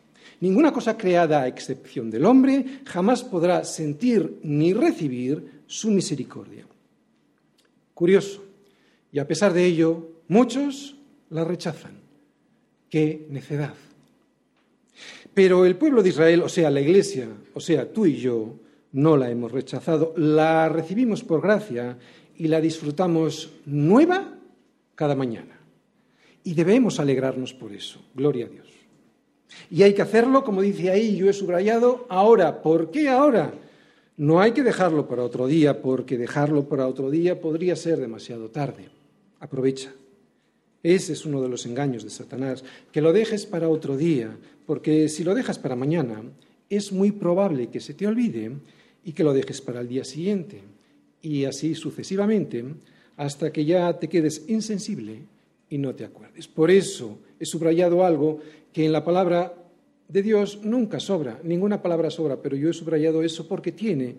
Ninguna 0.42 0.74
cosa 0.74 0.98
creada 0.98 1.44
a 1.44 1.48
excepción 1.48 2.10
del 2.10 2.26
hombre 2.26 2.82
jamás 2.86 3.24
podrá 3.24 3.64
sentir 3.64 4.40
ni 4.42 4.74
recibir 4.74 5.62
su 5.68 5.92
misericordia. 5.92 6.66
Curioso. 7.94 8.44
Y 9.12 9.20
a 9.20 9.28
pesar 9.28 9.54
de 9.54 9.64
ello, 9.66 10.10
muchos 10.28 10.98
la 11.30 11.44
rechazan. 11.44 11.94
¡Qué 12.90 13.28
necedad! 13.30 13.76
Pero 15.34 15.64
el 15.64 15.78
pueblo 15.78 16.02
de 16.02 16.10
Israel, 16.10 16.42
o 16.42 16.50
sea, 16.50 16.72
la 16.72 16.82
Iglesia, 16.82 17.30
o 17.54 17.60
sea, 17.60 17.92
tú 17.92 18.08
y 18.08 18.18
yo, 18.18 18.56
no 18.94 19.16
la 19.16 19.30
hemos 19.30 19.52
rechazado, 19.52 20.14
la 20.18 20.68
recibimos 20.70 21.24
por 21.24 21.42
gracia 21.42 21.98
y 22.36 22.48
la 22.48 22.60
disfrutamos 22.60 23.52
nueva 23.66 24.34
cada 24.96 25.16
mañana. 25.16 25.60
Y 26.44 26.56
debemos 26.56 27.00
alegrarnos 27.00 27.54
por 27.54 27.72
eso. 27.72 28.02
Gloria 28.16 28.48
a 28.48 28.50
Dios. 28.50 28.81
Y 29.70 29.84
hay 29.84 29.94
que 29.94 30.02
hacerlo, 30.02 30.44
como 30.44 30.62
dice 30.62 30.92
ahí, 30.92 31.16
yo 31.16 31.30
he 31.30 31.34
subrayado, 31.34 32.06
ahora. 32.10 32.62
¿Por 32.62 32.92
qué 32.92 33.10
ahora? 33.10 33.54
No 34.18 34.40
hay 34.40 34.52
que 34.52 34.64
dejarlo 34.64 35.08
para 35.08 35.24
otro 35.24 35.48
día, 35.48 35.82
porque 35.82 36.18
dejarlo 36.18 36.68
para 36.68 36.88
otro 36.88 37.10
día 37.10 37.40
podría 37.40 37.76
ser 37.76 38.00
demasiado 38.00 38.50
tarde. 38.50 38.90
Aprovecha. 39.40 39.92
Ese 40.84 41.14
es 41.14 41.26
uno 41.26 41.42
de 41.42 41.50
los 41.50 41.66
engaños 41.66 42.04
de 42.04 42.10
Satanás, 42.10 42.64
que 42.92 43.02
lo 43.02 43.14
dejes 43.14 43.46
para 43.46 43.70
otro 43.70 43.98
día, 43.98 44.36
porque 44.66 45.10
si 45.10 45.24
lo 45.24 45.36
dejas 45.36 45.60
para 45.60 45.76
mañana, 45.76 46.24
es 46.70 46.92
muy 46.92 47.12
probable 47.12 47.68
que 47.68 47.80
se 47.80 47.94
te 47.94 48.08
olvide 48.08 48.52
y 49.04 49.14
que 49.14 49.24
lo 49.24 49.34
dejes 49.34 49.62
para 49.62 49.82
el 49.82 49.88
día 49.88 50.04
siguiente, 50.04 50.62
y 51.22 51.46
así 51.46 51.76
sucesivamente, 51.76 52.66
hasta 53.18 53.52
que 53.52 53.66
ya 53.66 54.00
te 54.00 54.10
quedes 54.10 54.46
insensible 54.48 55.22
y 55.72 55.78
no 55.78 55.96
te 55.96 56.06
acuerdes. 56.06 56.48
Por 56.48 56.70
eso 56.70 57.18
he 57.40 57.46
subrayado 57.46 58.06
algo 58.06 58.40
que 58.72 58.86
en 58.86 58.92
la 58.92 59.04
palabra 59.04 59.56
de 60.08 60.22
Dios 60.22 60.60
nunca 60.64 61.00
sobra, 61.00 61.40
ninguna 61.44 61.82
palabra 61.82 62.12
sobra, 62.12 62.42
pero 62.42 62.58
yo 62.58 62.70
he 62.70 62.74
subrayado 62.74 63.24
eso 63.24 63.48
porque 63.48 63.72
tiene 63.72 64.16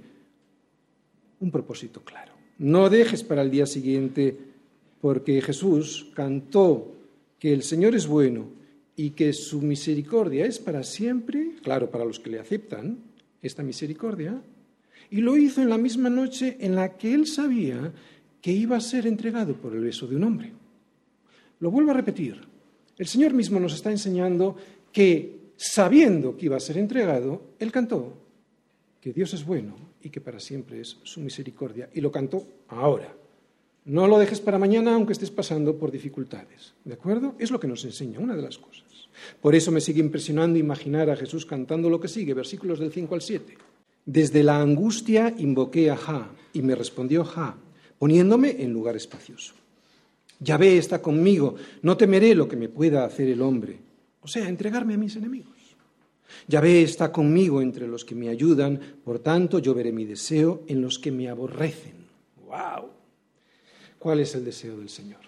un 1.40 1.50
propósito 1.50 2.00
claro. 2.00 2.32
No 2.58 2.88
dejes 2.88 3.22
para 3.22 3.42
el 3.42 3.50
día 3.50 3.66
siguiente, 3.66 4.34
porque 5.02 5.42
Jesús 5.42 6.10
cantó 6.14 6.94
que 7.38 7.52
el 7.52 7.62
Señor 7.62 7.94
es 7.94 8.06
bueno 8.06 8.46
y 8.96 9.10
que 9.10 9.34
su 9.34 9.60
misericordia 9.60 10.46
es 10.46 10.58
para 10.58 10.82
siempre, 10.82 11.56
claro, 11.62 11.90
para 11.90 12.06
los 12.06 12.18
que 12.18 12.30
le 12.30 12.40
aceptan 12.40 12.96
esta 13.42 13.62
misericordia, 13.62 14.40
y 15.10 15.20
lo 15.20 15.36
hizo 15.36 15.60
en 15.60 15.68
la 15.68 15.76
misma 15.76 16.08
noche 16.08 16.56
en 16.60 16.76
la 16.76 16.96
que 16.96 17.12
él 17.12 17.26
sabía 17.26 17.92
que 18.40 18.52
iba 18.52 18.76
a 18.76 18.80
ser 18.80 19.06
entregado 19.06 19.54
por 19.54 19.74
el 19.74 19.82
beso 19.82 20.06
de 20.06 20.16
un 20.16 20.24
hombre. 20.24 20.61
Lo 21.62 21.70
vuelvo 21.70 21.92
a 21.92 21.94
repetir. 21.94 22.40
El 22.98 23.06
Señor 23.06 23.34
mismo 23.34 23.60
nos 23.60 23.72
está 23.72 23.88
enseñando 23.88 24.56
que, 24.90 25.52
sabiendo 25.56 26.36
que 26.36 26.46
iba 26.46 26.56
a 26.56 26.60
ser 26.60 26.76
entregado, 26.76 27.54
Él 27.60 27.70
cantó 27.70 28.14
que 29.00 29.12
Dios 29.12 29.32
es 29.32 29.46
bueno 29.46 29.76
y 30.02 30.10
que 30.10 30.20
para 30.20 30.40
siempre 30.40 30.80
es 30.80 30.98
su 31.04 31.20
misericordia. 31.20 31.88
Y 31.94 32.00
lo 32.00 32.10
cantó 32.10 32.44
ahora. 32.66 33.14
No 33.84 34.08
lo 34.08 34.18
dejes 34.18 34.40
para 34.40 34.58
mañana 34.58 34.92
aunque 34.92 35.12
estés 35.12 35.30
pasando 35.30 35.78
por 35.78 35.92
dificultades. 35.92 36.74
¿De 36.84 36.94
acuerdo? 36.94 37.36
Es 37.38 37.52
lo 37.52 37.60
que 37.60 37.68
nos 37.68 37.84
enseña, 37.84 38.18
una 38.18 38.34
de 38.34 38.42
las 38.42 38.58
cosas. 38.58 39.08
Por 39.40 39.54
eso 39.54 39.70
me 39.70 39.80
sigue 39.80 40.00
impresionando 40.00 40.58
imaginar 40.58 41.10
a 41.10 41.16
Jesús 41.16 41.46
cantando 41.46 41.88
lo 41.88 42.00
que 42.00 42.08
sigue, 42.08 42.34
versículos 42.34 42.80
del 42.80 42.90
5 42.90 43.14
al 43.14 43.22
7. 43.22 43.56
Desde 44.04 44.42
la 44.42 44.60
angustia 44.60 45.32
invoqué 45.38 45.92
a 45.92 45.96
Ja 45.96 46.28
y 46.52 46.60
me 46.60 46.74
respondió 46.74 47.24
Ja, 47.24 47.56
poniéndome 48.00 48.60
en 48.64 48.72
lugar 48.72 48.96
espacioso. 48.96 49.61
Yahvé 50.42 50.76
está 50.76 51.00
conmigo, 51.00 51.54
no 51.82 51.96
temeré 51.96 52.34
lo 52.34 52.48
que 52.48 52.56
me 52.56 52.68
pueda 52.68 53.04
hacer 53.04 53.28
el 53.28 53.42
hombre, 53.42 53.78
o 54.20 54.26
sea, 54.26 54.48
entregarme 54.48 54.94
a 54.94 54.98
mis 54.98 55.14
enemigos. 55.16 55.52
Yahvé 56.48 56.82
está 56.82 57.12
conmigo 57.12 57.62
entre 57.62 57.86
los 57.86 58.04
que 58.04 58.14
me 58.14 58.28
ayudan, 58.28 58.80
por 59.04 59.20
tanto 59.20 59.60
yo 59.60 59.74
veré 59.74 59.92
mi 59.92 60.04
deseo 60.04 60.64
en 60.66 60.82
los 60.82 60.98
que 60.98 61.12
me 61.12 61.28
aborrecen. 61.28 62.06
¡Wow! 62.46 62.90
¿Cuál 63.98 64.20
es 64.20 64.34
el 64.34 64.44
deseo 64.44 64.76
del 64.76 64.88
Señor? 64.88 65.20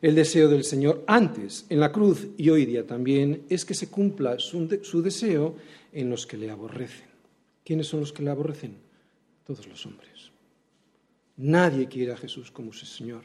El 0.00 0.14
deseo 0.14 0.48
del 0.48 0.64
Señor 0.64 1.04
antes, 1.06 1.66
en 1.68 1.80
la 1.80 1.92
cruz 1.92 2.28
y 2.38 2.48
hoy 2.48 2.64
día 2.64 2.86
también, 2.86 3.42
es 3.50 3.66
que 3.66 3.74
se 3.74 3.88
cumpla 3.88 4.38
su, 4.38 4.80
su 4.82 5.02
deseo 5.02 5.56
en 5.92 6.08
los 6.08 6.26
que 6.26 6.38
le 6.38 6.50
aborrecen. 6.50 7.08
¿Quiénes 7.62 7.86
son 7.86 8.00
los 8.00 8.12
que 8.12 8.22
le 8.22 8.30
aborrecen? 8.30 8.76
Todos 9.46 9.66
los 9.66 9.84
hombres. 9.84 10.30
Nadie 11.36 11.86
quiere 11.86 12.12
a 12.12 12.16
Jesús 12.16 12.50
como 12.50 12.72
su 12.72 12.86
Señor. 12.86 13.24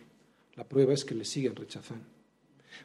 La 0.56 0.64
prueba 0.64 0.94
es 0.94 1.04
que 1.04 1.16
le 1.16 1.26
siguen 1.26 1.56
rechazando. 1.56 2.06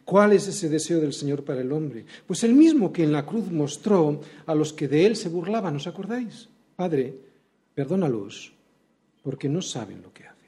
¿Cuál 0.04 0.32
es 0.32 0.46
ese 0.46 0.68
deseo 0.68 1.00
del 1.00 1.12
Señor 1.12 1.44
para 1.44 1.60
el 1.60 1.72
hombre? 1.72 2.04
Pues 2.26 2.44
el 2.44 2.54
mismo 2.54 2.92
que 2.92 3.04
en 3.04 3.12
la 3.12 3.26
cruz 3.26 3.50
mostró 3.50 4.20
a 4.46 4.54
los 4.54 4.72
que 4.72 4.88
de 4.88 5.06
él 5.06 5.16
se 5.16 5.28
burlaban, 5.28 5.76
¿os 5.76 5.86
acordáis? 5.86 6.48
Padre, 6.76 7.14
perdónalos, 7.74 8.52
porque 9.22 9.48
no 9.48 9.62
saben 9.62 10.02
lo 10.02 10.12
que 10.12 10.24
hacen. 10.24 10.40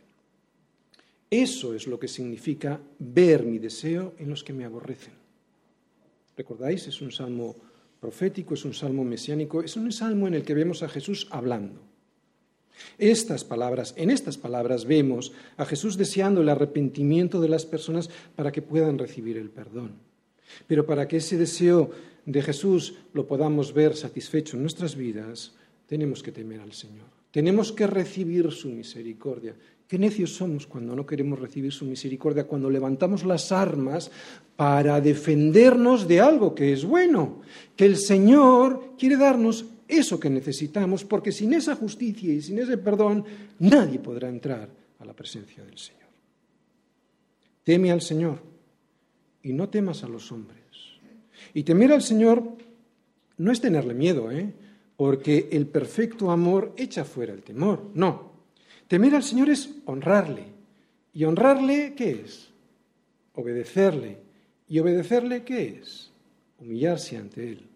Eso 1.30 1.74
es 1.74 1.86
lo 1.86 1.98
que 1.98 2.08
significa 2.08 2.80
ver 2.98 3.44
mi 3.44 3.58
deseo 3.58 4.14
en 4.18 4.30
los 4.30 4.44
que 4.44 4.52
me 4.52 4.64
aborrecen. 4.64 5.14
¿Recordáis? 6.36 6.86
Es 6.86 7.00
un 7.00 7.12
salmo 7.12 7.56
profético, 8.00 8.54
es 8.54 8.64
un 8.64 8.74
salmo 8.74 9.04
mesiánico, 9.04 9.62
es 9.62 9.76
un 9.76 9.92
salmo 9.92 10.26
en 10.26 10.34
el 10.34 10.44
que 10.44 10.54
vemos 10.54 10.82
a 10.82 10.88
Jesús 10.88 11.28
hablando. 11.30 11.91
Estas 12.98 13.44
palabras, 13.44 13.94
en 13.96 14.10
estas 14.10 14.38
palabras 14.38 14.84
vemos 14.84 15.32
a 15.56 15.64
Jesús 15.64 15.96
deseando 15.96 16.40
el 16.40 16.48
arrepentimiento 16.48 17.40
de 17.40 17.48
las 17.48 17.66
personas 17.66 18.10
para 18.36 18.52
que 18.52 18.62
puedan 18.62 18.98
recibir 18.98 19.36
el 19.36 19.50
perdón. 19.50 19.92
Pero 20.66 20.86
para 20.86 21.08
que 21.08 21.18
ese 21.18 21.36
deseo 21.36 21.90
de 22.26 22.42
Jesús 22.42 22.94
lo 23.12 23.26
podamos 23.26 23.72
ver 23.72 23.96
satisfecho 23.96 24.56
en 24.56 24.62
nuestras 24.62 24.96
vidas, 24.96 25.52
tenemos 25.86 26.22
que 26.22 26.32
temer 26.32 26.60
al 26.60 26.72
Señor. 26.72 27.06
Tenemos 27.30 27.72
que 27.72 27.86
recibir 27.86 28.50
su 28.52 28.68
misericordia. 28.68 29.54
Qué 29.88 29.98
necios 29.98 30.34
somos 30.36 30.66
cuando 30.66 30.94
no 30.94 31.04
queremos 31.04 31.38
recibir 31.38 31.72
su 31.72 31.84
misericordia, 31.84 32.44
cuando 32.44 32.70
levantamos 32.70 33.24
las 33.24 33.52
armas 33.52 34.10
para 34.56 35.00
defendernos 35.00 36.06
de 36.06 36.20
algo 36.20 36.54
que 36.54 36.72
es 36.72 36.84
bueno, 36.84 37.42
que 37.76 37.86
el 37.86 37.96
Señor 37.96 38.94
quiere 38.98 39.16
darnos 39.16 39.64
eso 39.88 40.18
que 40.18 40.30
necesitamos, 40.30 41.04
porque 41.04 41.32
sin 41.32 41.52
esa 41.52 41.76
justicia 41.76 42.32
y 42.32 42.40
sin 42.40 42.58
ese 42.58 42.78
perdón 42.78 43.24
nadie 43.58 43.98
podrá 43.98 44.28
entrar 44.28 44.68
a 44.98 45.04
la 45.04 45.14
presencia 45.14 45.64
del 45.64 45.78
Señor. 45.78 46.02
Teme 47.64 47.92
al 47.92 48.00
Señor 48.00 48.42
y 49.42 49.52
no 49.52 49.68
temas 49.68 50.04
a 50.04 50.08
los 50.08 50.30
hombres. 50.32 50.60
Y 51.54 51.64
temer 51.64 51.92
al 51.92 52.02
Señor 52.02 52.56
no 53.36 53.52
es 53.52 53.60
tenerle 53.60 53.94
miedo, 53.94 54.30
¿eh? 54.30 54.52
porque 54.96 55.48
el 55.52 55.66
perfecto 55.66 56.30
amor 56.30 56.72
echa 56.76 57.04
fuera 57.04 57.32
el 57.32 57.42
temor. 57.42 57.90
No. 57.94 58.32
Temer 58.88 59.14
al 59.14 59.22
Señor 59.22 59.50
es 59.50 59.70
honrarle. 59.86 60.44
¿Y 61.12 61.24
honrarle 61.24 61.94
qué 61.96 62.22
es? 62.24 62.50
Obedecerle. 63.34 64.18
¿Y 64.68 64.78
obedecerle 64.78 65.42
qué 65.44 65.80
es? 65.80 66.12
humillarse 66.62 67.16
ante 67.16 67.48
Él. 67.48 67.68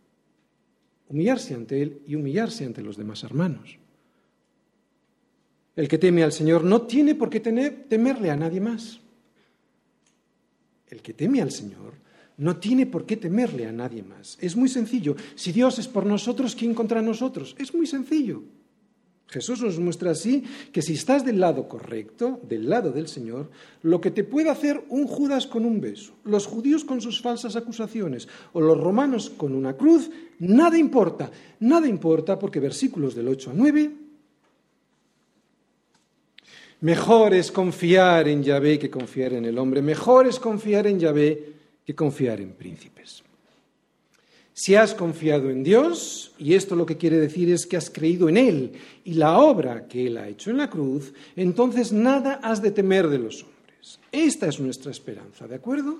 Humillarse 1.09 1.55
ante 1.55 1.83
Él 1.83 2.03
y 2.07 2.15
humillarse 2.15 2.65
ante 2.65 2.83
los 2.83 2.97
demás 2.97 3.23
hermanos. 3.23 3.79
El 5.77 5.89
que 5.89 5.99
teme 5.99 6.23
al 6.23 6.33
Señor 6.33 6.65
no 6.65 6.83
tiene 6.83 7.15
por 7.15 7.31
qué 7.31 7.41
temerle 7.41 8.31
a 8.31 8.37
nadie 8.37 8.61
más. 8.61 9.01
El 10.89 11.03
que 11.03 11.13
teme 11.13 11.43
al 11.43 11.51
Señor 11.51 11.95
no 12.39 12.57
tiene 12.57 12.87
por 12.87 13.07
qué 13.07 13.17
temerle 13.17 13.67
a 13.67 13.73
nadie 13.73 14.03
más. 14.03 14.39
Es 14.41 14.57
muy 14.57 14.69
sencillo. 14.69 15.17
Si 15.35 15.53
Dios 15.53 15.79
es 15.79 15.89
por 15.89 16.07
nosotros, 16.07 16.55
¿quién 16.55 16.75
contra 16.75 17.03
nosotros? 17.03 17.55
Es 17.59 17.75
muy 17.75 17.87
sencillo. 17.87 18.43
Jesús 19.29 19.61
nos 19.61 19.79
muestra 19.79 20.13
así 20.13 20.45
que 20.73 20.83
si 20.83 20.95
estás 20.95 21.25
del 21.25 21.41
lado 21.41 21.67
correcto, 21.67 22.41
del 22.49 22.69
lado 22.69 22.93
del 22.93 23.09
Señor, 23.09 23.51
lo 23.83 24.01
que 24.01 24.13
te 24.13 24.23
puede 24.23 24.51
hacer 24.51 24.85
un 24.89 25.07
Judas 25.07 25.47
con 25.47 25.65
un 25.65 25.81
beso, 25.81 26.13
los 26.25 26.47
judíos 26.47 26.85
con 26.85 27.01
sus 27.01 27.21
falsas 27.21 27.57
acusaciones 27.57 28.29
o 28.53 28.61
los 28.61 28.79
romanos 28.79 29.31
con 29.31 29.55
una 29.55 29.77
cruz, 29.77 30.11
nada 30.39 30.79
importa. 30.79 31.31
Nada 31.61 31.89
importa 31.89 32.39
porque 32.39 32.61
versículos 32.61 33.15
del 33.15 33.29
8 33.29 33.51
a 33.51 33.55
9 33.55 34.07
Mejor 36.81 37.33
es 37.33 37.51
confiar 37.51 38.29
en 38.29 38.43
Yahvé 38.43 38.79
que 38.79 38.91
confiar 38.91 39.33
en 39.33 39.47
el 39.47 39.59
hombre. 39.59 39.81
Mejor 39.81 40.27
es 40.27 40.39
confiar 40.39 40.87
en 40.87 41.01
Yahvé 41.01 41.53
que 41.85 41.95
confiar 41.95 42.41
en 42.41 42.53
príncipes. 42.53 43.25
Si 44.59 44.75
has 44.75 44.95
confiado 44.95 45.51
en 45.51 45.63
Dios, 45.63 46.33
y 46.39 46.55
esto 46.55 46.77
lo 46.77 46.87
que 46.87 46.97
quiere 46.97 47.19
decir 47.19 47.53
es 47.53 47.67
que 47.67 47.77
has 47.77 47.91
creído 47.91 48.27
en 48.31 48.39
Él 48.39 48.73
y 49.05 49.13
la 49.13 49.39
obra 49.39 49.87
que 49.87 50.07
Él 50.07 50.17
ha 50.17 50.29
hecho 50.29 50.49
en 50.49 50.57
la 50.57 50.71
cruz, 50.71 51.13
entonces 51.37 51.93
nada 51.93 52.41
has 52.43 52.63
de 52.63 52.71
temer 52.71 53.09
de 53.09 53.19
los 53.19 53.43
hombres. 53.43 54.01
Esta 54.11 54.47
es 54.47 54.59
nuestra 54.59 54.91
esperanza, 54.91 55.47
¿de 55.47 55.57
acuerdo? 55.57 55.99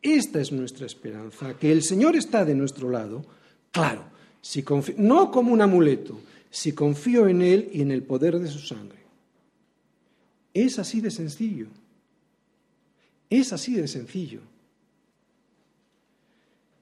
Esta 0.00 0.40
es 0.40 0.50
nuestra 0.50 0.86
esperanza, 0.86 1.58
que 1.58 1.70
el 1.70 1.82
Señor 1.82 2.16
está 2.16 2.42
de 2.46 2.54
nuestro 2.54 2.88
lado, 2.88 3.26
claro, 3.70 4.04
si 4.40 4.64
no 4.96 5.30
como 5.30 5.52
un 5.52 5.60
amuleto, 5.60 6.18
si 6.50 6.72
confío 6.72 7.28
en 7.28 7.42
Él 7.42 7.68
y 7.70 7.82
en 7.82 7.90
el 7.90 8.02
poder 8.02 8.38
de 8.38 8.48
su 8.48 8.60
sangre. 8.60 9.00
Es 10.54 10.78
así 10.78 11.02
de 11.02 11.10
sencillo. 11.10 11.66
Es 13.28 13.52
así 13.52 13.74
de 13.74 13.88
sencillo. 13.88 14.40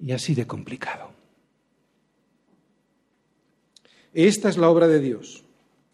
Y 0.01 0.13
así 0.13 0.35
de 0.35 0.47
complicado. 0.47 1.11
Esta 4.13 4.49
es 4.49 4.57
la 4.57 4.71
obra 4.71 4.87
de 4.87 5.01
Dios, 5.01 5.43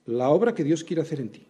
la 0.07 0.29
obra 0.29 0.55
que 0.55 0.65
Dios 0.65 0.85
quiere 0.85 1.03
hacer 1.03 1.21
en 1.21 1.31
ti. 1.31 1.47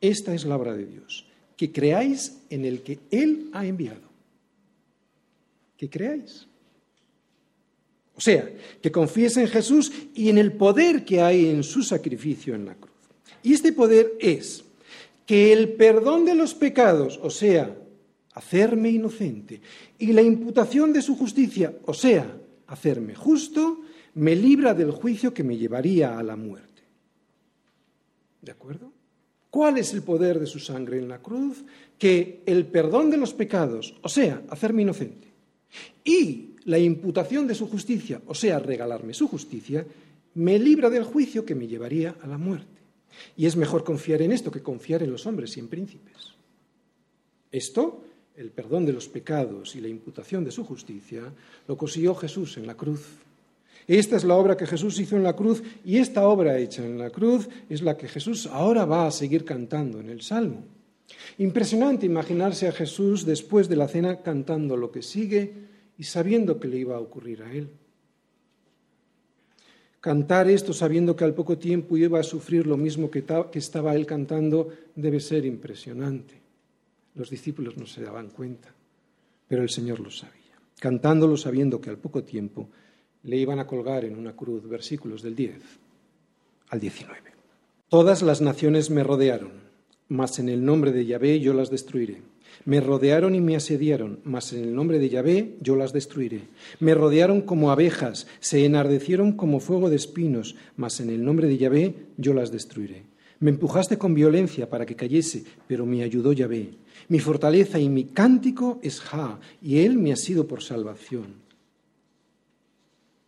Esta 0.00 0.34
es 0.34 0.44
la 0.44 0.56
obra 0.56 0.74
de 0.74 0.86
Dios, 0.86 1.26
que 1.56 1.72
creáis 1.72 2.38
en 2.48 2.64
el 2.64 2.82
que 2.82 3.00
Él 3.10 3.50
ha 3.52 3.66
enviado. 3.66 4.06
Que 5.76 5.90
creáis. 5.90 6.46
O 8.14 8.20
sea, 8.20 8.48
que 8.80 8.92
confíes 8.92 9.36
en 9.36 9.48
Jesús 9.48 9.92
y 10.14 10.30
en 10.30 10.38
el 10.38 10.52
poder 10.52 11.04
que 11.04 11.20
hay 11.20 11.48
en 11.50 11.62
su 11.62 11.82
sacrificio 11.82 12.54
en 12.54 12.66
la 12.66 12.74
cruz. 12.74 12.94
Y 13.42 13.52
este 13.52 13.72
poder 13.72 14.14
es 14.20 14.64
que 15.26 15.52
el 15.52 15.74
perdón 15.74 16.24
de 16.24 16.34
los 16.34 16.54
pecados, 16.54 17.18
o 17.22 17.30
sea, 17.30 17.76
hacerme 18.36 18.90
inocente, 18.90 19.60
y 19.98 20.12
la 20.12 20.20
imputación 20.20 20.92
de 20.92 21.00
su 21.00 21.16
justicia, 21.16 21.74
o 21.86 21.94
sea, 21.94 22.36
hacerme 22.66 23.14
justo, 23.14 23.80
me 24.14 24.36
libra 24.36 24.74
del 24.74 24.90
juicio 24.90 25.32
que 25.32 25.42
me 25.42 25.56
llevaría 25.56 26.18
a 26.18 26.22
la 26.22 26.36
muerte. 26.36 26.82
¿De 28.42 28.52
acuerdo? 28.52 28.92
¿Cuál 29.48 29.78
es 29.78 29.94
el 29.94 30.02
poder 30.02 30.38
de 30.38 30.46
su 30.46 30.58
sangre 30.58 30.98
en 30.98 31.08
la 31.08 31.22
cruz? 31.22 31.64
Que 31.98 32.42
el 32.44 32.66
perdón 32.66 33.10
de 33.10 33.16
los 33.16 33.32
pecados, 33.32 33.94
o 34.02 34.08
sea, 34.08 34.42
hacerme 34.50 34.82
inocente, 34.82 35.28
y 36.04 36.56
la 36.64 36.78
imputación 36.78 37.46
de 37.46 37.54
su 37.54 37.66
justicia, 37.66 38.20
o 38.26 38.34
sea, 38.34 38.58
regalarme 38.58 39.14
su 39.14 39.28
justicia, 39.28 39.86
me 40.34 40.58
libra 40.58 40.90
del 40.90 41.04
juicio 41.04 41.46
que 41.46 41.54
me 41.54 41.66
llevaría 41.66 42.16
a 42.20 42.26
la 42.26 42.36
muerte. 42.36 42.82
Y 43.34 43.46
es 43.46 43.56
mejor 43.56 43.82
confiar 43.82 44.20
en 44.20 44.32
esto 44.32 44.50
que 44.50 44.62
confiar 44.62 45.02
en 45.02 45.10
los 45.10 45.24
hombres 45.24 45.56
y 45.56 45.60
en 45.60 45.68
príncipes. 45.68 46.34
Esto, 47.50 48.04
el 48.36 48.50
perdón 48.50 48.84
de 48.84 48.92
los 48.92 49.08
pecados 49.08 49.74
y 49.76 49.80
la 49.80 49.88
imputación 49.88 50.44
de 50.44 50.50
su 50.50 50.64
justicia, 50.64 51.22
lo 51.66 51.76
consiguió 51.76 52.14
Jesús 52.14 52.56
en 52.56 52.66
la 52.66 52.74
cruz. 52.74 53.06
Esta 53.86 54.16
es 54.16 54.24
la 54.24 54.34
obra 54.34 54.56
que 54.56 54.66
Jesús 54.66 54.98
hizo 54.98 55.16
en 55.16 55.22
la 55.22 55.36
cruz 55.36 55.62
y 55.84 55.98
esta 55.98 56.26
obra 56.26 56.58
hecha 56.58 56.84
en 56.84 56.98
la 56.98 57.10
cruz 57.10 57.48
es 57.68 57.82
la 57.82 57.96
que 57.96 58.08
Jesús 58.08 58.46
ahora 58.46 58.84
va 58.84 59.06
a 59.06 59.12
seguir 59.12 59.44
cantando 59.44 60.00
en 60.00 60.10
el 60.10 60.22
Salmo. 60.22 60.64
Impresionante 61.38 62.04
imaginarse 62.04 62.66
a 62.66 62.72
Jesús 62.72 63.24
después 63.24 63.68
de 63.68 63.76
la 63.76 63.86
cena 63.86 64.22
cantando 64.22 64.76
lo 64.76 64.90
que 64.90 65.02
sigue 65.02 65.52
y 65.98 66.04
sabiendo 66.04 66.58
que 66.58 66.68
le 66.68 66.78
iba 66.78 66.96
a 66.96 67.00
ocurrir 67.00 67.42
a 67.42 67.52
él. 67.52 67.68
Cantar 70.00 70.48
esto 70.48 70.72
sabiendo 70.72 71.16
que 71.16 71.24
al 71.24 71.34
poco 71.34 71.58
tiempo 71.58 71.96
iba 71.96 72.20
a 72.20 72.24
sufrir 72.24 72.66
lo 72.66 72.76
mismo 72.76 73.10
que, 73.10 73.24
estaba 73.54 73.94
él 73.94 74.06
cantando 74.06 74.68
debe 74.94 75.20
ser 75.20 75.44
impresionante. 75.44 76.45
Los 77.16 77.30
discípulos 77.30 77.76
no 77.76 77.86
se 77.86 78.02
daban 78.02 78.28
cuenta, 78.28 78.74
pero 79.48 79.62
el 79.62 79.70
Señor 79.70 80.00
lo 80.00 80.10
sabía. 80.10 80.36
Cantándolo 80.78 81.36
sabiendo 81.36 81.80
que 81.80 81.90
al 81.90 81.98
poco 81.98 82.22
tiempo 82.22 82.68
le 83.22 83.38
iban 83.38 83.58
a 83.58 83.66
colgar 83.66 84.04
en 84.04 84.18
una 84.18 84.36
cruz, 84.36 84.68
versículos 84.68 85.22
del 85.22 85.34
10 85.34 85.54
al 86.68 86.80
19. 86.80 87.20
Todas 87.88 88.20
las 88.22 88.40
naciones 88.42 88.90
me 88.90 89.02
rodearon, 89.02 89.52
mas 90.08 90.38
en 90.38 90.48
el 90.48 90.64
nombre 90.64 90.92
de 90.92 91.06
Yahvé 91.06 91.40
yo 91.40 91.54
las 91.54 91.70
destruiré. 91.70 92.20
Me 92.64 92.80
rodearon 92.80 93.34
y 93.34 93.40
me 93.40 93.56
asediaron, 93.56 94.20
mas 94.24 94.52
en 94.52 94.64
el 94.64 94.74
nombre 94.74 94.98
de 94.98 95.08
Yahvé 95.08 95.56
yo 95.60 95.76
las 95.76 95.92
destruiré. 95.92 96.42
Me 96.80 96.94
rodearon 96.94 97.40
como 97.40 97.70
abejas, 97.70 98.26
se 98.40 98.64
enardecieron 98.64 99.32
como 99.32 99.60
fuego 99.60 99.88
de 99.88 99.96
espinos, 99.96 100.56
mas 100.76 101.00
en 101.00 101.10
el 101.10 101.24
nombre 101.24 101.48
de 101.48 101.58
Yahvé 101.58 101.94
yo 102.16 102.34
las 102.34 102.52
destruiré. 102.52 103.04
Me 103.40 103.50
empujaste 103.50 103.98
con 103.98 104.14
violencia 104.14 104.68
para 104.68 104.86
que 104.86 104.96
cayese, 104.96 105.44
pero 105.68 105.84
me 105.84 106.02
ayudó 106.02 106.32
Yahvé. 106.32 106.70
Mi 107.08 107.20
fortaleza 107.20 107.78
y 107.78 107.88
mi 107.88 108.04
cántico 108.04 108.80
es 108.82 109.00
Ja, 109.00 109.38
y 109.62 109.78
él 109.78 109.96
me 109.96 110.12
ha 110.12 110.16
sido 110.16 110.46
por 110.46 110.62
salvación. 110.62 111.46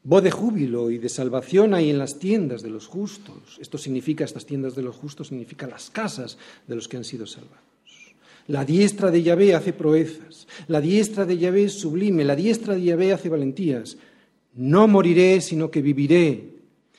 Voz 0.04 0.22
de 0.22 0.30
júbilo 0.30 0.90
y 0.90 0.96
de 0.96 1.10
salvación 1.10 1.74
hay 1.74 1.90
en 1.90 1.98
las 1.98 2.18
tiendas 2.18 2.62
de 2.62 2.70
los 2.70 2.86
justos. 2.86 3.58
Esto 3.60 3.76
significa, 3.76 4.24
estas 4.24 4.46
tiendas 4.46 4.74
de 4.74 4.82
los 4.82 4.96
justos 4.96 5.28
significa 5.28 5.66
las 5.66 5.90
casas 5.90 6.38
de 6.66 6.74
los 6.74 6.88
que 6.88 6.96
han 6.96 7.04
sido 7.04 7.26
salvados. 7.26 7.58
La 8.46 8.64
diestra 8.64 9.10
de 9.10 9.22
Yahvé 9.22 9.54
hace 9.54 9.74
proezas, 9.74 10.48
la 10.68 10.80
diestra 10.80 11.26
de 11.26 11.36
Yahvé 11.36 11.64
es 11.64 11.74
sublime, 11.74 12.24
la 12.24 12.34
diestra 12.34 12.74
de 12.74 12.82
Yahvé 12.82 13.12
hace 13.12 13.28
valentías. 13.28 13.98
No 14.54 14.88
moriré, 14.88 15.42
sino 15.42 15.70
que 15.70 15.82
viviré 15.82 16.57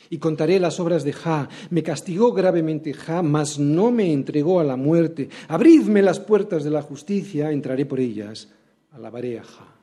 y 0.10 0.18
contaré 0.18 0.60
las 0.60 0.80
obras 0.80 1.04
de 1.04 1.14
Ja. 1.14 1.50
Me 1.70 1.84
castigó 1.84 2.34
gravemente 2.34 2.94
Ja, 2.94 3.22
mas 3.22 3.60
no 3.60 3.92
me 3.92 4.12
entregó 4.12 4.60
a 4.60 4.64
la 4.64 4.76
muerte. 4.76 5.30
Abridme 5.48 6.02
las 6.02 6.20
puertas 6.20 6.64
de 6.64 6.72
la 6.72 6.82
justicia, 6.82 7.52
entraré 7.52 7.86
por 7.86 8.00
ellas, 8.00 8.50
alabaré 8.92 9.40
a 9.40 9.44
Ja. 9.44 9.76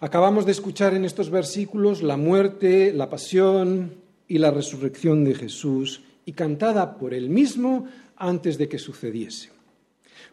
Acabamos 0.00 0.46
de 0.46 0.52
escuchar 0.52 0.94
en 0.94 1.04
estos 1.04 1.28
versículos 1.28 2.02
la 2.02 2.16
muerte, 2.16 2.92
la 2.92 3.10
pasión 3.10 3.94
y 4.28 4.38
la 4.38 4.52
resurrección 4.52 5.24
de 5.24 5.34
Jesús 5.34 6.02
y 6.24 6.32
cantada 6.32 6.98
por 6.98 7.14
él 7.14 7.28
mismo 7.28 7.88
antes 8.16 8.58
de 8.58 8.68
que 8.68 8.78
sucediese. 8.78 9.50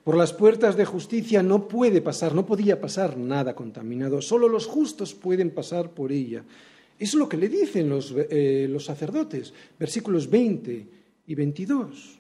Por 0.04 0.18
las 0.18 0.34
puertas 0.34 0.78
de 0.78 0.86
justicia 0.86 1.42
no 1.42 1.68
puede 1.68 2.00
pasar, 2.00 2.36
no 2.36 2.46
podía 2.46 2.80
pasar 2.80 3.18
nada 3.18 3.56
contaminado, 3.56 4.22
solo 4.22 4.48
los 4.48 4.68
justos 4.68 5.16
pueden 5.16 5.50
pasar 5.50 5.90
por 5.90 6.12
ella. 6.12 6.44
Es 6.98 7.14
lo 7.14 7.28
que 7.28 7.38
le 7.38 7.50
dicen 7.50 7.90
los, 7.90 8.14
eh, 8.16 8.68
los 8.70 8.86
sacerdotes, 8.86 9.54
versículos 9.78 10.30
20 10.30 10.88
y 11.28 11.36
22. 11.36 12.20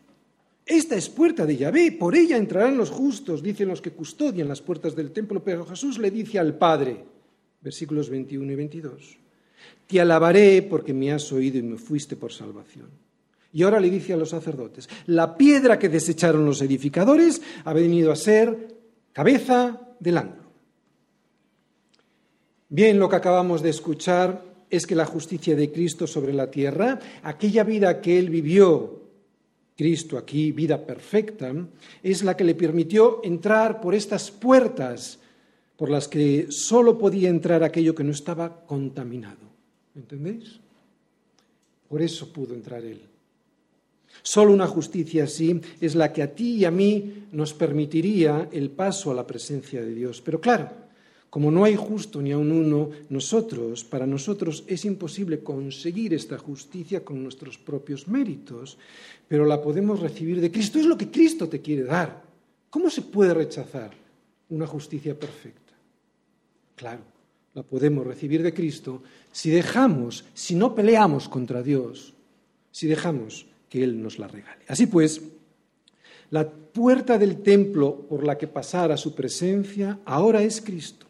Esta 0.66 0.96
es 0.96 1.10
puerta 1.10 1.46
de 1.46 1.58
Yahvé, 1.58 1.92
por 1.92 2.16
ella 2.16 2.38
entrarán 2.38 2.76
los 2.76 2.90
justos, 2.90 3.44
dicen 3.44 3.68
los 3.68 3.82
que 3.82 3.92
custodian 3.92 4.48
las 4.48 4.62
puertas 4.62 4.96
del 4.96 5.12
templo, 5.12 5.44
pero 5.44 5.66
Jesús 5.66 6.00
le 6.00 6.10
dice 6.10 6.40
al 6.40 6.58
Padre, 6.58 7.06
versículos 7.62 8.10
21 8.10 8.52
y 8.52 8.56
22, 8.56 9.18
te 9.86 10.02
alabaré 10.02 10.64
porque 10.64 10.94
me 10.94 11.12
has 11.12 11.32
oído 11.32 11.60
y 11.60 11.64
me 11.64 11.78
fuiste 11.78 12.16
por 12.16 12.34
salvación. 12.34 12.90
Y 13.54 13.62
ahora 13.62 13.80
le 13.80 13.92
dice 13.92 14.14
a 14.14 14.18
los 14.18 14.32
sacerdotes, 14.32 14.90
la 15.06 15.38
piedra 15.38 15.78
que 15.78 15.88
desecharon 15.88 16.46
los 16.46 16.62
edificadores 16.62 17.42
ha 17.64 17.72
venido 17.72 18.12
a 18.12 18.16
ser 18.16 18.76
cabeza 19.14 19.80
del 20.00 20.18
ángulo. 20.18 20.52
Bien, 22.68 23.00
lo 23.00 23.08
que 23.08 23.16
acabamos 23.16 23.62
de 23.62 23.70
escuchar 23.70 24.55
es 24.76 24.88
que 24.88 24.96
la 24.96 25.06
justicia 25.06 25.56
de 25.56 25.72
Cristo 25.72 26.08
sobre 26.08 26.34
la 26.34 26.50
tierra, 26.50 27.00
aquella 27.24 27.64
vida 27.64 28.02
que 28.02 28.18
él 28.18 28.30
vivió, 28.30 29.02
Cristo 29.76 30.18
aquí, 30.18 30.52
vida 30.52 30.86
perfecta, 30.86 31.54
es 32.02 32.24
la 32.24 32.38
que 32.38 32.44
le 32.44 32.56
permitió 32.56 33.22
entrar 33.24 33.82
por 33.82 33.94
estas 33.94 34.32
puertas 34.32 35.20
por 35.76 35.90
las 35.90 36.08
que 36.08 36.48
solo 36.50 36.98
podía 36.98 37.30
entrar 37.30 37.64
aquello 37.64 37.94
que 37.94 38.04
no 38.04 38.12
estaba 38.12 38.66
contaminado. 38.66 39.46
¿Entendéis? 39.96 40.60
Por 41.90 42.02
eso 42.02 42.32
pudo 42.32 42.54
entrar 42.54 42.84
él. 42.84 43.02
Solo 44.24 44.54
una 44.54 44.68
justicia 44.68 45.26
así 45.26 45.60
es 45.82 45.96
la 45.96 46.14
que 46.14 46.24
a 46.24 46.34
ti 46.34 46.56
y 46.56 46.66
a 46.66 46.72
mí 46.72 47.28
nos 47.32 47.54
permitiría 47.54 48.48
el 48.52 48.72
paso 48.72 49.12
a 49.12 49.14
la 49.14 49.28
presencia 49.28 49.82
de 49.82 49.94
Dios. 49.94 50.22
Pero 50.22 50.40
claro, 50.40 50.85
Como 51.30 51.52
no 51.52 51.66
hay 51.66 51.76
justo 51.76 52.22
ni 52.22 52.32
aun 52.32 52.52
uno, 52.52 52.90
nosotros, 53.10 53.84
para 53.84 54.08
nosotros 54.08 54.64
es 54.68 54.86
imposible 54.86 55.44
conseguir 55.44 56.14
esta 56.14 56.38
justicia 56.38 57.04
con 57.04 57.22
nuestros 57.22 57.58
propios 57.58 58.08
méritos, 58.08 58.78
pero 59.28 59.46
la 59.46 59.62
podemos 59.62 60.00
recibir 60.00 60.40
de 60.40 60.52
Cristo. 60.52 60.80
Es 60.80 60.86
lo 60.86 60.98
que 60.98 61.12
Cristo 61.12 61.50
te 61.50 61.62
quiere 61.62 61.84
dar. 61.84 62.24
¿Cómo 62.70 62.90
se 62.90 63.02
puede 63.02 63.34
rechazar 63.34 63.92
una 64.50 64.68
justicia 64.68 65.18
perfecta? 65.18 65.74
Claro, 66.76 67.04
la 67.54 67.64
podemos 67.64 68.06
recibir 68.06 68.44
de 68.44 68.54
Cristo 68.54 69.02
si 69.32 69.50
dejamos, 69.50 70.26
si 70.34 70.56
no 70.56 70.76
peleamos 70.76 71.28
contra 71.28 71.64
Dios, 71.64 72.14
si 72.72 72.88
dejamos 72.88 73.46
que 73.70 73.84
Él 73.84 74.02
nos 74.02 74.20
la 74.20 74.28
regale. 74.28 74.64
Así 74.68 74.88
pues, 74.88 75.22
la 76.32 76.50
puerta 76.50 77.18
del 77.18 77.38
templo 77.38 77.96
por 78.10 78.26
la 78.26 78.38
que 78.38 78.48
pasar 78.48 78.92
a 78.92 78.98
su 78.98 79.16
presencia 79.16 80.00
ahora 80.06 80.42
es 80.44 80.62
Cristo. 80.62 81.05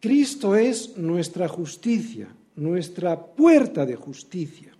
Cristo 0.00 0.56
es 0.56 0.96
nuestra 0.96 1.46
justicia, 1.46 2.28
nuestra 2.56 3.20
puerta 3.20 3.84
de 3.84 3.96
justicia. 3.96 4.72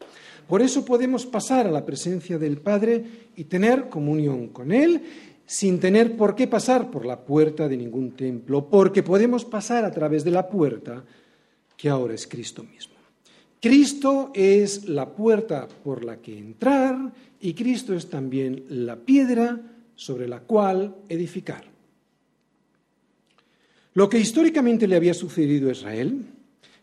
Por 0.48 0.62
eso 0.62 0.84
podemos 0.84 1.26
pasar 1.26 1.66
a 1.66 1.70
la 1.70 1.84
presencia 1.84 2.38
del 2.38 2.58
Padre 2.58 3.04
y 3.36 3.44
tener 3.44 3.88
comunión 3.88 4.48
con 4.48 4.72
Él 4.72 5.02
sin 5.46 5.78
tener 5.78 6.16
por 6.16 6.34
qué 6.34 6.46
pasar 6.46 6.90
por 6.90 7.04
la 7.04 7.24
puerta 7.24 7.68
de 7.68 7.76
ningún 7.76 8.12
templo, 8.12 8.68
porque 8.68 9.02
podemos 9.02 9.44
pasar 9.44 9.84
a 9.84 9.90
través 9.90 10.24
de 10.24 10.30
la 10.30 10.48
puerta 10.48 11.04
que 11.76 11.88
ahora 11.88 12.14
es 12.14 12.26
Cristo 12.26 12.62
mismo. 12.62 12.94
Cristo 13.60 14.30
es 14.32 14.88
la 14.88 15.10
puerta 15.10 15.68
por 15.84 16.04
la 16.04 16.16
que 16.16 16.38
entrar 16.38 17.12
y 17.40 17.52
Cristo 17.54 17.94
es 17.94 18.08
también 18.08 18.64
la 18.68 18.96
piedra 18.96 19.60
sobre 19.96 20.26
la 20.26 20.40
cual 20.40 20.96
edificar. 21.08 21.69
Lo 23.94 24.08
que 24.08 24.18
históricamente 24.18 24.86
le 24.86 24.96
había 24.96 25.14
sucedido 25.14 25.68
a 25.68 25.72
Israel, 25.72 26.26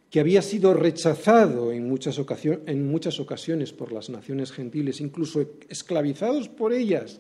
que 0.10 0.20
había 0.20 0.42
sido 0.42 0.74
rechazado 0.74 1.72
en 1.72 1.88
muchas, 1.88 2.20
ocasiones, 2.20 3.74
por 3.74 3.92
las 3.92 4.10
naciones 4.10 4.52
gentiles, 4.52 5.02
incluso 5.02 5.46
esclavizados 5.70 6.50
por 6.50 6.74
ellas 6.74 7.20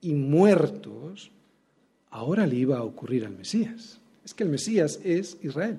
y 0.00 0.14
muertos, 0.14 1.30
ahora 2.10 2.46
le 2.46 2.56
iba 2.56 2.78
a 2.78 2.84
ocurrir 2.84 3.24
al 3.24 3.36
Mesías. 3.36 4.00
Es 4.24 4.34
que 4.34 4.44
el 4.44 4.50
Mesías 4.50 5.00
es 5.04 5.38
Israel. 5.42 5.78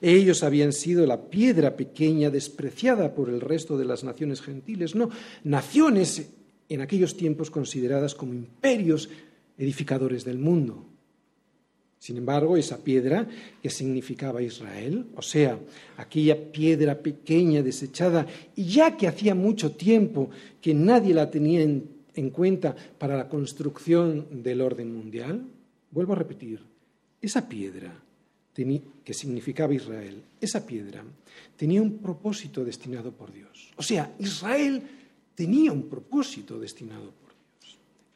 Ellos 0.00 0.42
habían 0.42 0.72
sido 0.72 1.06
la 1.06 1.30
piedra 1.30 1.76
pequeña 1.76 2.30
despreciada 2.30 3.14
por 3.14 3.28
el 3.28 3.40
resto 3.40 3.78
de 3.78 3.84
las 3.84 4.04
naciones 4.04 4.40
gentiles, 4.40 4.94
no, 4.94 5.10
naciones 5.44 6.30
en 6.68 6.80
aquellos 6.80 7.16
tiempos 7.16 7.50
consideradas 7.50 8.14
como 8.14 8.34
imperios 8.34 9.08
edificadores 9.56 10.24
del 10.24 10.38
mundo. 10.38 10.86
Sin 12.04 12.18
embargo, 12.18 12.58
esa 12.58 12.84
piedra 12.84 13.26
que 13.62 13.70
significaba 13.70 14.42
Israel, 14.42 15.06
o 15.16 15.22
sea, 15.22 15.58
aquella 15.96 16.52
piedra 16.52 16.98
pequeña 16.98 17.62
desechada, 17.62 18.26
y 18.54 18.66
ya 18.66 18.94
que 18.94 19.08
hacía 19.08 19.34
mucho 19.34 19.72
tiempo 19.72 20.28
que 20.60 20.74
nadie 20.74 21.14
la 21.14 21.30
tenía 21.30 21.62
en, 21.62 21.88
en 22.14 22.28
cuenta 22.28 22.76
para 22.98 23.16
la 23.16 23.30
construcción 23.30 24.42
del 24.42 24.60
orden 24.60 24.94
mundial, 24.94 25.46
vuelvo 25.92 26.12
a 26.12 26.16
repetir, 26.16 26.60
esa 27.22 27.48
piedra 27.48 27.98
que 28.52 29.14
significaba 29.14 29.72
Israel, 29.72 30.22
esa 30.42 30.66
piedra 30.66 31.02
tenía 31.56 31.80
un 31.80 31.96
propósito 32.00 32.66
destinado 32.66 33.12
por 33.12 33.32
Dios. 33.32 33.72
O 33.76 33.82
sea, 33.82 34.14
Israel 34.18 34.82
tenía 35.34 35.72
un 35.72 35.88
propósito 35.88 36.60
destinado 36.60 37.12
por 37.12 37.23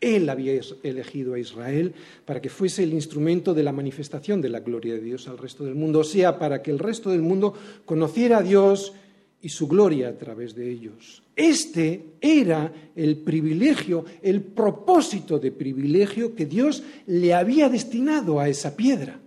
él 0.01 0.29
había 0.29 0.61
elegido 0.83 1.35
a 1.35 1.39
Israel 1.39 1.93
para 2.25 2.41
que 2.41 2.49
fuese 2.49 2.85
el 2.85 2.93
instrumento 2.93 3.53
de 3.53 3.65
la 3.65 3.73
manifestación 3.73 4.41
de 4.41 4.49
la 4.49 4.61
gloria 4.61 4.95
de 4.95 5.01
Dios 5.01 5.27
al 5.27 5.39
resto 5.39 5.65
del 5.65 5.75
mundo, 5.75 6.01
o 6.01 6.05
sea, 6.05 6.39
para 6.39 6.63
que 6.63 6.71
el 6.71 6.79
resto 6.79 7.11
del 7.11 7.23
mundo 7.23 7.55
conociera 7.85 8.39
a 8.39 8.43
Dios 8.43 8.93
y 9.41 9.49
su 9.49 9.67
gloria 9.67 10.09
a 10.09 10.19
través 10.19 10.55
de 10.55 10.71
ellos. 10.71 11.23
Este 11.35 12.05
era 12.21 12.73
el 12.95 13.19
privilegio, 13.19 14.05
el 14.23 14.43
propósito 14.43 15.39
de 15.39 15.51
privilegio 15.53 16.35
que 16.35 16.47
Dios 16.47 16.83
le 17.07 17.35
había 17.35 17.69
destinado 17.69 18.39
a 18.39 18.49
esa 18.49 18.77
piedra. 18.77 19.21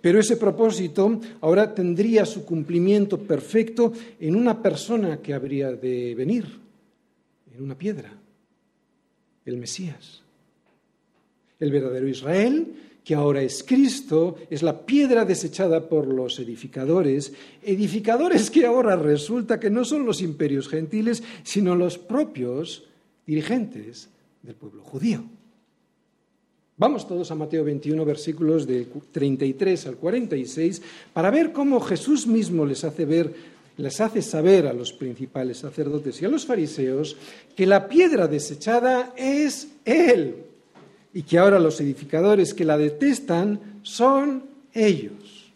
Pero 0.00 0.20
ese 0.20 0.36
propósito 0.36 1.20
ahora 1.40 1.74
tendría 1.74 2.24
su 2.24 2.44
cumplimiento 2.44 3.18
perfecto 3.18 3.92
en 4.20 4.36
una 4.36 4.62
persona 4.62 5.18
que 5.18 5.32
habría 5.32 5.72
de 5.72 6.14
venir, 6.14 6.46
en 7.54 7.62
una 7.62 7.76
piedra 7.76 8.12
el 9.50 9.58
Mesías. 9.58 10.22
El 11.58 11.72
verdadero 11.72 12.06
Israel, 12.06 12.74
que 13.04 13.14
ahora 13.14 13.42
es 13.42 13.64
Cristo, 13.66 14.36
es 14.50 14.62
la 14.62 14.84
piedra 14.84 15.24
desechada 15.24 15.88
por 15.88 16.06
los 16.06 16.38
edificadores, 16.38 17.32
edificadores 17.62 18.50
que 18.50 18.66
ahora 18.66 18.96
resulta 18.96 19.58
que 19.58 19.70
no 19.70 19.84
son 19.84 20.04
los 20.04 20.20
imperios 20.20 20.68
gentiles, 20.68 21.22
sino 21.42 21.74
los 21.74 21.98
propios 21.98 22.84
dirigentes 23.26 24.08
del 24.42 24.54
pueblo 24.54 24.82
judío. 24.82 25.24
Vamos 26.76 27.08
todos 27.08 27.30
a 27.32 27.34
Mateo 27.34 27.64
21, 27.64 28.04
versículos 28.04 28.64
de 28.64 28.86
33 29.10 29.86
al 29.88 29.96
46, 29.96 30.80
para 31.12 31.30
ver 31.30 31.50
cómo 31.52 31.80
Jesús 31.80 32.26
mismo 32.26 32.64
les 32.64 32.84
hace 32.84 33.04
ver 33.04 33.57
les 33.78 34.00
hace 34.00 34.22
saber 34.22 34.66
a 34.66 34.72
los 34.72 34.92
principales 34.92 35.58
sacerdotes 35.58 36.20
y 36.20 36.24
a 36.24 36.28
los 36.28 36.44
fariseos 36.44 37.16
que 37.56 37.66
la 37.66 37.88
piedra 37.88 38.26
desechada 38.26 39.14
es 39.16 39.68
Él 39.84 40.44
y 41.14 41.22
que 41.22 41.38
ahora 41.38 41.58
los 41.58 41.80
edificadores 41.80 42.54
que 42.54 42.64
la 42.64 42.76
detestan 42.76 43.80
son 43.82 44.42
ellos. 44.74 45.52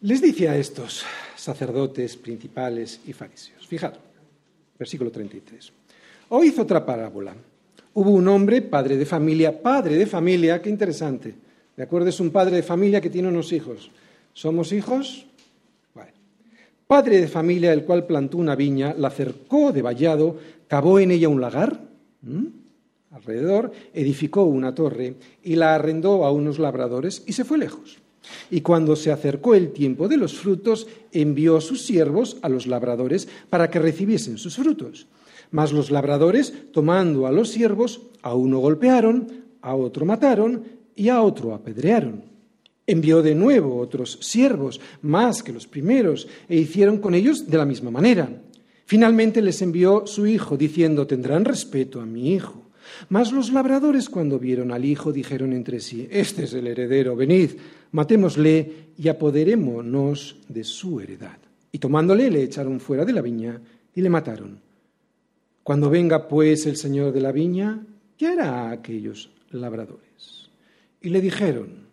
Les 0.00 0.22
dice 0.22 0.48
a 0.48 0.56
estos 0.56 1.04
sacerdotes 1.36 2.16
principales 2.16 3.00
y 3.06 3.12
fariseos, 3.12 3.66
fijad, 3.66 3.94
versículo 4.78 5.10
33, 5.10 5.72
oíd 6.30 6.58
otra 6.58 6.86
parábola. 6.86 7.34
Hubo 7.94 8.10
un 8.10 8.28
hombre, 8.28 8.62
padre 8.62 8.96
de 8.96 9.06
familia, 9.06 9.60
padre 9.60 9.96
de 9.96 10.06
familia, 10.06 10.60
qué 10.62 10.70
interesante. 10.70 11.34
¿De 11.76 11.82
acuerdo? 11.82 12.08
Es 12.08 12.20
un 12.20 12.30
padre 12.30 12.56
de 12.56 12.62
familia 12.62 13.00
que 13.00 13.10
tiene 13.10 13.28
unos 13.28 13.52
hijos. 13.52 13.90
¿Somos 14.32 14.72
hijos? 14.72 15.26
Padre 16.88 17.20
de 17.20 17.28
familia, 17.28 17.74
el 17.74 17.84
cual 17.84 18.06
plantó 18.06 18.38
una 18.38 18.56
viña, 18.56 18.94
la 18.96 19.10
cercó 19.10 19.72
de 19.72 19.82
vallado, 19.82 20.38
cavó 20.66 20.98
en 20.98 21.10
ella 21.10 21.28
un 21.28 21.38
lagar, 21.38 21.78
alrededor, 23.10 23.72
edificó 23.92 24.44
una 24.44 24.74
torre 24.74 25.16
y 25.42 25.56
la 25.56 25.74
arrendó 25.74 26.24
a 26.24 26.32
unos 26.32 26.58
labradores 26.58 27.22
y 27.26 27.34
se 27.34 27.44
fue 27.44 27.58
lejos. 27.58 27.98
Y 28.50 28.62
cuando 28.62 28.96
se 28.96 29.12
acercó 29.12 29.54
el 29.54 29.72
tiempo 29.72 30.08
de 30.08 30.16
los 30.16 30.38
frutos, 30.38 30.86
envió 31.12 31.58
a 31.58 31.60
sus 31.60 31.82
siervos 31.82 32.38
a 32.40 32.48
los 32.48 32.66
labradores 32.66 33.28
para 33.50 33.70
que 33.70 33.78
recibiesen 33.78 34.38
sus 34.38 34.56
frutos. 34.56 35.06
Mas 35.50 35.72
los 35.72 35.90
labradores, 35.90 36.52
tomando 36.72 37.26
a 37.26 37.32
los 37.32 37.50
siervos, 37.50 38.02
a 38.22 38.34
uno 38.34 38.58
golpearon, 38.58 39.26
a 39.62 39.74
otro 39.74 40.04
mataron 40.04 40.64
y 40.94 41.08
a 41.08 41.22
otro 41.22 41.54
apedrearon. 41.54 42.24
Envió 42.86 43.22
de 43.22 43.34
nuevo 43.34 43.78
otros 43.78 44.18
siervos, 44.22 44.80
más 45.02 45.42
que 45.42 45.52
los 45.52 45.66
primeros, 45.66 46.26
e 46.48 46.56
hicieron 46.56 46.98
con 46.98 47.14
ellos 47.14 47.46
de 47.46 47.58
la 47.58 47.66
misma 47.66 47.90
manera. 47.90 48.42
Finalmente 48.86 49.42
les 49.42 49.60
envió 49.60 50.06
su 50.06 50.26
hijo, 50.26 50.56
diciendo, 50.56 51.06
tendrán 51.06 51.44
respeto 51.44 52.00
a 52.00 52.06
mi 52.06 52.32
hijo. 52.32 52.68
Mas 53.10 53.32
los 53.32 53.52
labradores 53.52 54.08
cuando 54.08 54.38
vieron 54.38 54.72
al 54.72 54.84
hijo 54.84 55.12
dijeron 55.12 55.52
entre 55.52 55.80
sí, 55.80 56.08
este 56.10 56.44
es 56.44 56.54
el 56.54 56.66
heredero, 56.66 57.14
venid, 57.14 57.50
matémosle 57.92 58.72
y 58.96 59.08
apoderémonos 59.08 60.36
de 60.48 60.64
su 60.64 61.00
heredad. 61.00 61.38
Y 61.70 61.78
tomándole 61.78 62.30
le 62.30 62.42
echaron 62.42 62.80
fuera 62.80 63.04
de 63.04 63.12
la 63.12 63.20
viña 63.20 63.60
y 63.94 64.00
le 64.00 64.08
mataron. 64.08 64.67
Cuando 65.68 65.90
venga 65.90 66.28
pues 66.28 66.64
el 66.64 66.78
señor 66.78 67.12
de 67.12 67.20
la 67.20 67.30
viña, 67.30 67.84
¿qué 68.16 68.28
hará 68.28 68.62
a 68.62 68.70
aquellos 68.70 69.28
labradores? 69.50 70.48
Y 71.02 71.10
le 71.10 71.20
dijeron, 71.20 71.84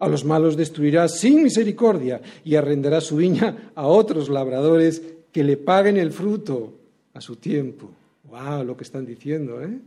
a 0.00 0.08
los 0.08 0.24
malos 0.24 0.56
destruirá 0.56 1.06
sin 1.06 1.44
misericordia 1.44 2.20
y 2.44 2.56
arrendará 2.56 3.00
su 3.00 3.14
viña 3.14 3.70
a 3.76 3.86
otros 3.86 4.28
labradores 4.28 5.00
que 5.30 5.44
le 5.44 5.56
paguen 5.56 5.98
el 5.98 6.10
fruto 6.10 6.80
a 7.14 7.20
su 7.20 7.36
tiempo. 7.36 7.92
¡Wow! 8.24 8.64
Lo 8.64 8.76
que 8.76 8.82
están 8.82 9.06
diciendo, 9.06 9.62
¿eh? 9.62 9.78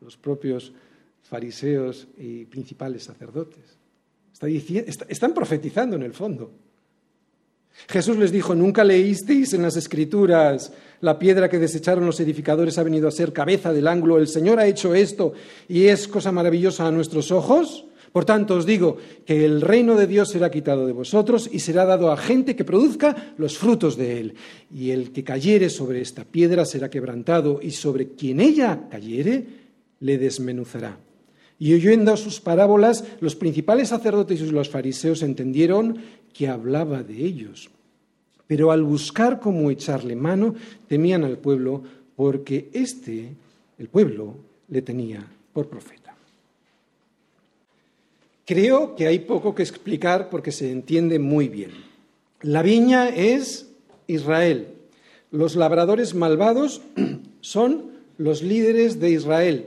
Los 0.00 0.16
propios 0.16 0.72
fariseos 1.24 2.08
y 2.16 2.46
principales 2.46 3.04
sacerdotes. 3.04 3.76
están 5.10 5.34
profetizando 5.34 5.96
en 5.96 6.04
el 6.04 6.14
fondo. 6.14 6.50
Jesús 7.88 8.16
les 8.16 8.32
dijo, 8.32 8.54
¿nunca 8.54 8.82
leísteis 8.82 9.52
en 9.52 9.62
las 9.62 9.76
Escrituras 9.76 10.72
la 11.00 11.18
piedra 11.18 11.48
que 11.48 11.58
desecharon 11.58 12.06
los 12.06 12.18
edificadores 12.20 12.78
ha 12.78 12.82
venido 12.82 13.06
a 13.06 13.12
ser 13.12 13.32
cabeza 13.32 13.72
del 13.72 13.86
ángulo? 13.86 14.18
El 14.18 14.28
Señor 14.28 14.58
ha 14.58 14.66
hecho 14.66 14.94
esto 14.94 15.32
y 15.68 15.86
es 15.86 16.08
cosa 16.08 16.32
maravillosa 16.32 16.86
a 16.86 16.90
nuestros 16.90 17.30
ojos. 17.30 17.86
Por 18.12 18.24
tanto, 18.24 18.54
os 18.54 18.64
digo 18.64 18.96
que 19.26 19.44
el 19.44 19.60
reino 19.60 19.94
de 19.94 20.06
Dios 20.06 20.30
será 20.30 20.50
quitado 20.50 20.86
de 20.86 20.92
vosotros 20.92 21.50
y 21.52 21.58
será 21.58 21.84
dado 21.84 22.10
a 22.10 22.16
gente 22.16 22.56
que 22.56 22.64
produzca 22.64 23.34
los 23.36 23.58
frutos 23.58 23.96
de 23.96 24.18
él. 24.18 24.34
Y 24.74 24.90
el 24.90 25.12
que 25.12 25.22
cayere 25.22 25.68
sobre 25.68 26.00
esta 26.00 26.24
piedra 26.24 26.64
será 26.64 26.88
quebrantado, 26.88 27.60
y 27.62 27.72
sobre 27.72 28.14
quien 28.14 28.40
ella 28.40 28.88
cayere 28.90 29.46
le 30.00 30.16
desmenuzará. 30.16 30.98
Y 31.58 31.74
oyendo 31.74 32.16
sus 32.16 32.40
parábolas, 32.40 33.04
los 33.20 33.34
principales 33.34 33.88
sacerdotes 33.88 34.40
y 34.40 34.50
los 34.50 34.68
fariseos 34.68 35.22
entendieron 35.22 35.98
que 36.32 36.48
hablaba 36.48 37.02
de 37.02 37.24
ellos. 37.24 37.70
Pero 38.46 38.70
al 38.70 38.82
buscar 38.82 39.40
cómo 39.40 39.70
echarle 39.70 40.14
mano, 40.16 40.54
temían 40.86 41.24
al 41.24 41.38
pueblo, 41.38 41.82
porque 42.14 42.68
éste, 42.72 43.34
el 43.78 43.88
pueblo, 43.88 44.36
le 44.68 44.82
tenía 44.82 45.26
por 45.52 45.68
profeta. 45.68 46.14
Creo 48.44 48.94
que 48.94 49.06
hay 49.08 49.20
poco 49.20 49.54
que 49.54 49.62
explicar 49.62 50.30
porque 50.30 50.52
se 50.52 50.70
entiende 50.70 51.18
muy 51.18 51.48
bien. 51.48 51.72
La 52.42 52.62
viña 52.62 53.08
es 53.08 53.68
Israel. 54.06 54.68
Los 55.32 55.56
labradores 55.56 56.14
malvados 56.14 56.82
son 57.40 57.90
los 58.18 58.42
líderes 58.42 59.00
de 59.00 59.10
Israel. 59.10 59.66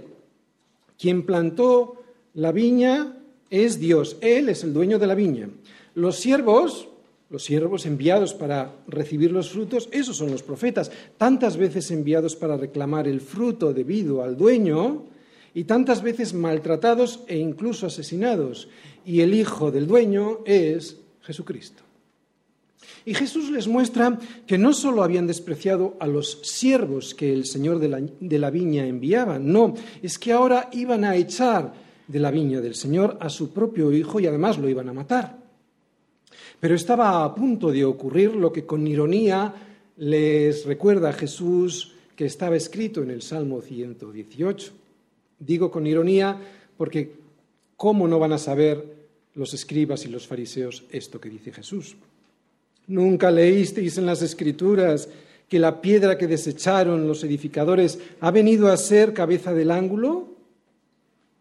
Quien 1.00 1.26
plantó 1.26 2.04
la 2.34 2.52
viña 2.52 3.18
es 3.50 3.80
Dios. 3.80 4.18
Él 4.20 4.50
es 4.50 4.64
el 4.66 4.74
dueño 4.74 5.00
de 5.00 5.08
la 5.08 5.16
viña. 5.16 5.50
Los 5.96 6.18
siervos, 6.18 6.90
los 7.30 7.44
siervos 7.44 7.86
enviados 7.86 8.34
para 8.34 8.76
recibir 8.88 9.32
los 9.32 9.50
frutos, 9.50 9.88
esos 9.94 10.18
son 10.18 10.30
los 10.30 10.44
profetas, 10.44 10.92
tantas 11.18 11.56
veces 11.56 11.90
enviados 11.92 12.36
para 12.36 12.58
reclamar 12.58 13.08
el 13.08 13.22
fruto 13.22 13.74
debido 13.74 14.24
al 14.24 14.36
dueño, 14.36 15.06
y 15.54 15.64
tantas 15.64 16.04
veces 16.04 16.34
maltratados 16.34 17.22
e 17.28 17.38
incluso 17.38 17.88
asesinados. 17.88 18.70
Y 19.06 19.22
el 19.22 19.34
hijo 19.34 19.72
del 19.72 19.88
dueño 19.88 20.40
es 20.46 20.98
Jesucristo. 21.22 21.89
Y 23.10 23.16
Jesús 23.16 23.50
les 23.50 23.68
muestra 23.68 24.20
que 24.46 24.60
no 24.60 24.72
solo 24.72 25.02
habían 25.02 25.26
despreciado 25.26 25.98
a 26.00 26.06
los 26.06 26.42
siervos 26.44 27.16
que 27.16 27.34
el 27.34 27.46
Señor 27.46 27.80
de 27.80 28.38
la, 28.38 28.50
viña 28.52 28.86
enviaba, 28.86 29.40
no, 29.40 29.74
es 30.04 30.20
que 30.20 30.32
ahora 30.32 30.70
iban 30.74 31.04
a 31.04 31.16
echar 31.16 31.74
de 32.08 32.20
la 32.20 32.30
viña 32.30 32.62
del 32.62 32.76
Señor 32.76 33.18
a 33.20 33.30
su 33.30 33.52
propio 33.52 33.92
hijo 33.92 34.20
y 34.20 34.28
además 34.28 34.60
lo 34.60 34.70
iban 34.70 34.90
a 34.90 34.94
matar. 34.94 35.40
Pero 36.60 36.76
estaba 36.76 37.26
a 37.26 37.34
punto 37.34 37.72
de 37.72 37.84
ocurrir 37.84 38.36
lo 38.36 38.54
que 38.54 38.68
con 38.68 38.86
ironía 38.86 39.56
les 39.98 40.68
recuerda 40.68 41.12
Jesús 41.12 41.96
que 42.16 42.28
estaba 42.28 42.58
escrito 42.58 43.02
en 43.02 43.10
el 43.10 43.24
Salmo 43.24 43.60
118. 43.60 44.72
Digo 45.40 45.72
con 45.72 45.88
ironía 45.88 46.38
porque 46.78 47.12
¿cómo 47.76 48.08
no 48.08 48.20
van 48.20 48.34
a 48.34 48.38
saber 48.38 48.86
los 49.34 49.56
escribas 49.56 50.06
y 50.06 50.10
los 50.10 50.28
fariseos 50.28 50.84
esto 50.92 51.20
que 51.20 51.30
dice 51.30 51.52
Jesús? 51.52 51.96
¿Nunca 52.90 53.30
leísteis 53.30 54.00
en 54.00 54.08
las 54.08 54.24
escrituras 54.24 55.08
que 55.48 55.60
la 55.60 55.80
piedra 55.80 56.18
que 56.18 56.26
desecharon 56.26 57.08
los 57.08 57.24
edificadores 57.24 58.00
ha 58.20 58.32
venido 58.32 58.68
a 58.68 58.78
ser 58.78 59.14
cabeza 59.14 59.54
del 59.54 59.70
ángulo? 59.70 60.28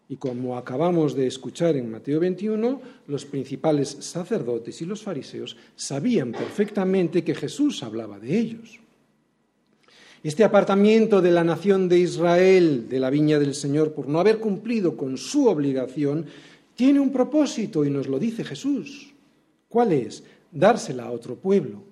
Y 0.07 0.17
como 0.17 0.59
acabamos 0.59 1.15
de 1.15 1.25
escuchar 1.25 1.75
en 1.75 1.89
Mateo 1.89 2.19
21, 2.19 2.81
los 3.07 3.25
principales 3.25 3.89
sacerdotes 3.99 4.79
y 4.83 4.85
los 4.85 5.01
fariseos 5.01 5.57
sabían 5.75 6.33
perfectamente 6.33 7.23
que 7.23 7.33
Jesús 7.33 7.81
hablaba 7.81 8.19
de 8.19 8.37
ellos. 8.37 8.79
Este 10.21 10.43
apartamiento 10.43 11.19
de 11.19 11.31
la 11.31 11.43
nación 11.43 11.89
de 11.89 11.97
Israel 11.97 12.87
de 12.87 12.99
la 12.99 13.09
viña 13.09 13.39
del 13.39 13.55
Señor 13.55 13.93
por 13.93 14.07
no 14.07 14.19
haber 14.19 14.37
cumplido 14.37 14.95
con 14.95 15.17
su 15.17 15.47
obligación 15.47 16.27
tiene 16.75 16.99
un 16.99 17.11
propósito 17.11 17.83
y 17.85 17.89
nos 17.89 18.07
lo 18.07 18.19
dice 18.19 18.43
Jesús. 18.43 19.13
¿Cuál 19.67 19.93
es? 19.93 20.23
Dársela 20.51 21.05
a 21.05 21.11
otro 21.11 21.35
pueblo. 21.35 21.83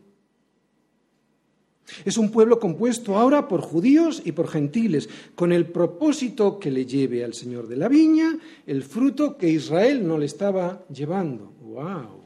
Es 2.04 2.18
un 2.18 2.32
pueblo 2.32 2.60
compuesto 2.60 3.18
ahora 3.18 3.48
por 3.48 3.62
judíos 3.62 4.22
y 4.26 4.34
por 4.34 4.48
gentiles, 4.48 5.08
con 5.36 5.52
el 5.52 5.68
propósito 5.68 6.60
que 6.60 6.72
le 6.72 6.86
lleve 6.86 7.24
al 7.24 7.34
Señor 7.34 7.68
de 7.68 7.78
la 7.78 7.88
viña 7.88 8.38
el 8.66 8.84
fruto 8.84 9.38
que 9.38 9.50
Israel 9.50 10.06
no 10.06 10.18
le 10.18 10.26
estaba 10.26 10.86
llevando. 10.90 11.54
¡Wow! 11.62 12.24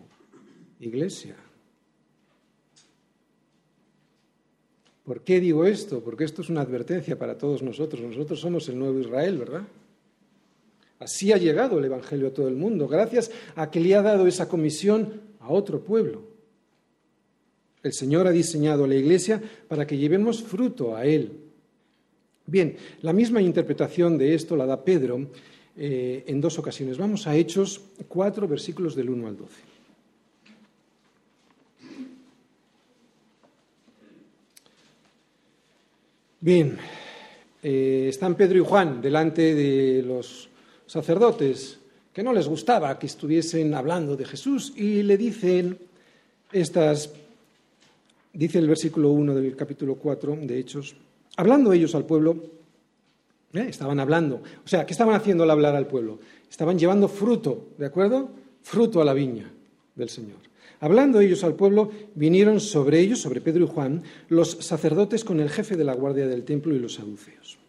Iglesia. 0.80 1.36
¿Por 5.04 5.22
qué 5.24 5.40
digo 5.40 5.66
esto? 5.66 6.04
Porque 6.04 6.24
esto 6.24 6.42
es 6.42 6.50
una 6.50 6.62
advertencia 6.62 7.18
para 7.18 7.38
todos 7.38 7.62
nosotros. 7.62 8.02
Nosotros 8.02 8.40
somos 8.40 8.68
el 8.70 8.80
nuevo 8.80 9.00
Israel, 9.00 9.38
¿verdad? 9.38 9.64
Así 11.00 11.32
ha 11.32 11.38
llegado 11.38 11.80
el 11.80 11.86
Evangelio 11.86 12.28
a 12.28 12.34
todo 12.34 12.48
el 12.48 12.56
mundo, 12.56 12.88
gracias 12.88 13.32
a 13.56 13.72
que 13.72 13.80
le 13.80 13.96
ha 13.96 14.04
dado 14.04 14.28
esa 14.28 14.48
comisión 14.48 15.31
a 15.42 15.50
otro 15.50 15.82
pueblo. 15.82 16.24
El 17.84 17.94
Señor 17.94 18.28
ha 18.28 18.32
diseñado 18.32 18.86
la 18.86 18.96
Iglesia 18.96 19.42
para 19.68 19.88
que 19.88 19.98
llevemos 19.98 20.44
fruto 20.44 20.96
a 20.96 21.06
Él. 21.06 21.32
Bien, 22.46 22.76
la 23.02 23.14
misma 23.14 23.42
interpretación 23.42 24.18
de 24.18 24.36
esto 24.36 24.56
la 24.56 24.66
da 24.66 24.84
Pedro 24.84 25.28
eh, 25.78 26.24
en 26.28 26.42
dos 26.42 26.60
ocasiones. 26.60 26.98
Vamos 26.98 27.26
a 27.28 27.36
Hechos 27.36 27.82
4, 28.08 28.48
versículos 28.48 28.96
del 28.96 29.10
1 29.10 29.28
al 29.28 29.38
12. 29.38 29.54
Bien, 36.44 36.78
eh, 37.62 38.08
están 38.10 38.36
Pedro 38.36 38.58
y 38.58 38.66
Juan 38.66 39.02
delante 39.02 39.54
de 39.54 40.02
los 40.02 40.50
sacerdotes 40.88 41.81
que 42.14 42.24
no 42.24 42.34
les 42.34 42.48
gustaba 42.48 42.98
que 43.00 43.06
estuviesen 43.08 43.74
hablando 43.74 44.16
de 44.16 44.26
Jesús 44.26 44.74
y 44.76 45.04
le 45.04 45.18
dicen 45.18 45.78
estas, 46.52 47.12
dice 48.34 48.60
el 48.60 48.68
versículo 48.68 49.12
1 49.12 49.36
del 49.36 49.56
capítulo 49.56 49.96
4 49.96 50.38
de 50.42 50.60
Hechos, 50.60 50.96
hablando 51.38 51.72
ellos 51.72 51.96
al 51.96 52.06
pueblo, 52.06 52.36
¿eh? 53.54 53.66
estaban 53.70 54.00
hablando, 54.00 54.42
o 54.64 54.68
sea, 54.68 54.86
¿qué 54.86 54.92
estaban 54.92 55.16
haciendo 55.16 55.44
al 55.44 55.52
hablar 55.52 55.76
al 55.76 55.88
pueblo? 55.88 56.20
Estaban 56.50 56.78
llevando 56.78 57.08
fruto, 57.08 57.70
¿de 57.78 57.86
acuerdo? 57.86 58.30
Fruto 58.62 59.02
a 59.02 59.06
la 59.06 59.14
viña 59.14 59.50
del 59.96 60.10
Señor. 60.10 60.38
Hablando 60.82 61.22
ellos 61.22 61.44
al 61.44 61.54
pueblo, 61.54 61.92
vinieron 62.16 62.60
sobre 62.60 63.00
ellos, 63.00 63.22
sobre 63.22 63.40
Pedro 63.40 63.66
y 63.66 63.68
Juan, 63.68 64.04
los 64.30 64.52
sacerdotes 64.62 65.24
con 65.24 65.40
el 65.40 65.50
jefe 65.50 65.78
de 65.78 65.84
la 65.84 65.94
guardia 65.94 66.28
del 66.28 66.44
templo 66.44 66.76
y 66.76 66.80
los 66.80 66.96
saduceos. 66.96 67.60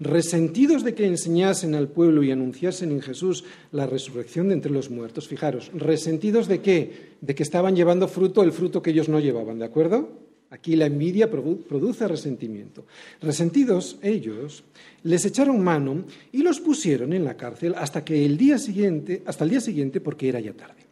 Resentidos 0.00 0.84
de 0.84 0.94
que 0.94 1.06
enseñasen 1.06 1.74
al 1.74 1.88
pueblo 1.88 2.22
y 2.22 2.30
anunciasen 2.30 2.92
en 2.92 3.00
Jesús 3.00 3.44
la 3.72 3.86
resurrección 3.86 4.48
de 4.48 4.54
entre 4.54 4.70
los 4.70 4.90
muertos, 4.90 5.26
fijaros, 5.26 5.72
resentidos 5.74 6.46
de 6.46 6.60
qué? 6.60 7.16
De 7.20 7.34
que 7.34 7.42
estaban 7.42 7.74
llevando 7.74 8.06
fruto 8.06 8.44
el 8.44 8.52
fruto 8.52 8.80
que 8.80 8.90
ellos 8.90 9.08
no 9.08 9.18
llevaban, 9.18 9.58
¿de 9.58 9.64
acuerdo? 9.64 10.28
Aquí 10.50 10.76
la 10.76 10.86
envidia 10.86 11.30
produce 11.30 12.08
resentimiento. 12.08 12.86
Resentidos 13.20 13.98
ellos, 14.00 14.64
les 15.02 15.24
echaron 15.26 15.62
mano 15.62 16.04
y 16.32 16.42
los 16.42 16.60
pusieron 16.60 17.12
en 17.12 17.24
la 17.24 17.36
cárcel 17.36 17.74
hasta 17.76 18.04
que 18.04 18.24
el 18.24 18.38
día 18.38 18.58
siguiente, 18.58 19.22
hasta 19.26 19.44
el 19.44 19.50
día 19.50 19.60
siguiente, 19.60 20.00
porque 20.00 20.28
era 20.28 20.40
ya 20.40 20.54
tarde. 20.54 20.86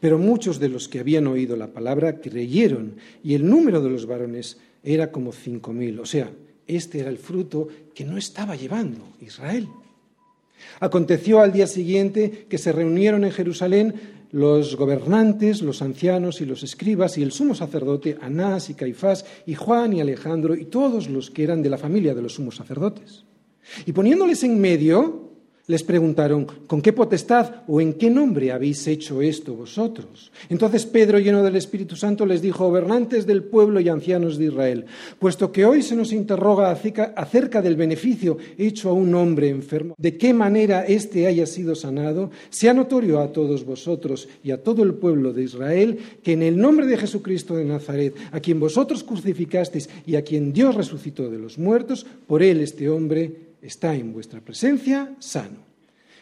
Pero 0.00 0.18
muchos 0.18 0.58
de 0.58 0.68
los 0.68 0.88
que 0.88 0.98
habían 0.98 1.28
oído 1.28 1.56
la 1.56 1.72
palabra 1.72 2.20
creyeron 2.20 2.96
y 3.22 3.34
el 3.34 3.48
número 3.48 3.80
de 3.80 3.88
los 3.88 4.04
varones 4.04 4.58
era 4.82 5.10
como 5.10 5.32
cinco 5.32 5.72
mil. 5.72 5.98
O 6.00 6.04
sea, 6.04 6.30
este 6.66 7.00
era 7.00 7.10
el 7.10 7.18
fruto 7.18 7.68
que 7.94 8.04
no 8.04 8.16
estaba 8.16 8.56
llevando 8.56 9.08
Israel. 9.20 9.68
Aconteció 10.80 11.40
al 11.40 11.52
día 11.52 11.66
siguiente 11.66 12.46
que 12.48 12.58
se 12.58 12.72
reunieron 12.72 13.24
en 13.24 13.32
Jerusalén 13.32 13.94
los 14.30 14.76
gobernantes, 14.76 15.60
los 15.60 15.82
ancianos 15.82 16.40
y 16.40 16.46
los 16.46 16.62
escribas 16.62 17.18
y 17.18 17.22
el 17.22 17.32
sumo 17.32 17.54
sacerdote 17.54 18.16
Anás 18.20 18.70
y 18.70 18.74
Caifás 18.74 19.26
y 19.46 19.54
Juan 19.54 19.92
y 19.92 20.00
Alejandro 20.00 20.54
y 20.54 20.64
todos 20.64 21.08
los 21.08 21.30
que 21.30 21.44
eran 21.44 21.62
de 21.62 21.70
la 21.70 21.78
familia 21.78 22.14
de 22.14 22.22
los 22.22 22.34
sumos 22.34 22.56
sacerdotes. 22.56 23.24
Y 23.84 23.92
poniéndoles 23.92 24.42
en 24.44 24.60
medio, 24.60 25.31
les 25.68 25.84
preguntaron, 25.84 26.46
¿con 26.66 26.82
qué 26.82 26.92
potestad 26.92 27.62
o 27.68 27.80
en 27.80 27.94
qué 27.94 28.10
nombre 28.10 28.50
habéis 28.50 28.86
hecho 28.88 29.22
esto 29.22 29.54
vosotros? 29.54 30.32
Entonces 30.48 30.86
Pedro, 30.86 31.18
lleno 31.18 31.42
del 31.42 31.56
Espíritu 31.56 31.94
Santo, 31.94 32.26
les 32.26 32.42
dijo, 32.42 32.66
gobernantes 32.66 33.26
del 33.26 33.44
pueblo 33.44 33.78
y 33.80 33.88
ancianos 33.88 34.38
de 34.38 34.46
Israel, 34.46 34.86
puesto 35.18 35.52
que 35.52 35.64
hoy 35.64 35.82
se 35.82 35.94
nos 35.94 36.12
interroga 36.12 36.70
acerca 36.70 37.62
del 37.62 37.76
beneficio 37.76 38.38
hecho 38.58 38.90
a 38.90 38.92
un 38.92 39.14
hombre 39.14 39.50
enfermo, 39.50 39.94
de 39.98 40.16
qué 40.16 40.34
manera 40.34 40.84
éste 40.84 41.26
haya 41.26 41.46
sido 41.46 41.74
sanado, 41.74 42.30
sea 42.50 42.74
notorio 42.74 43.20
a 43.20 43.32
todos 43.32 43.64
vosotros 43.64 44.28
y 44.42 44.50
a 44.50 44.62
todo 44.62 44.82
el 44.82 44.94
pueblo 44.94 45.32
de 45.32 45.44
Israel 45.44 45.98
que 46.22 46.32
en 46.32 46.42
el 46.42 46.58
nombre 46.58 46.86
de 46.86 46.96
Jesucristo 46.96 47.54
de 47.54 47.64
Nazaret, 47.64 48.14
a 48.32 48.40
quien 48.40 48.58
vosotros 48.58 49.04
crucificasteis 49.04 49.88
y 50.06 50.16
a 50.16 50.22
quien 50.22 50.52
Dios 50.52 50.74
resucitó 50.74 51.30
de 51.30 51.38
los 51.38 51.58
muertos, 51.58 52.04
por 52.26 52.42
él 52.42 52.60
este 52.60 52.88
hombre 52.88 53.51
está 53.62 53.94
en 53.94 54.12
vuestra 54.12 54.40
presencia 54.40 55.14
sano. 55.20 55.58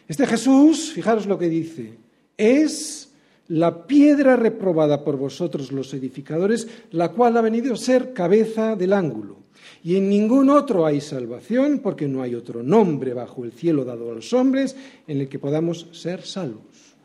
Este 0.07 0.27
Jesús, 0.27 0.91
fijaros 0.93 1.25
lo 1.25 1.37
que 1.37 1.49
dice, 1.49 1.97
es 2.37 3.09
la 3.47 3.85
piedra 3.85 4.35
reprobada 4.35 5.03
por 5.03 5.17
vosotros 5.17 5.71
los 5.71 5.93
edificadores, 5.93 6.67
la 6.91 7.09
cual 7.09 7.35
ha 7.35 7.41
venido 7.41 7.73
a 7.73 7.77
ser 7.77 8.13
cabeza 8.13 8.75
del 8.75 8.93
ángulo. 8.93 9.37
Y 9.83 9.95
en 9.95 10.09
ningún 10.09 10.49
otro 10.49 10.85
hay 10.85 11.01
salvación, 11.01 11.79
porque 11.79 12.07
no 12.07 12.21
hay 12.21 12.35
otro 12.35 12.61
nombre 12.61 13.13
bajo 13.13 13.43
el 13.43 13.51
cielo 13.51 13.83
dado 13.83 14.11
a 14.11 14.15
los 14.15 14.31
hombres 14.31 14.75
en 15.07 15.19
el 15.19 15.27
que 15.27 15.39
podamos 15.39 15.87
ser 15.91 16.21
salvos. 16.21 16.95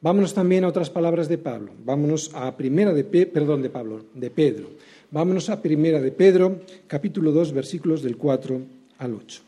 Vámonos 0.00 0.34
también 0.34 0.64
a 0.64 0.68
otras 0.68 0.90
palabras 0.90 1.28
de 1.28 1.38
Pablo. 1.38 1.72
Vámonos 1.84 2.30
a 2.34 2.54
primera 2.56 2.92
de 2.92 3.04
perdón 3.04 3.62
de 3.62 3.70
Pablo, 3.70 4.04
de 4.14 4.30
Pedro. 4.30 4.70
Vámonos 5.10 5.48
a 5.48 5.62
primera 5.62 6.00
de 6.00 6.12
Pedro, 6.12 6.60
capítulo 6.86 7.32
2, 7.32 7.52
versículos 7.52 8.02
del 8.02 8.16
4 8.16 8.75
al 8.98 9.14
8. 9.14 9.42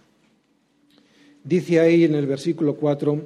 Dice 1.45 1.81
ahí 1.81 2.05
en 2.05 2.15
el 2.15 2.27
versículo 2.27 2.77
4 2.77 3.23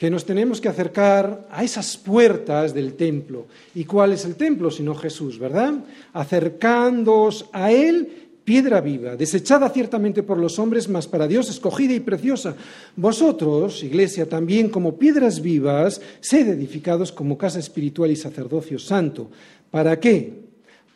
que 0.00 0.10
nos 0.10 0.24
tenemos 0.24 0.62
que 0.62 0.68
acercar 0.68 1.46
a 1.50 1.62
esas 1.62 1.98
puertas 1.98 2.72
del 2.72 2.94
templo. 2.94 3.46
¿Y 3.74 3.84
cuál 3.84 4.14
es 4.14 4.24
el 4.24 4.34
templo 4.34 4.70
sino 4.70 4.94
Jesús, 4.94 5.38
verdad? 5.38 5.74
Acercándoos 6.14 7.50
a 7.52 7.70
Él, 7.70 8.08
piedra 8.42 8.80
viva, 8.80 9.14
desechada 9.14 9.68
ciertamente 9.68 10.22
por 10.22 10.38
los 10.38 10.58
hombres, 10.58 10.88
mas 10.88 11.06
para 11.06 11.28
Dios 11.28 11.50
escogida 11.50 11.92
y 11.92 12.00
preciosa. 12.00 12.56
Vosotros, 12.96 13.84
iglesia, 13.84 14.26
también 14.26 14.70
como 14.70 14.96
piedras 14.96 15.42
vivas, 15.42 16.00
sed 16.20 16.48
edificados 16.48 17.12
como 17.12 17.36
casa 17.36 17.58
espiritual 17.58 18.10
y 18.10 18.16
sacerdocio 18.16 18.78
santo. 18.78 19.30
¿Para 19.70 20.00
qué? 20.00 20.32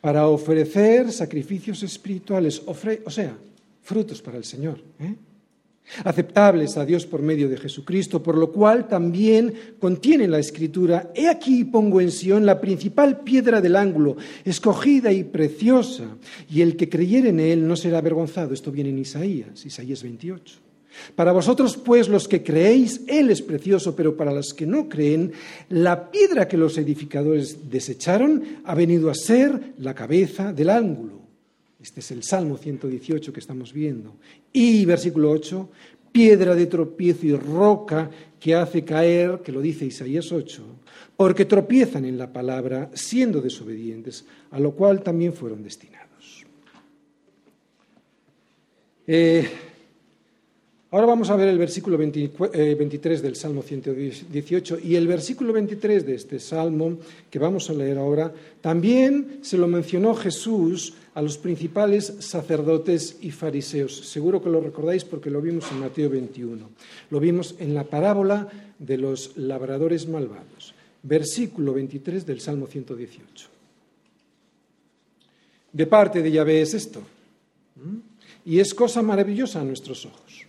Para 0.00 0.28
ofrecer 0.28 1.12
sacrificios 1.12 1.82
espirituales, 1.82 2.62
o 2.64 3.10
sea, 3.10 3.36
frutos 3.84 4.20
para 4.20 4.38
el 4.38 4.44
Señor. 4.44 4.82
¿eh? 4.98 5.14
aceptables 6.04 6.76
a 6.76 6.84
Dios 6.84 7.06
por 7.06 7.22
medio 7.22 7.48
de 7.48 7.56
Jesucristo, 7.56 8.22
por 8.22 8.36
lo 8.36 8.50
cual 8.50 8.88
también 8.88 9.52
contiene 9.78 10.26
la 10.26 10.38
Escritura, 10.38 11.10
He 11.14 11.28
aquí 11.28 11.64
pongo 11.64 12.00
en 12.00 12.10
Sión 12.10 12.46
la 12.46 12.60
principal 12.60 13.20
piedra 13.20 13.60
del 13.60 13.76
ángulo, 13.76 14.16
escogida 14.44 15.12
y 15.12 15.24
preciosa, 15.24 16.16
y 16.50 16.62
el 16.62 16.76
que 16.76 16.88
creyere 16.88 17.28
en 17.28 17.40
él 17.40 17.68
no 17.68 17.76
será 17.76 17.98
avergonzado. 17.98 18.54
Esto 18.54 18.72
viene 18.72 18.90
en 18.90 18.98
Isaías, 18.98 19.64
Isaías 19.64 20.02
28. 20.02 20.58
Para 21.16 21.32
vosotros, 21.32 21.76
pues, 21.76 22.08
los 22.08 22.28
que 22.28 22.44
creéis, 22.44 23.00
Él 23.08 23.28
es 23.28 23.42
precioso, 23.42 23.96
pero 23.96 24.16
para 24.16 24.32
los 24.32 24.54
que 24.54 24.64
no 24.64 24.88
creen, 24.88 25.32
la 25.68 26.08
piedra 26.08 26.46
que 26.46 26.56
los 26.56 26.78
edificadores 26.78 27.68
desecharon 27.68 28.60
ha 28.64 28.76
venido 28.76 29.10
a 29.10 29.14
ser 29.14 29.74
la 29.78 29.92
cabeza 29.92 30.52
del 30.52 30.70
ángulo. 30.70 31.23
Este 31.84 32.00
es 32.00 32.10
el 32.12 32.22
Salmo 32.22 32.56
118 32.56 33.30
que 33.30 33.40
estamos 33.40 33.74
viendo. 33.74 34.16
Y 34.54 34.86
versículo 34.86 35.30
8, 35.30 35.68
piedra 36.12 36.54
de 36.54 36.64
tropiezo 36.64 37.26
y 37.26 37.36
roca 37.36 38.08
que 38.40 38.54
hace 38.54 38.86
caer, 38.86 39.42
que 39.44 39.52
lo 39.52 39.60
dice 39.60 39.84
Isaías 39.84 40.32
8, 40.32 40.64
porque 41.14 41.44
tropiezan 41.44 42.06
en 42.06 42.16
la 42.16 42.32
palabra 42.32 42.90
siendo 42.94 43.42
desobedientes, 43.42 44.24
a 44.50 44.60
lo 44.60 44.72
cual 44.72 45.02
también 45.02 45.34
fueron 45.34 45.62
destinados. 45.62 46.46
Eh, 49.06 49.46
ahora 50.94 51.06
vamos 51.06 51.28
a 51.28 51.34
ver 51.34 51.48
el 51.48 51.58
versículo 51.58 51.98
23 51.98 52.52
eh, 52.54 53.22
del 53.22 53.34
Salmo 53.34 53.62
118 53.62 54.78
y 54.80 54.94
el 54.94 55.08
versículo 55.08 55.52
23 55.52 56.06
de 56.06 56.14
este 56.14 56.38
Salmo 56.38 56.98
que 57.28 57.40
vamos 57.40 57.68
a 57.68 57.72
leer 57.72 57.98
ahora, 57.98 58.32
también 58.60 59.40
se 59.42 59.58
lo 59.58 59.66
mencionó 59.66 60.14
Jesús 60.14 60.94
a 61.14 61.20
los 61.20 61.36
principales 61.36 62.14
sacerdotes 62.20 63.18
y 63.20 63.32
fariseos. 63.32 64.08
Seguro 64.08 64.40
que 64.40 64.50
lo 64.50 64.60
recordáis 64.60 65.04
porque 65.04 65.30
lo 65.30 65.42
vimos 65.42 65.64
en 65.72 65.80
Mateo 65.80 66.08
21. 66.10 66.70
Lo 67.10 67.18
vimos 67.18 67.56
en 67.58 67.74
la 67.74 67.82
parábola 67.82 68.48
de 68.78 68.96
los 68.96 69.36
labradores 69.36 70.06
malvados. 70.06 70.74
Versículo 71.02 71.74
23 71.74 72.24
del 72.24 72.40
Salmo 72.40 72.68
118. 72.68 73.48
De 75.72 75.86
parte 75.88 76.22
de 76.22 76.30
Yahvé 76.30 76.62
es 76.62 76.72
esto. 76.74 77.02
Y 78.44 78.60
es 78.60 78.72
cosa 78.72 79.02
maravillosa 79.02 79.60
a 79.60 79.64
nuestros 79.64 80.06
ojos. 80.06 80.43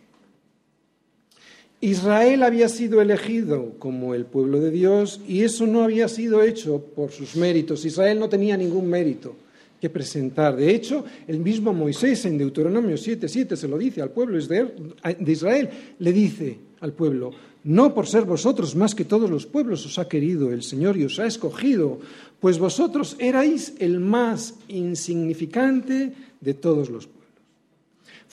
Israel 1.82 2.44
había 2.44 2.70
sido 2.70 3.02
elegido 3.02 3.74
como 3.80 4.16
el 4.16 4.26
pueblo 4.26 4.60
de 4.60 4.72
Dios 4.72 5.22
y 5.28 5.44
eso 5.44 5.68
no 5.68 5.84
había 5.84 6.08
sido 6.08 6.42
hecho 6.42 6.82
por 6.96 7.12
sus 7.12 7.36
méritos. 7.36 7.86
Israel 7.86 8.20
no 8.20 8.30
tenía 8.30 8.58
ningún 8.58 8.90
mérito 8.90 9.36
que 9.80 9.90
presentar. 9.90 10.56
De 10.56 10.74
hecho, 10.74 11.04
el 11.28 11.40
mismo 11.40 11.74
Moisés 11.74 12.26
en 12.26 12.38
Deuteronomio 12.38 12.96
7:7 12.96 13.56
se 13.56 13.68
lo 13.68 13.78
dice 13.78 14.02
al 14.02 14.12
pueblo 14.12 14.38
de 14.38 15.32
Israel, 15.32 15.70
le 16.00 16.14
dice 16.14 16.58
al 16.80 16.94
pueblo, 16.94 17.32
no 17.66 17.94
por 17.94 18.08
ser 18.08 18.24
vosotros 18.24 18.76
más 18.76 18.96
que 18.96 19.06
todos 19.06 19.30
los 19.30 19.46
pueblos 19.46 19.86
os 19.86 20.00
ha 20.00 20.08
querido 20.08 20.52
el 20.52 20.64
Señor 20.64 20.98
y 20.98 21.06
os 21.06 21.20
ha 21.20 21.26
escogido, 21.26 22.00
pues 22.40 22.58
vosotros 22.58 23.16
erais 23.20 23.74
el 23.80 24.00
más 24.00 24.56
insignificante 24.68 26.14
de 26.40 26.54
todos 26.54 26.90
los. 26.90 27.10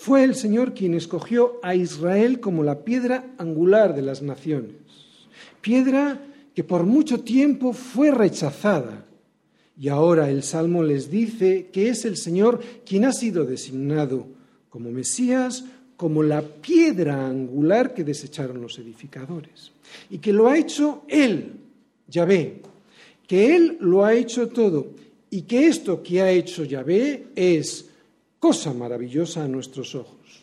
Fue 0.03 0.25
el 0.25 0.35
Señor 0.35 0.75
quien 0.75 0.95
escogió 0.95 1.61
a 1.63 1.77
Israel 1.77 2.41
como 2.41 2.65
la 2.65 2.85
piedra 2.85 3.37
angular 3.39 3.95
de 3.95 4.03
las 4.03 4.21
naciones, 4.21 4.75
piedra 5.61 6.21
que 6.57 6.65
por 6.65 6.83
mucho 6.83 7.21
tiempo 7.21 7.73
fue 7.73 8.11
rechazada. 8.11 9.07
Y 9.79 9.87
ahora 9.87 10.29
el 10.29 10.43
Salmo 10.43 10.83
les 10.83 11.09
dice 11.09 11.69
que 11.73 11.89
es 11.89 12.05
el 12.05 12.17
Señor 12.17 12.61
quien 12.85 13.05
ha 13.05 13.13
sido 13.13 13.45
designado 13.45 14.27
como 14.71 14.91
Mesías, 14.91 15.67
como 15.97 16.25
la 16.25 16.43
piedra 16.43 17.25
angular 17.25 17.95
que 17.95 18.03
desecharon 18.03 18.61
los 18.61 18.81
edificadores. 18.81 19.71
Y 20.11 20.19
que 20.19 20.33
lo 20.33 20.49
ha 20.49 20.59
hecho 20.59 21.05
Él, 21.07 21.61
Yahvé, 22.09 22.61
que 23.29 23.55
Él 23.55 23.77
lo 23.79 24.05
ha 24.05 24.15
hecho 24.15 24.49
todo. 24.49 24.95
Y 25.31 25.43
que 25.43 25.69
esto 25.69 26.03
que 26.03 26.21
ha 26.21 26.33
hecho 26.33 26.65
Yahvé 26.65 27.29
es 27.37 27.92
cosa 28.43 28.75
maravillosa 28.75 29.45
a 29.45 29.49
nuestros 29.49 29.95
ojos. 29.95 30.43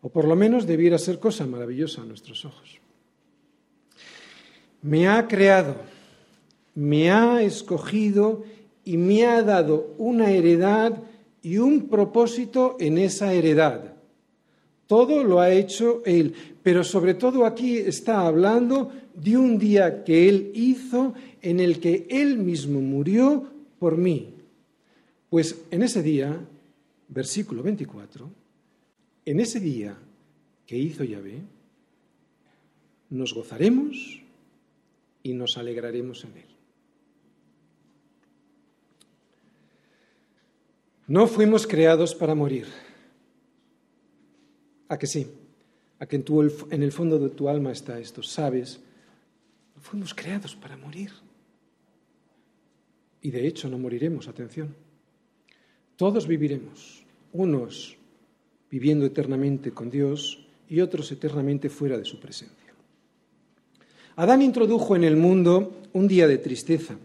O 0.00 0.08
por 0.08 0.24
lo 0.24 0.32
menos 0.32 0.64
debiera 0.64 0.96
ser 0.96 1.20
cosa 1.20 1.44
maravillosa 1.44 2.00
a 2.00 2.08
nuestros 2.08 2.46
ojos. 2.48 2.80
Me 4.80 5.06
ha 5.06 5.28
creado 5.28 5.76
me 6.78 7.10
ha 7.10 7.42
escogido 7.42 8.44
y 8.84 8.98
me 8.98 9.26
ha 9.26 9.42
dado 9.42 9.96
una 9.98 10.30
heredad 10.30 11.02
y 11.42 11.58
un 11.58 11.88
propósito 11.88 12.76
en 12.78 12.98
esa 12.98 13.32
heredad. 13.32 13.94
Todo 14.86 15.24
lo 15.24 15.40
ha 15.40 15.50
hecho 15.50 16.02
Él, 16.06 16.34
pero 16.62 16.84
sobre 16.84 17.14
todo 17.14 17.44
aquí 17.44 17.78
está 17.78 18.28
hablando 18.28 18.92
de 19.12 19.36
un 19.36 19.58
día 19.58 20.04
que 20.04 20.28
Él 20.28 20.52
hizo 20.54 21.14
en 21.42 21.58
el 21.58 21.80
que 21.80 22.06
Él 22.10 22.38
mismo 22.38 22.80
murió 22.80 23.42
por 23.80 23.96
mí. 23.96 24.34
Pues 25.30 25.56
en 25.72 25.82
ese 25.82 26.00
día, 26.00 26.38
versículo 27.08 27.62
24, 27.62 28.30
en 29.24 29.40
ese 29.40 29.60
día 29.60 29.96
que 30.66 30.76
hizo 30.76 31.04
Yahvé, 31.04 31.42
nos 33.10 33.34
gozaremos 33.34 34.22
y 35.22 35.32
nos 35.32 35.56
alegraremos 35.56 36.24
en 36.24 36.36
Él. 36.36 36.48
No 41.06 41.26
fuimos 41.26 41.66
creados 41.66 42.14
para 42.14 42.34
morir. 42.34 42.66
¿A 44.88 44.98
que 44.98 45.06
sí? 45.06 45.26
A 45.98 46.06
que 46.06 46.16
en, 46.16 46.82
el 46.82 46.92
fondo 46.92 47.18
de 47.18 47.30
tu 47.30 47.48
alma 47.48 47.72
está 47.72 47.98
esto, 47.98 48.22
sabes, 48.22 48.80
no 49.74 49.80
fuimos 49.80 50.14
creados 50.14 50.54
para 50.54 50.76
morir. 50.76 51.10
Y 53.22 53.30
de 53.30 53.46
hecho 53.46 53.68
no 53.68 53.78
moriremos, 53.78 54.28
atención. 54.28 54.74
Todos 55.98 56.26
viviremos, 56.26 57.04
unos 57.34 57.98
viviendo 58.70 59.04
eternamente 59.04 59.72
con 59.72 59.90
Dios 59.90 60.46
y 60.70 60.80
otros 60.80 61.12
eternamente 61.12 61.68
fuera 61.68 61.98
de 61.98 62.06
su 62.06 62.18
presencia. 62.18 62.72
Adán 64.16 64.40
introdujo 64.40 64.96
en 64.96 65.04
el 65.04 65.16
mundo 65.16 65.76
un 65.92 66.08
día 66.08 66.26
de 66.26 66.38
tristeza 66.38 66.96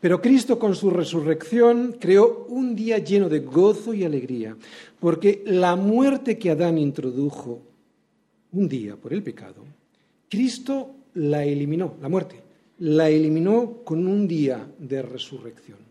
pero 0.00 0.22
Cristo 0.22 0.58
con 0.58 0.74
su 0.74 0.90
resurrección 0.90 1.96
creó 2.00 2.46
un 2.48 2.74
día 2.74 2.98
lleno 2.98 3.28
de 3.28 3.40
gozo 3.40 3.92
y 3.92 4.02
alegría, 4.02 4.56
porque 4.98 5.42
la 5.44 5.76
muerte 5.76 6.38
que 6.38 6.50
Adán 6.50 6.78
introdujo 6.78 7.60
un 8.52 8.66
día 8.66 8.96
por 8.96 9.12
el 9.12 9.22
pecado, 9.22 9.62
Cristo 10.28 10.94
la 11.14 11.44
eliminó, 11.44 11.96
la 12.00 12.08
muerte, 12.08 12.36
la 12.78 13.10
eliminó 13.10 13.82
con 13.84 14.08
un 14.08 14.26
día 14.26 14.66
de 14.78 15.02
resurrección. 15.02 15.89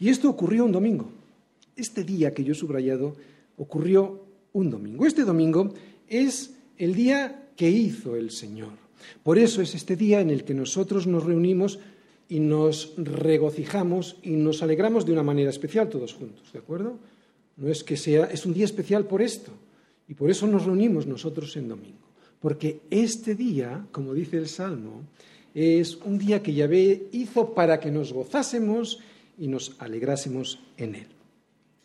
Y 0.00 0.08
esto 0.08 0.28
ocurrió 0.28 0.64
un 0.64 0.72
domingo. 0.72 1.10
Este 1.76 2.04
día 2.04 2.32
que 2.32 2.44
yo 2.44 2.52
he 2.52 2.56
subrayado 2.56 3.16
ocurrió 3.56 4.20
un 4.52 4.70
domingo. 4.70 5.06
Este 5.06 5.24
domingo 5.24 5.74
es 6.08 6.54
el 6.76 6.94
día 6.94 7.50
que 7.56 7.70
hizo 7.70 8.16
el 8.16 8.30
Señor. 8.30 8.72
Por 9.22 9.38
eso 9.38 9.62
es 9.62 9.74
este 9.74 9.96
día 9.96 10.20
en 10.20 10.30
el 10.30 10.44
que 10.44 10.54
nosotros 10.54 11.06
nos 11.06 11.24
reunimos 11.24 11.78
y 12.28 12.40
nos 12.40 12.94
regocijamos 12.96 14.16
y 14.22 14.30
nos 14.30 14.62
alegramos 14.62 15.06
de 15.06 15.12
una 15.12 15.22
manera 15.22 15.50
especial 15.50 15.88
todos 15.88 16.12
juntos, 16.14 16.52
¿de 16.52 16.58
acuerdo? 16.58 16.98
No 17.56 17.68
es 17.68 17.82
que 17.82 17.96
sea, 17.96 18.26
es 18.26 18.44
un 18.44 18.52
día 18.52 18.64
especial 18.64 19.06
por 19.06 19.22
esto 19.22 19.50
y 20.08 20.14
por 20.14 20.30
eso 20.30 20.46
nos 20.46 20.66
reunimos 20.66 21.06
nosotros 21.06 21.56
en 21.56 21.68
domingo, 21.68 22.06
porque 22.40 22.80
este 22.90 23.34
día, 23.34 23.86
como 23.90 24.14
dice 24.14 24.36
el 24.36 24.48
Salmo, 24.48 25.02
es 25.54 25.96
un 25.96 26.18
día 26.18 26.42
que 26.42 26.54
Yahvé 26.54 27.08
hizo 27.12 27.54
para 27.54 27.80
que 27.80 27.90
nos 27.90 28.12
gozásemos 28.12 29.00
y 29.38 29.48
nos 29.48 29.76
alegrásemos 29.78 30.60
en 30.76 30.94
él. 30.96 31.06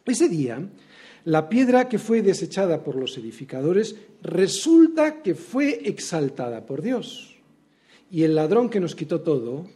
Ese 0.05 0.27
día, 0.27 0.67
la 1.25 1.47
piedra 1.47 1.87
que 1.87 1.99
fue 1.99 2.21
desechada 2.21 2.83
por 2.83 2.95
los 2.95 3.17
edificadores 3.17 3.95
resulta 4.21 5.21
que 5.21 5.35
fue 5.35 5.87
exaltada 5.87 6.65
por 6.65 6.81
Dios. 6.81 7.35
Y 8.11 8.23
el 8.23 8.35
ladrón 8.35 8.69
que 8.69 8.79
nos 8.79 8.95
quitó 8.95 9.21
todo, 9.21 9.67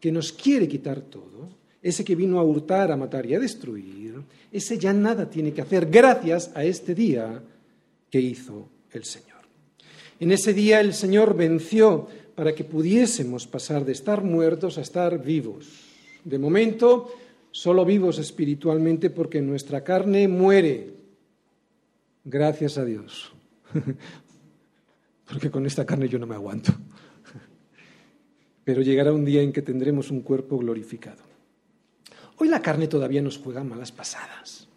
que 0.00 0.12
nos 0.12 0.32
quiere 0.32 0.68
quitar 0.68 1.00
todo, 1.00 1.48
ese 1.82 2.04
que 2.04 2.14
vino 2.14 2.38
a 2.38 2.44
hurtar, 2.44 2.92
a 2.92 2.96
matar 2.96 3.26
y 3.26 3.34
a 3.34 3.40
destruir, 3.40 4.22
ese 4.52 4.78
ya 4.78 4.92
nada 4.92 5.28
tiene 5.28 5.52
que 5.52 5.62
hacer 5.62 5.86
gracias 5.86 6.50
a 6.54 6.64
este 6.64 6.94
día 6.94 7.42
que 8.10 8.20
hizo 8.20 8.68
el 8.92 9.04
Señor. 9.04 9.40
En 10.20 10.30
ese 10.32 10.54
día 10.54 10.80
el 10.80 10.94
Señor 10.94 11.34
venció 11.36 12.06
para 12.34 12.54
que 12.54 12.64
pudiésemos 12.64 13.46
pasar 13.46 13.84
de 13.84 13.92
estar 13.92 14.22
muertos 14.22 14.78
a 14.78 14.82
estar 14.82 15.22
vivos. 15.22 15.93
De 16.24 16.38
momento, 16.38 17.12
solo 17.50 17.84
vivos 17.84 18.18
espiritualmente 18.18 19.10
porque 19.10 19.40
nuestra 19.40 19.84
carne 19.84 20.26
muere. 20.26 20.94
Gracias 22.24 22.78
a 22.78 22.84
Dios. 22.84 23.32
porque 25.28 25.50
con 25.50 25.66
esta 25.66 25.84
carne 25.84 26.08
yo 26.08 26.18
no 26.18 26.26
me 26.26 26.34
aguanto. 26.34 26.72
Pero 28.64 28.80
llegará 28.80 29.12
un 29.12 29.24
día 29.24 29.42
en 29.42 29.52
que 29.52 29.62
tendremos 29.62 30.10
un 30.10 30.22
cuerpo 30.22 30.58
glorificado. 30.58 31.22
Hoy 32.38 32.48
la 32.48 32.62
carne 32.62 32.88
todavía 32.88 33.22
nos 33.22 33.38
juega 33.38 33.62
malas 33.62 33.92
pasadas. 33.92 34.68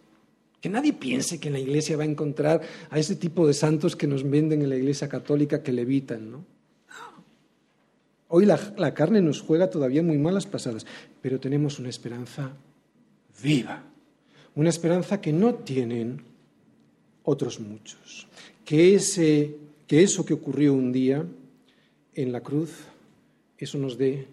Que 0.60 0.68
nadie 0.68 0.92
piense 0.92 1.40
que 1.40 1.48
en 1.48 1.54
la 1.54 1.60
iglesia 1.60 1.96
va 1.96 2.02
a 2.02 2.06
encontrar 2.06 2.60
a 2.90 2.98
ese 2.98 3.16
tipo 3.16 3.46
de 3.46 3.54
santos 3.54 3.96
que 3.96 4.06
nos 4.06 4.28
venden 4.28 4.62
en 4.62 4.68
la 4.68 4.76
iglesia 4.76 5.08
católica 5.08 5.62
que 5.62 5.72
levitan, 5.72 6.30
¿no? 6.30 6.44
Hoy 8.30 8.44
la, 8.44 8.60
la, 8.76 8.92
carne 8.92 9.22
nos 9.22 9.40
juega 9.40 9.70
todavía 9.70 10.02
muy 10.02 10.18
malas 10.18 10.46
pasadas, 10.46 10.84
pero 11.20 11.40
tenemos 11.40 11.78
una 11.78 11.88
esperanza 11.88 12.52
viva, 13.42 13.82
una 14.54 14.68
esperanza 14.68 15.20
que 15.20 15.32
no 15.32 15.54
tienen 15.54 16.22
otros 17.24 17.60
muchos. 17.60 18.26
Que, 18.64 18.94
ese, 18.94 19.56
que 19.86 20.02
eso 20.02 20.24
que 20.24 20.34
ocurrió 20.34 20.74
un 20.74 20.92
día 20.92 21.24
en 22.14 22.32
la 22.32 22.40
cruz, 22.40 22.72
eso 23.56 23.78
nos 23.78 23.96
dé 23.96 24.26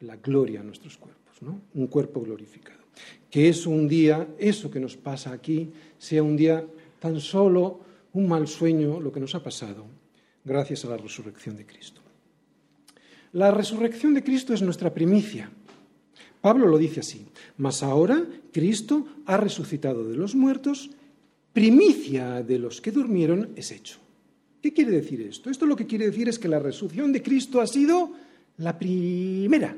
la 0.00 0.16
gloria 0.16 0.60
a 0.60 0.64
nuestros 0.64 0.96
cuerpos, 0.96 1.42
¿no? 1.42 1.60
un 1.74 1.86
cuerpo 1.86 2.20
glorificado 2.20 2.86
que 3.30 3.48
es 3.48 3.66
un 3.66 3.88
día, 3.88 4.28
eso 4.38 4.70
que 4.70 4.80
nos 4.80 4.96
pasa 4.96 5.32
aquí, 5.32 5.70
sea 5.98 6.22
un 6.22 6.36
día 6.36 6.64
tan 6.98 7.20
solo 7.20 7.80
un 8.12 8.28
mal 8.28 8.48
sueño 8.48 9.00
lo 9.00 9.12
que 9.12 9.20
nos 9.20 9.34
ha 9.34 9.42
pasado, 9.42 9.84
gracias 10.44 10.84
a 10.84 10.88
la 10.88 10.96
resurrección 10.96 11.56
de 11.56 11.66
Cristo. 11.66 12.00
La 13.32 13.50
resurrección 13.50 14.14
de 14.14 14.24
Cristo 14.24 14.54
es 14.54 14.62
nuestra 14.62 14.94
primicia. 14.94 15.50
Pablo 16.46 16.68
lo 16.68 16.78
dice 16.78 17.00
así, 17.00 17.26
mas 17.58 17.82
ahora 17.82 18.24
Cristo 18.52 19.04
ha 19.26 19.36
resucitado 19.36 20.06
de 20.06 20.14
los 20.14 20.36
muertos, 20.36 20.90
primicia 21.52 22.40
de 22.44 22.60
los 22.60 22.80
que 22.80 22.92
durmieron 22.92 23.50
es 23.56 23.72
hecho. 23.72 23.98
¿Qué 24.62 24.72
quiere 24.72 24.92
decir 24.92 25.22
esto? 25.22 25.50
Esto 25.50 25.66
lo 25.66 25.74
que 25.74 25.86
quiere 25.86 26.06
decir 26.06 26.28
es 26.28 26.38
que 26.38 26.46
la 26.46 26.60
resurrección 26.60 27.12
de 27.12 27.20
Cristo 27.20 27.60
ha 27.60 27.66
sido 27.66 28.12
la 28.58 28.78
primera, 28.78 29.76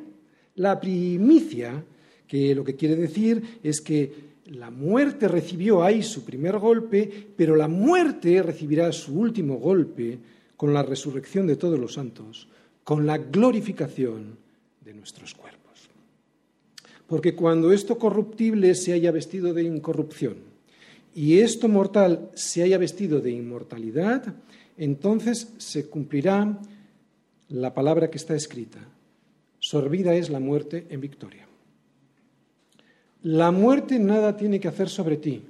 la 0.56 0.78
primicia 0.78 1.82
que 2.26 2.54
lo 2.54 2.62
que 2.64 2.76
quiere 2.76 2.96
decir 2.96 3.60
es 3.62 3.80
que 3.80 4.12
la 4.48 4.68
muerte 4.68 5.26
recibió 5.26 5.82
ahí 5.82 6.02
su 6.02 6.22
primer 6.22 6.58
golpe, 6.58 7.28
pero 7.34 7.56
la 7.56 7.68
muerte 7.68 8.42
recibirá 8.42 8.92
su 8.92 9.18
último 9.18 9.54
golpe 9.56 10.18
con 10.54 10.74
la 10.74 10.82
resurrección 10.82 11.46
de 11.46 11.56
todos 11.56 11.78
los 11.78 11.94
santos, 11.94 12.46
con 12.84 13.06
la 13.06 13.16
glorificación 13.16 14.36
de 14.84 14.92
nuestros 14.92 15.32
cuerpos. 15.32 15.67
Porque 17.08 17.34
cuando 17.34 17.72
esto 17.72 17.98
corruptible 17.98 18.74
se 18.74 18.92
haya 18.92 19.10
vestido 19.10 19.54
de 19.54 19.62
incorrupción 19.62 20.36
y 21.14 21.38
esto 21.40 21.66
mortal 21.66 22.30
se 22.34 22.62
haya 22.62 22.76
vestido 22.76 23.20
de 23.20 23.30
inmortalidad, 23.30 24.34
entonces 24.76 25.54
se 25.56 25.88
cumplirá 25.88 26.60
la 27.48 27.72
palabra 27.72 28.10
que 28.10 28.18
está 28.18 28.36
escrita. 28.36 28.78
Sorbida 29.58 30.14
es 30.14 30.28
la 30.28 30.38
muerte 30.38 30.86
en 30.90 31.00
victoria. 31.00 31.48
La 33.22 33.50
muerte 33.50 33.98
nada 33.98 34.36
tiene 34.36 34.60
que 34.60 34.68
hacer 34.68 34.90
sobre 34.90 35.16
ti. 35.16 35.42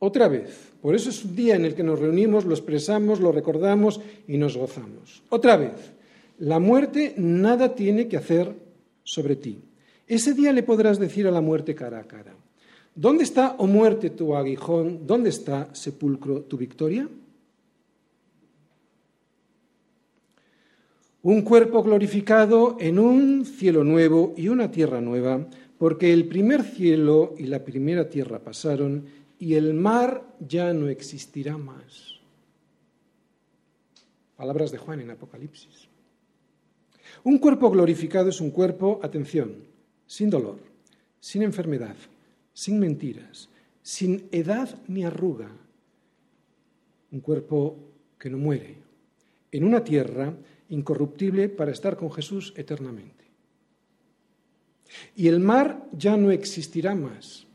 Otra 0.00 0.26
vez, 0.26 0.72
por 0.82 0.96
eso 0.96 1.10
es 1.10 1.24
un 1.24 1.36
día 1.36 1.54
en 1.54 1.64
el 1.64 1.76
que 1.76 1.84
nos 1.84 2.00
reunimos, 2.00 2.44
lo 2.44 2.54
expresamos, 2.54 3.20
lo 3.20 3.30
recordamos 3.30 4.00
y 4.26 4.36
nos 4.36 4.56
gozamos. 4.56 5.22
Otra 5.28 5.56
vez, 5.56 5.92
la 6.40 6.58
muerte 6.58 7.14
nada 7.16 7.76
tiene 7.76 8.08
que 8.08 8.16
hacer 8.16 8.52
sobre 9.04 9.36
ti. 9.36 9.58
Ese 10.06 10.34
día 10.34 10.52
le 10.52 10.62
podrás 10.62 10.98
decir 10.98 11.26
a 11.26 11.30
la 11.30 11.40
muerte 11.40 11.74
cara 11.74 12.00
a 12.00 12.04
cara, 12.04 12.34
¿dónde 12.94 13.24
está, 13.24 13.56
oh 13.58 13.66
muerte, 13.66 14.10
tu 14.10 14.36
aguijón? 14.36 15.06
¿Dónde 15.06 15.30
está, 15.30 15.68
sepulcro, 15.74 16.42
tu 16.42 16.56
victoria? 16.56 17.08
Un 21.22 21.42
cuerpo 21.42 21.82
glorificado 21.82 22.76
en 22.80 22.98
un 22.98 23.44
cielo 23.44 23.84
nuevo 23.84 24.34
y 24.36 24.48
una 24.48 24.70
tierra 24.70 25.00
nueva 25.00 25.46
porque 25.78 26.12
el 26.12 26.26
primer 26.26 26.62
cielo 26.62 27.34
y 27.38 27.46
la 27.46 27.64
primera 27.64 28.08
tierra 28.08 28.38
pasaron 28.38 29.04
y 29.38 29.54
el 29.54 29.74
mar 29.74 30.22
ya 30.38 30.72
no 30.72 30.88
existirá 30.88 31.56
más. 31.58 32.20
Palabras 34.36 34.70
de 34.70 34.78
Juan 34.78 35.00
en 35.00 35.10
Apocalipsis. 35.10 35.91
Un 37.24 37.38
cuerpo 37.38 37.70
glorificado 37.70 38.30
es 38.30 38.40
un 38.40 38.50
cuerpo, 38.50 39.00
atención, 39.02 39.54
sin 40.06 40.28
dolor, 40.28 40.58
sin 41.20 41.42
enfermedad, 41.42 41.96
sin 42.52 42.80
mentiras, 42.80 43.48
sin 43.82 44.28
edad 44.32 44.76
ni 44.88 45.04
arruga. 45.04 45.48
Un 47.12 47.20
cuerpo 47.20 47.76
que 48.18 48.28
no 48.28 48.38
muere, 48.38 48.76
en 49.52 49.64
una 49.64 49.84
tierra 49.84 50.34
incorruptible 50.70 51.48
para 51.48 51.70
estar 51.70 51.96
con 51.96 52.10
Jesús 52.10 52.52
eternamente. 52.56 53.24
Y 55.14 55.28
el 55.28 55.40
mar 55.40 55.88
ya 55.92 56.16
no 56.16 56.30
existirá 56.30 56.94
más. 56.94 57.46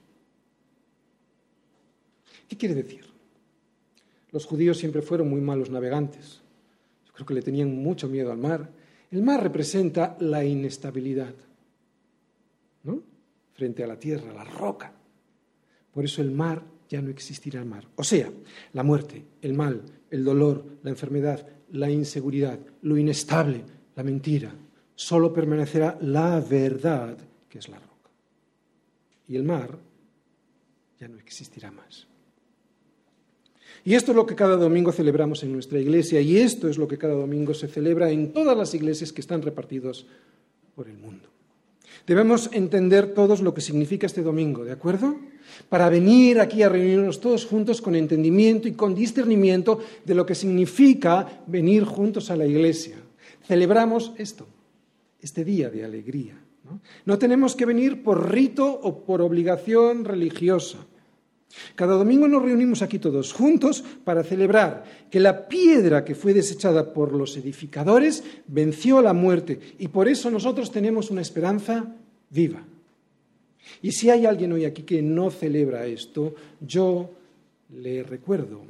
¿Qué 2.47 2.57
quiere 2.57 2.75
decir? 2.75 3.05
Los 4.31 4.45
judíos 4.45 4.77
siempre 4.77 5.01
fueron 5.01 5.29
muy 5.29 5.41
malos 5.41 5.69
navegantes. 5.69 6.41
Yo 7.07 7.13
creo 7.13 7.25
que 7.25 7.33
le 7.33 7.41
tenían 7.41 7.75
mucho 7.75 8.07
miedo 8.07 8.31
al 8.31 8.37
mar. 8.37 8.69
El 9.11 9.23
mar 9.23 9.41
representa 9.41 10.17
la 10.19 10.43
inestabilidad, 10.43 11.33
¿no? 12.83 13.01
Frente 13.53 13.83
a 13.83 13.87
la 13.87 13.97
tierra, 13.97 14.33
la 14.33 14.43
roca. 14.43 14.91
Por 15.93 16.03
eso 16.03 16.21
el 16.21 16.31
mar 16.31 16.63
ya 16.89 17.01
no 17.01 17.09
existirá 17.09 17.59
el 17.59 17.65
mar. 17.65 17.87
O 17.95 18.03
sea, 18.03 18.29
la 18.73 18.83
muerte, 18.83 19.25
el 19.41 19.53
mal, 19.53 19.81
el 20.09 20.23
dolor, 20.23 20.79
la 20.83 20.89
enfermedad, 20.89 21.47
la 21.71 21.89
inseguridad, 21.89 22.59
lo 22.81 22.97
inestable, 22.97 23.63
la 23.95 24.03
mentira, 24.03 24.53
solo 24.95 25.33
permanecerá 25.33 25.97
la 26.01 26.39
verdad, 26.39 27.17
que 27.49 27.59
es 27.59 27.69
la 27.69 27.79
roca. 27.79 28.11
Y 29.27 29.35
el 29.35 29.43
mar 29.43 29.77
ya 30.99 31.07
no 31.07 31.17
existirá 31.17 31.71
más. 31.71 32.07
Y 33.87 33.95
esto 33.95 34.11
es 34.11 34.17
lo 34.17 34.25
que 34.25 34.35
cada 34.35 34.57
domingo 34.57 34.91
celebramos 34.91 35.43
en 35.43 35.53
nuestra 35.53 35.79
iglesia 35.79 36.19
y 36.19 36.39
esto 36.39 36.67
es 36.67 36.77
lo 36.77 36.89
que 36.89 36.97
cada 36.97 37.13
domingo 37.13 37.53
se 37.53 37.69
celebra 37.69 38.11
en 38.11 38.33
todas 38.33 38.57
las 38.57 38.73
iglesias 38.73 39.13
que 39.13 39.21
están 39.21 39.41
repartidos 39.41 40.05
por 40.75 40.89
el 40.89 40.97
mundo. 40.97 41.29
Debemos 42.05 42.49
entender 42.51 43.13
todos 43.13 43.39
lo 43.39 43.53
que 43.53 43.61
significa 43.61 44.05
este 44.05 44.23
domingo, 44.23 44.65
¿de 44.65 44.73
acuerdo? 44.73 45.15
Para 45.69 45.87
venir 45.87 46.41
aquí 46.41 46.63
a 46.63 46.67
reunirnos 46.67 47.21
todos 47.21 47.45
juntos 47.45 47.81
con 47.81 47.95
entendimiento 47.95 48.67
y 48.67 48.73
con 48.73 48.93
discernimiento 48.93 49.79
de 50.03 50.15
lo 50.15 50.25
que 50.25 50.35
significa 50.35 51.43
venir 51.47 51.85
juntos 51.85 52.29
a 52.29 52.35
la 52.35 52.45
iglesia. 52.45 52.97
Celebramos 53.45 54.11
esto 54.17 54.47
este 55.21 55.45
día 55.45 55.69
de 55.69 55.85
alegría. 55.85 56.37
¿no? 57.05 57.17
tenemos 57.17 57.55
que 57.55 57.65
venir 57.65 58.03
por 58.03 58.29
rito 58.33 58.69
o 58.69 59.05
por 59.05 59.21
obligación 59.21 60.03
religiosa. 60.03 60.79
Cada 61.75 61.95
domingo 61.95 62.27
nos 62.27 62.43
reunimos 62.43 62.81
aquí 62.81 62.99
todos 62.99 63.33
juntos 63.33 63.83
para 64.03 64.23
celebrar 64.23 64.83
que 65.09 65.19
la 65.19 65.47
piedra 65.47 66.03
que 66.03 66.15
fue 66.15 66.33
desechada 66.33 66.93
por 66.93 67.13
los 67.13 67.37
edificadores 67.37 68.23
venció 68.47 69.01
la 69.01 69.13
muerte 69.13 69.59
y 69.79 69.87
por 69.87 70.07
eso 70.07 70.29
nosotros 70.29 70.71
tenemos 70.71 71.09
una 71.09 71.21
esperanza 71.21 71.95
viva. 72.29 72.63
Y 73.81 73.91
si 73.91 74.09
hay 74.09 74.25
alguien 74.25 74.53
hoy 74.53 74.65
aquí 74.65 74.83
que 74.83 75.01
no 75.01 75.29
celebra 75.29 75.85
esto, 75.85 76.35
yo 76.61 77.09
le 77.75 78.03
recuerdo 78.03 78.61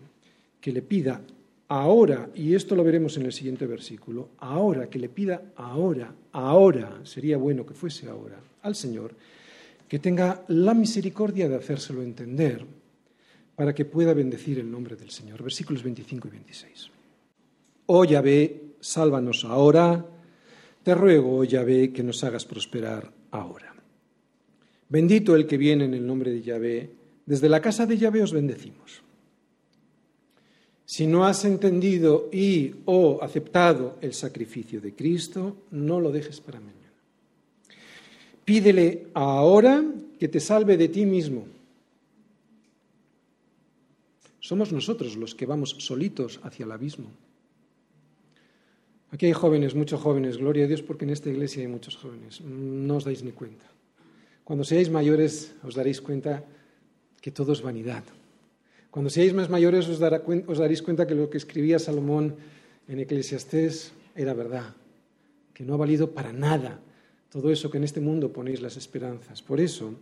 que 0.60 0.72
le 0.72 0.82
pida 0.82 1.22
ahora, 1.68 2.30
y 2.34 2.56
esto 2.56 2.76
lo 2.76 2.84
veremos 2.84 3.18
en 3.18 3.26
el 3.26 3.34
siguiente 3.34 3.66
versículo, 3.66 4.30
ahora, 4.40 4.90
que 4.90 5.00
le 5.00 5.10
pida 5.10 5.42
ahora, 5.56 6.14
ahora, 6.32 7.00
sería 7.04 7.38
bueno 7.38 7.66
que 7.66 7.74
fuese 7.74 8.10
ahora, 8.10 8.38
al 8.64 8.76
Señor, 8.76 9.14
que 9.88 10.00
tenga 10.00 10.44
la 10.50 10.74
misericordia 10.74 11.48
de 11.48 11.56
hacérselo 11.56 12.02
entender 12.02 12.66
para 13.56 13.74
que 13.74 13.86
pueda 13.86 14.14
bendecir 14.14 14.60
el 14.60 14.70
nombre 14.70 14.96
del 14.96 15.10
Señor. 15.10 15.42
Versículos 15.42 15.84
25 15.84 16.28
y 16.28 16.32
26. 16.32 16.92
Oh 17.88 18.06
Yahvé, 18.06 18.76
sálvanos 18.80 19.46
ahora, 19.46 20.06
te 20.84 20.94
ruego, 20.94 21.40
oh 21.40 21.44
Yahvé, 21.44 21.92
que 21.92 22.04
nos 22.04 22.24
hagas 22.24 22.46
prosperar 22.46 23.12
ahora. 23.32 23.74
Bendito 24.90 25.36
el 25.36 25.48
que 25.48 25.58
viene 25.58 25.86
en 25.86 25.94
el 25.94 26.06
nombre 26.06 26.32
de 26.32 26.42
Yahvé. 26.42 26.92
Desde 27.26 27.50
la 27.50 27.62
casa 27.62 27.86
de 27.86 27.98
Yahvé 27.98 28.24
os 28.24 28.32
bendecimos. 28.32 29.02
Si 30.86 31.06
no 31.06 31.26
has 31.26 31.44
entendido 31.44 32.30
y 32.32 32.76
o 32.86 33.20
aceptado 33.22 33.98
el 34.00 34.14
sacrificio 34.14 34.80
de 34.80 34.96
Cristo, 34.96 35.66
no 35.72 36.00
lo 36.00 36.12
dejes 36.12 36.40
para 36.40 36.62
mañana. 36.62 36.77
Pídele 38.48 39.12
ahora 39.14 39.84
que 40.18 40.32
te 40.32 40.40
salve 40.40 40.80
de 40.80 40.88
ti 40.88 41.04
mismo. 41.06 41.44
Somos 44.40 44.72
nosotros 44.72 45.18
los 45.18 45.36
que 45.36 45.46
vamos 45.46 45.76
solitos 45.80 46.40
hacia 46.44 46.64
el 46.64 46.72
abismo. 46.72 47.12
Aquí 49.12 49.26
hay 49.26 49.34
jóvenes, 49.34 49.76
muchos 49.76 50.00
jóvenes, 50.00 50.38
gloria 50.38 50.64
a 50.64 50.68
Dios 50.68 50.82
porque 50.82 51.04
en 51.04 51.12
esta 51.12 51.30
iglesia 51.30 51.62
hay 51.62 51.68
muchos 51.68 51.98
jóvenes. 51.98 52.40
No 52.40 52.96
os 52.96 53.04
dais 53.04 53.22
ni 53.22 53.34
cuenta. 53.36 53.68
Cuando 54.46 54.64
seáis 54.64 54.88
mayores 54.90 55.52
os 55.60 55.76
daréis 55.76 56.00
cuenta 56.00 56.48
que 57.20 57.36
todo 57.36 57.52
es 57.52 57.62
vanidad. 57.62 58.06
Cuando 58.92 59.10
seáis 59.10 59.36
más 59.36 59.52
mayores 59.52 59.92
os, 59.92 60.00
os 60.00 60.58
daréis 60.58 60.82
cuenta 60.82 61.04
que 61.04 61.20
lo 61.20 61.30
que 61.30 61.36
escribía 61.36 61.84
Salomón 61.84 62.40
en 62.88 63.00
Eclesiastés 63.04 63.92
era 64.16 64.32
verdad, 64.34 64.72
que 65.54 65.66
no 65.68 65.74
ha 65.74 65.84
valido 65.84 66.16
para 66.16 66.32
nada 66.32 66.80
todo 67.30 67.52
eso 67.52 67.70
que 67.70 67.78
en 67.78 67.84
este 67.84 68.02
mundo 68.02 68.32
ponéis 68.32 68.62
las 68.62 68.78
esperanzas. 68.78 69.42
Por 69.42 69.60
eso, 69.60 69.96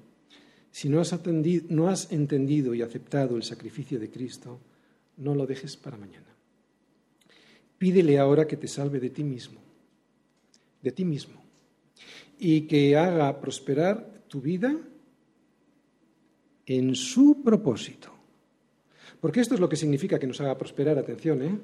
si 0.71 0.89
no 0.89 0.99
has, 0.99 1.13
atendido, 1.13 1.65
no 1.69 1.87
has 1.87 2.11
entendido 2.11 2.73
y 2.73 2.81
aceptado 2.81 3.37
el 3.37 3.43
sacrificio 3.43 3.99
de 3.99 4.09
Cristo, 4.09 4.59
no 5.17 5.33
lo 5.33 5.45
dejes 5.45 5.77
para 5.77 5.97
mañana. 5.97 6.27
Pídele 7.77 8.19
ahora 8.19 8.47
que 8.47 8.57
te 8.57 8.67
salve 8.67 8.99
de 8.99 9.09
ti 9.09 9.23
mismo, 9.23 9.59
de 10.81 10.91
ti 10.91 11.03
mismo, 11.03 11.41
y 12.39 12.61
que 12.61 12.95
haga 12.95 13.39
prosperar 13.39 14.23
tu 14.27 14.41
vida 14.41 14.77
en 16.65 16.95
su 16.95 17.41
propósito. 17.43 18.11
Porque 19.19 19.41
esto 19.41 19.55
es 19.55 19.59
lo 19.59 19.69
que 19.69 19.75
significa 19.75 20.19
que 20.19 20.27
nos 20.27 20.41
haga 20.41 20.57
prosperar, 20.57 20.97
atención, 20.97 21.41
¿eh? 21.41 21.59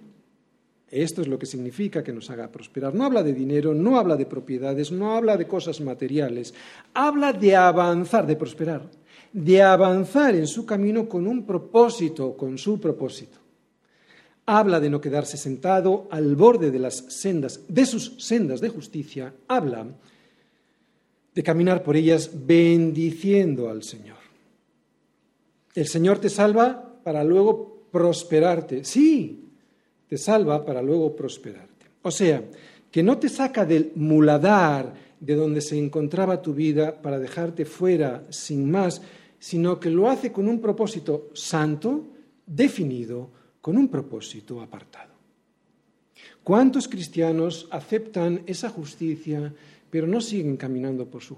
Esto 0.92 1.22
es 1.22 1.30
lo 1.30 1.40
que 1.40 1.46
significa 1.46 2.04
que 2.04 2.12
nos 2.12 2.30
haga 2.30 2.52
prosperar. 2.52 2.94
No 2.94 3.06
habla 3.06 3.24
de 3.24 3.32
dinero, 3.32 3.74
no 3.74 3.98
habla 3.98 4.18
de 4.18 4.26
propiedades, 4.26 4.92
no 4.92 5.16
habla 5.16 5.38
de 5.38 5.48
cosas 5.48 5.80
materiales. 5.80 6.54
Habla 6.94 7.32
de 7.32 7.56
avanzar, 7.56 8.28
de 8.28 8.36
prosperar, 8.36 8.92
de 9.32 9.62
avanzar 9.62 10.36
en 10.36 10.48
su 10.48 10.66
camino 10.66 11.08
con 11.08 11.28
un 11.28 11.46
propósito, 11.46 12.36
con 12.36 12.58
su 12.58 12.78
propósito. 12.78 13.38
Habla 14.46 14.82
de 14.82 14.90
no 14.90 15.00
quedarse 15.00 15.38
sentado 15.38 16.10
al 16.12 16.36
borde 16.36 16.72
de 16.72 16.80
las 16.80 17.06
sendas, 17.08 17.62
de 17.70 17.86
sus 17.86 18.16
sendas 18.18 18.60
de 18.60 18.68
justicia. 18.68 19.34
Habla 19.48 19.88
de 21.34 21.44
caminar 21.44 21.84
por 21.84 21.96
ellas 21.96 22.30
bendiciendo 22.34 23.70
al 23.70 23.84
Señor. 23.84 24.18
El 25.74 25.88
Señor 25.88 26.20
te 26.20 26.30
salva 26.30 27.00
para 27.02 27.24
luego 27.24 27.86
prosperarte. 27.92 28.84
Sí, 28.84 29.41
te 30.12 30.18
salva 30.18 30.66
para 30.66 30.82
luego 30.82 31.16
prosperarte. 31.16 31.86
O 32.02 32.12
sea, 32.12 32.44
que 32.92 33.02
no 33.02 33.18
te 33.18 33.30
saca 33.30 33.66
del 33.66 33.94
muladar 33.96 34.94
de 35.18 35.36
donde 35.36 35.62
se 35.62 35.78
encontraba 35.78 36.42
tu 36.42 36.54
vida 36.54 37.02
para 37.02 37.18
dejarte 37.18 37.64
fuera 37.64 38.28
sin 38.30 38.70
más, 38.70 39.02
sino 39.40 39.80
que 39.80 39.90
lo 39.90 40.10
hace 40.10 40.30
con 40.30 40.50
un 40.50 40.60
propósito 40.60 41.30
santo, 41.34 42.10
definido, 42.46 43.30
con 43.62 43.78
un 43.78 43.88
propósito 43.88 44.60
apartado. 44.60 45.14
¿Cuántos 46.44 46.90
cristianos 46.90 47.70
aceptan 47.72 48.44
esa 48.48 48.68
justicia, 48.68 49.54
pero 49.90 50.08
no 50.08 50.20
siguen 50.20 50.58
caminando 50.58 51.10
por 51.10 51.24
su, 51.24 51.38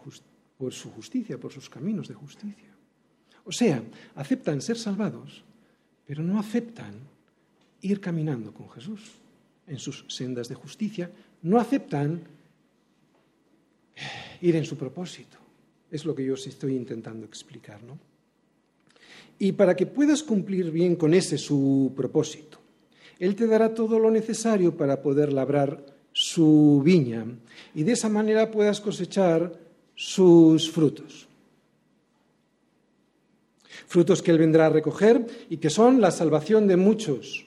por 0.58 0.74
su 0.74 0.90
justicia, 0.90 1.38
por 1.38 1.52
sus 1.52 1.70
caminos 1.70 2.08
de 2.08 2.16
justicia? 2.16 2.74
O 3.46 3.52
sea, 3.52 3.84
aceptan 4.16 4.64
ser 4.64 4.80
salvados, 4.80 5.44
pero 6.08 6.24
no 6.24 6.40
aceptan 6.40 7.13
ir 7.84 8.00
caminando 8.00 8.54
con 8.54 8.70
Jesús 8.72 9.02
en 9.68 9.78
sus 9.78 10.06
sendas 10.08 10.50
de 10.50 10.56
justicia, 10.56 11.12
no 11.44 11.60
aceptan 11.60 12.22
ir 14.42 14.56
en 14.56 14.66
su 14.66 14.76
propósito. 14.76 15.38
Es 15.92 16.06
lo 16.06 16.16
que 16.16 16.26
yo 16.26 16.34
os 16.34 16.48
estoy 16.48 16.76
intentando 16.76 17.26
explicar, 17.26 17.84
¿no? 17.84 18.00
Y 19.40 19.52
para 19.52 19.76
que 19.76 19.86
puedas 19.86 20.24
cumplir 20.24 20.72
bien 20.72 20.96
con 20.96 21.14
ese 21.14 21.38
su 21.38 21.94
propósito, 21.96 22.60
Él 23.20 23.36
te 23.36 23.48
dará 23.48 23.74
todo 23.74 24.00
lo 24.00 24.10
necesario 24.10 24.76
para 24.76 25.02
poder 25.02 25.32
labrar 25.32 25.86
su 26.12 26.82
viña 26.84 27.26
y 27.74 27.84
de 27.84 27.92
esa 27.92 28.10
manera 28.10 28.52
puedas 28.52 28.80
cosechar 28.80 29.60
sus 29.96 30.72
frutos. 30.72 31.28
Frutos 33.88 34.22
que 34.22 34.32
Él 34.32 34.38
vendrá 34.38 34.68
a 34.68 34.70
recoger 34.70 35.26
y 35.50 35.58
que 35.58 35.70
son 35.70 36.00
la 36.00 36.12
salvación 36.12 36.68
de 36.68 36.78
muchos 36.78 37.46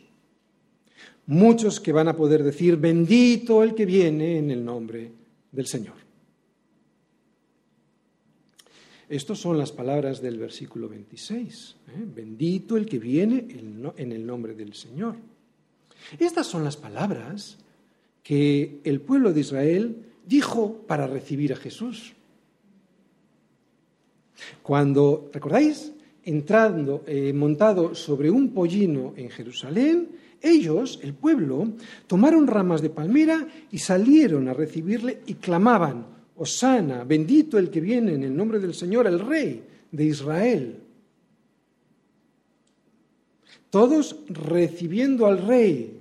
muchos 1.26 1.80
que 1.80 1.92
van 1.92 2.08
a 2.08 2.16
poder 2.16 2.42
decir, 2.42 2.76
bendito 2.76 3.62
el 3.62 3.74
que 3.74 3.86
viene 3.86 4.38
en 4.38 4.50
el 4.50 4.64
nombre 4.64 5.12
del 5.52 5.66
Señor. 5.66 5.94
Estas 9.08 9.38
son 9.38 9.56
las 9.56 9.70
palabras 9.70 10.20
del 10.20 10.38
versículo 10.38 10.88
26. 10.88 11.76
¿eh? 11.88 12.04
Bendito 12.14 12.76
el 12.76 12.86
que 12.86 12.98
viene 12.98 13.46
en 13.96 14.12
el 14.12 14.26
nombre 14.26 14.54
del 14.54 14.74
Señor. 14.74 15.16
Estas 16.18 16.46
son 16.46 16.64
las 16.64 16.76
palabras 16.76 17.58
que 18.22 18.80
el 18.82 19.00
pueblo 19.00 19.32
de 19.32 19.40
Israel 19.40 19.96
dijo 20.26 20.82
para 20.86 21.06
recibir 21.06 21.52
a 21.52 21.56
Jesús. 21.56 22.14
Cuando, 24.62 25.30
¿recordáis? 25.32 25.92
Entrando, 26.24 27.04
eh, 27.06 27.32
montado 27.32 27.94
sobre 27.94 28.30
un 28.30 28.52
pollino 28.52 29.14
en 29.16 29.30
Jerusalén, 29.30 30.08
ellos, 30.40 31.00
el 31.02 31.14
pueblo, 31.14 31.72
tomaron 32.06 32.46
ramas 32.46 32.82
de 32.82 32.90
palmera 32.90 33.46
y 33.70 33.78
salieron 33.78 34.48
a 34.48 34.54
recibirle 34.54 35.22
y 35.26 35.34
clamaban, 35.34 36.06
Osana, 36.36 37.04
bendito 37.04 37.58
el 37.58 37.70
que 37.70 37.80
viene 37.80 38.14
en 38.14 38.24
el 38.24 38.36
nombre 38.36 38.58
del 38.58 38.74
Señor, 38.74 39.06
el 39.06 39.20
Rey 39.20 39.62
de 39.90 40.04
Israel. 40.04 40.76
Todos 43.70 44.16
recibiendo 44.28 45.26
al 45.26 45.46
Rey, 45.46 46.00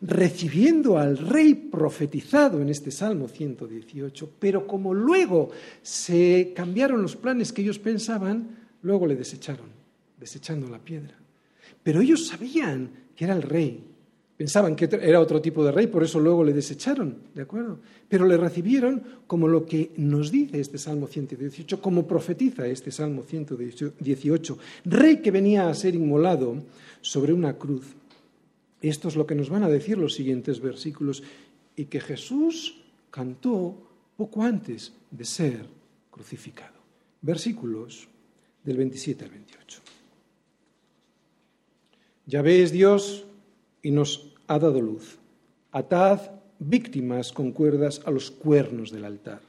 recibiendo 0.00 0.98
al 0.98 1.18
Rey 1.18 1.54
profetizado 1.54 2.60
en 2.60 2.68
este 2.68 2.90
Salmo 2.90 3.28
118, 3.28 4.30
pero 4.38 4.66
como 4.66 4.94
luego 4.94 5.50
se 5.82 6.52
cambiaron 6.54 7.02
los 7.02 7.16
planes 7.16 7.52
que 7.52 7.62
ellos 7.62 7.78
pensaban, 7.78 8.58
luego 8.82 9.06
le 9.06 9.16
desecharon, 9.16 9.66
desechando 10.18 10.68
la 10.68 10.78
piedra. 10.78 11.14
Pero 11.82 12.00
ellos 12.00 12.28
sabían 12.28 12.90
era 13.24 13.34
el 13.34 13.42
rey. 13.42 13.84
Pensaban 14.36 14.74
que 14.74 14.88
era 15.00 15.20
otro 15.20 15.40
tipo 15.40 15.64
de 15.64 15.70
rey, 15.70 15.86
por 15.86 16.02
eso 16.02 16.18
luego 16.18 16.42
le 16.42 16.52
desecharon, 16.52 17.16
¿de 17.34 17.42
acuerdo? 17.42 17.78
Pero 18.08 18.26
le 18.26 18.36
recibieron 18.36 19.02
como 19.26 19.46
lo 19.46 19.64
que 19.66 19.92
nos 19.96 20.32
dice 20.32 20.58
este 20.58 20.78
Salmo 20.78 21.06
118, 21.06 21.80
como 21.80 22.06
profetiza 22.06 22.66
este 22.66 22.90
Salmo 22.90 23.22
118, 23.22 24.58
rey 24.86 25.18
que 25.18 25.30
venía 25.30 25.68
a 25.68 25.74
ser 25.74 25.94
inmolado 25.94 26.56
sobre 27.00 27.32
una 27.32 27.56
cruz. 27.56 27.94
Esto 28.80 29.08
es 29.08 29.16
lo 29.16 29.26
que 29.26 29.36
nos 29.36 29.48
van 29.48 29.62
a 29.62 29.68
decir 29.68 29.96
los 29.96 30.14
siguientes 30.14 30.60
versículos, 30.60 31.22
y 31.76 31.84
que 31.84 32.00
Jesús 32.00 32.82
cantó 33.10 33.76
poco 34.16 34.42
antes 34.42 34.92
de 35.10 35.24
ser 35.24 35.66
crucificado. 36.10 36.80
Versículos 37.20 38.08
del 38.64 38.76
27 38.76 39.24
al 39.24 39.30
28. 39.30 39.80
Yahvé 42.26 42.62
es 42.62 42.72
Dios 42.72 43.24
y 43.82 43.90
nos 43.90 44.32
ha 44.46 44.58
dado 44.58 44.80
luz. 44.80 45.18
Atad 45.72 46.20
víctimas 46.58 47.32
con 47.32 47.52
cuerdas 47.52 48.00
a 48.04 48.10
los 48.10 48.30
cuernos 48.30 48.90
del 48.90 49.04
altar. 49.04 49.40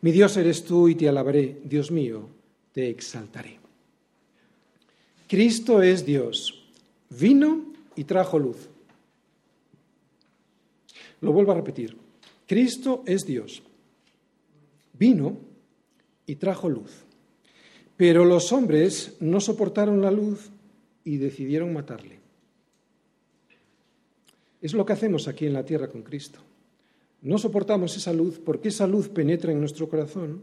Mi 0.00 0.12
Dios 0.12 0.36
eres 0.36 0.64
tú 0.64 0.88
y 0.88 0.94
te 0.94 1.08
alabaré, 1.08 1.60
Dios 1.64 1.90
mío, 1.90 2.28
te 2.72 2.88
exaltaré. 2.88 3.58
Cristo 5.26 5.82
es 5.82 6.06
Dios, 6.06 6.64
vino 7.10 7.72
y 7.96 8.04
trajo 8.04 8.38
luz. 8.38 8.68
Lo 11.20 11.32
vuelvo 11.32 11.52
a 11.52 11.56
repetir. 11.56 11.96
Cristo 12.46 13.02
es 13.04 13.26
Dios, 13.26 13.62
vino 14.94 15.36
y 16.24 16.36
trajo 16.36 16.68
luz. 16.68 16.92
Pero 17.96 18.24
los 18.24 18.52
hombres 18.52 19.16
no 19.20 19.40
soportaron 19.40 20.00
la 20.00 20.10
luz 20.10 20.50
y 21.04 21.18
decidieron 21.18 21.72
matarle. 21.72 22.18
Es 24.60 24.74
lo 24.74 24.84
que 24.84 24.92
hacemos 24.92 25.28
aquí 25.28 25.46
en 25.46 25.52
la 25.52 25.64
tierra 25.64 25.88
con 25.88 26.02
Cristo. 26.02 26.40
No 27.22 27.38
soportamos 27.38 27.96
esa 27.96 28.12
luz 28.12 28.38
porque 28.38 28.68
esa 28.68 28.86
luz 28.86 29.08
penetra 29.08 29.52
en 29.52 29.60
nuestro 29.60 29.88
corazón, 29.88 30.42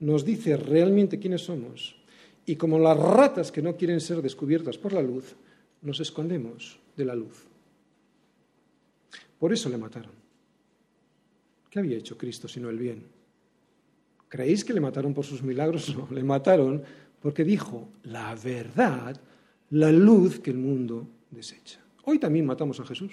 nos 0.00 0.24
dice 0.24 0.56
realmente 0.56 1.18
quiénes 1.18 1.42
somos 1.42 1.96
y 2.46 2.56
como 2.56 2.78
las 2.78 2.98
ratas 2.98 3.50
que 3.50 3.62
no 3.62 3.76
quieren 3.76 4.00
ser 4.00 4.20
descubiertas 4.20 4.76
por 4.76 4.92
la 4.92 5.02
luz, 5.02 5.34
nos 5.82 6.00
escondemos 6.00 6.78
de 6.96 7.04
la 7.04 7.14
luz. 7.14 7.46
Por 9.38 9.52
eso 9.52 9.68
le 9.68 9.78
mataron. 9.78 10.12
¿Qué 11.70 11.78
había 11.78 11.98
hecho 11.98 12.16
Cristo 12.16 12.48
sino 12.48 12.70
el 12.70 12.78
bien? 12.78 13.04
¿Creéis 14.28 14.64
que 14.64 14.72
le 14.72 14.80
mataron 14.80 15.14
por 15.14 15.24
sus 15.24 15.42
milagros? 15.42 15.94
No, 15.96 16.08
le 16.10 16.22
mataron 16.22 16.82
porque 17.20 17.44
dijo 17.44 17.88
la 18.04 18.34
verdad, 18.34 19.20
la 19.70 19.90
luz 19.90 20.40
que 20.40 20.50
el 20.50 20.58
mundo 20.58 21.06
desecha. 21.30 21.80
Hoy 22.04 22.18
también 22.18 22.46
matamos 22.46 22.80
a 22.80 22.84
Jesús, 22.84 23.12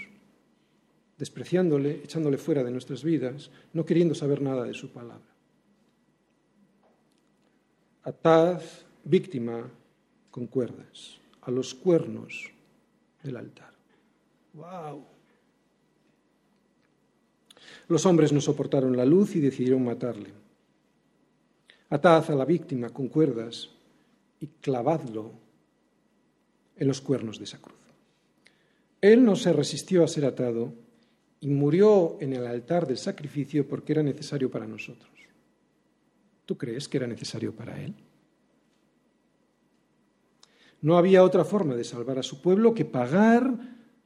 despreciándole, 1.18 2.02
echándole 2.04 2.38
fuera 2.38 2.64
de 2.64 2.72
nuestras 2.72 3.04
vidas, 3.04 3.52
no 3.74 3.86
queriendo 3.86 4.16
saber 4.16 4.42
nada 4.42 4.64
de 4.64 4.74
su 4.74 4.90
palabra. 4.90 5.32
Atad 8.04 8.62
víctima 9.04 9.70
con 10.30 10.48
cuerdas 10.48 11.20
a 11.42 11.52
los 11.52 11.74
cuernos 11.74 12.52
del 13.24 13.38
altar. 13.38 13.72
¡Wow! 14.54 15.06
Los 17.88 18.06
hombres 18.06 18.32
no 18.32 18.42
soportaron 18.42 18.96
la 18.98 19.06
luz 19.06 19.36
y 19.36 19.40
decidieron 19.40 19.84
matarle. 19.84 20.32
Atad 21.90 22.32
a 22.32 22.36
la 22.36 22.46
víctima 22.46 22.90
con 22.90 23.08
cuerdas 23.08 23.70
y 24.40 24.48
clavadlo 24.48 25.41
en 26.82 26.88
los 26.88 27.00
cuernos 27.00 27.38
de 27.38 27.44
esa 27.44 27.60
cruz. 27.60 27.78
Él 29.02 29.24
no 29.24 29.36
se 29.36 29.54
resistió 29.54 30.04
a 30.04 30.08
ser 30.08 30.26
atado 30.26 30.74
y 31.40 31.48
murió 31.48 32.18
en 32.20 32.34
el 32.34 32.48
altar 32.48 32.88
del 32.88 32.98
sacrificio 32.98 33.68
porque 33.68 33.94
era 33.94 34.02
necesario 34.02 34.50
para 34.50 34.66
nosotros. 34.66 35.12
¿Tú 36.44 36.58
crees 36.58 36.88
que 36.88 36.98
era 36.98 37.06
necesario 37.06 37.56
para 37.56 37.80
él? 37.80 37.94
No 40.82 40.98
había 40.98 41.24
otra 41.24 41.46
forma 41.46 41.76
de 41.76 41.84
salvar 41.84 42.18
a 42.18 42.24
su 42.24 42.42
pueblo 42.42 42.74
que 42.74 42.84
pagar 42.84 43.54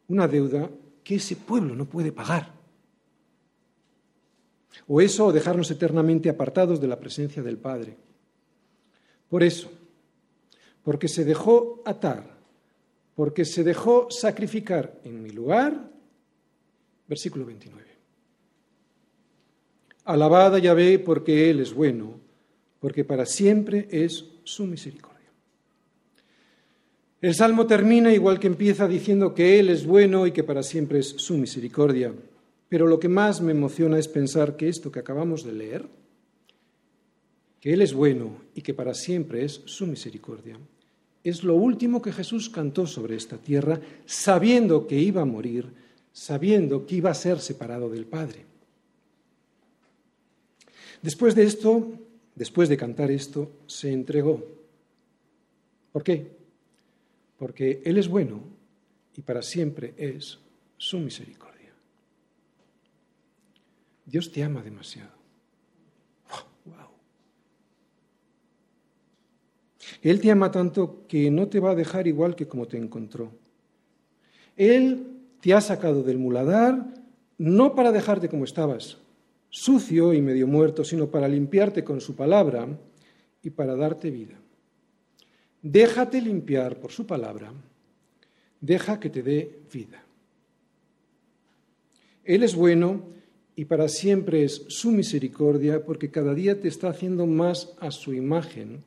una 0.10 0.28
deuda 0.28 0.70
que 1.02 1.16
ese 1.16 1.38
pueblo 1.38 1.78
no 1.78 1.86
puede 1.86 2.12
pagar. 2.12 2.52
O 4.86 5.00
eso, 5.00 5.28
o 5.28 5.32
dejarnos 5.32 5.72
eternamente 5.72 6.28
apartados 6.30 6.82
de 6.82 6.90
la 6.90 7.00
presencia 7.00 7.42
del 7.42 7.58
Padre. 7.58 7.96
Por 9.30 9.44
eso, 9.44 9.72
porque 10.84 11.08
se 11.08 11.24
dejó 11.24 11.82
atar, 11.86 12.35
porque 13.16 13.46
se 13.46 13.64
dejó 13.64 14.08
sacrificar 14.12 15.00
en 15.04 15.24
mi 15.24 15.30
lugar, 15.30 15.90
versículo 17.08 17.46
29. 17.46 17.86
Alabada 20.04 20.60
Yahvé 20.60 21.00
porque 21.00 21.50
Él 21.50 21.62
es 21.62 21.74
bueno, 21.74 22.20
porque 22.80 23.04
para 23.04 23.26
siempre 23.26 23.88
es 23.90 24.26
su 24.44 24.66
misericordia. 24.66 25.16
El 27.22 27.34
salmo 27.34 27.66
termina 27.66 28.14
igual 28.14 28.40
que 28.40 28.48
empieza 28.48 28.88
diciendo 28.88 29.34
que 29.34 29.60
Él 29.60 29.70
es 29.70 29.86
bueno 29.86 30.28
y 30.28 30.32
que 30.32 30.44
para 30.44 30.62
siempre 30.62 31.00
es 31.00 31.08
su 31.08 31.38
misericordia. 31.38 32.14
Pero 32.70 32.86
lo 32.86 33.00
que 33.00 33.10
más 33.10 33.42
me 33.42 33.52
emociona 33.52 33.98
es 33.98 34.08
pensar 34.08 34.58
que 34.58 34.68
esto 34.68 34.92
que 34.92 35.00
acabamos 35.00 35.44
de 35.44 35.54
leer, 35.54 35.88
que 37.62 37.74
Él 37.74 37.82
es 37.82 37.94
bueno 37.94 38.42
y 38.54 38.62
que 38.62 38.74
para 38.74 38.94
siempre 38.94 39.44
es 39.46 39.62
su 39.66 39.88
misericordia, 39.88 40.60
es 41.26 41.44
lo 41.44 41.56
último 41.56 42.04
que 42.04 42.14
Jesús 42.14 42.52
cantó 42.52 42.86
sobre 42.86 43.16
esta 43.16 43.38
tierra, 43.38 43.82
sabiendo 44.06 44.86
que 44.86 45.00
iba 45.00 45.24
a 45.24 45.26
morir, 45.26 45.66
sabiendo 46.14 46.86
que 46.86 46.98
iba 46.98 47.10
a 47.10 47.16
ser 47.16 47.40
separado 47.40 47.90
del 47.90 48.06
Padre. 48.06 48.46
Después 51.02 51.34
de 51.34 51.44
esto, 51.44 52.00
después 52.36 52.70
de 52.70 52.78
cantar 52.78 53.10
esto, 53.10 53.52
se 53.66 53.92
entregó. 53.92 54.46
¿Por 55.92 56.04
qué? 56.04 56.32
Porque 57.40 57.82
Él 57.84 57.98
es 57.98 58.08
bueno 58.08 58.44
y 59.16 59.22
para 59.22 59.42
siempre 59.42 59.96
es 59.98 60.38
su 60.78 61.00
misericordia. 61.00 61.74
Dios 64.06 64.32
te 64.32 64.44
ama 64.44 64.62
demasiado. 64.62 65.16
Wow. 66.66 66.90
Él 70.06 70.22
te 70.22 70.30
ama 70.30 70.52
tanto 70.52 71.08
que 71.08 71.32
no 71.32 71.48
te 71.48 71.60
va 71.60 71.72
a 71.72 71.76
dejar 71.76 72.06
igual 72.06 72.36
que 72.36 72.48
como 72.48 72.68
te 72.68 72.78
encontró. 72.78 73.32
Él 74.56 75.08
te 75.42 75.52
ha 75.52 75.62
sacado 75.62 76.04
del 76.04 76.20
muladar 76.20 76.94
no 77.40 77.74
para 77.74 77.92
dejarte 77.92 78.30
como 78.30 78.44
estabas, 78.44 79.00
sucio 79.50 80.14
y 80.14 80.22
medio 80.22 80.46
muerto, 80.46 80.84
sino 80.84 81.08
para 81.08 81.28
limpiarte 81.28 81.84
con 81.84 82.02
su 82.02 82.16
palabra 82.16 82.68
y 83.42 83.50
para 83.50 83.76
darte 83.76 84.12
vida. 84.12 84.36
Déjate 85.64 86.22
limpiar 86.22 86.80
por 86.80 86.92
su 86.92 87.08
palabra, 87.08 87.52
deja 88.62 89.00
que 89.00 89.10
te 89.10 89.24
dé 89.24 89.58
vida. 89.74 90.04
Él 92.24 92.44
es 92.44 92.54
bueno 92.54 93.02
y 93.56 93.66
para 93.66 93.90
siempre 93.90 94.44
es 94.44 94.66
su 94.68 94.92
misericordia, 94.92 95.84
porque 95.84 96.12
cada 96.12 96.36
día 96.36 96.62
te 96.62 96.68
está 96.68 96.90
haciendo 96.90 97.26
más 97.26 97.74
a 97.80 97.90
su 97.90 98.14
imagen, 98.14 98.84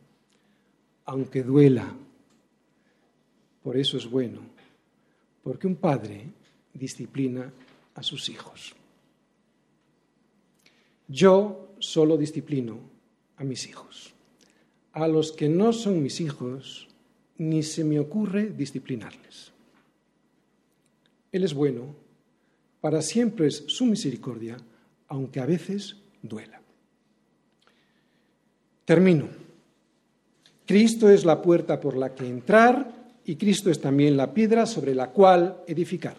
aunque 1.09 1.43
duela. 1.43 1.91
Por 3.63 3.79
eso 3.79 3.97
es 3.97 4.09
bueno, 4.09 4.41
porque 5.43 5.67
un 5.67 5.77
padre 5.77 6.27
disciplina 6.75 7.51
a 7.95 8.03
sus 8.03 8.29
hijos. 8.29 8.75
Yo 11.09 11.75
solo 11.79 12.19
disciplino 12.19 12.79
a 13.39 13.45
mis 13.45 13.67
hijos. 13.67 14.13
A 14.93 15.09
los 15.09 15.33
que 15.33 15.49
no 15.49 15.73
son 15.73 16.03
mis 16.03 16.21
hijos, 16.21 16.89
ni 17.39 17.63
se 17.63 17.85
me 17.85 17.99
ocurre 17.99 18.51
disciplinarles. 18.51 19.53
Él 21.33 21.45
es 21.45 21.55
bueno 21.55 21.95
para 22.83 23.01
siempre 23.01 23.47
es 23.47 23.65
su 23.67 23.87
misericordia, 23.87 24.59
aunque 25.09 25.41
a 25.41 25.47
veces 25.47 25.97
duela. 26.23 26.61
Termino. 28.85 29.48
Cristo 30.69 31.09
es 31.09 31.25
la 31.25 31.41
puerta 31.41 31.81
por 31.81 31.97
la 31.97 32.15
que 32.15 32.29
entrar 32.29 32.93
y 33.25 33.37
Cristo 33.37 33.71
es 33.71 33.81
también 33.81 34.19
la 34.19 34.35
piedra 34.35 34.67
sobre 34.67 34.95
la 34.95 35.09
cual 35.09 35.63
edificar. 35.67 36.15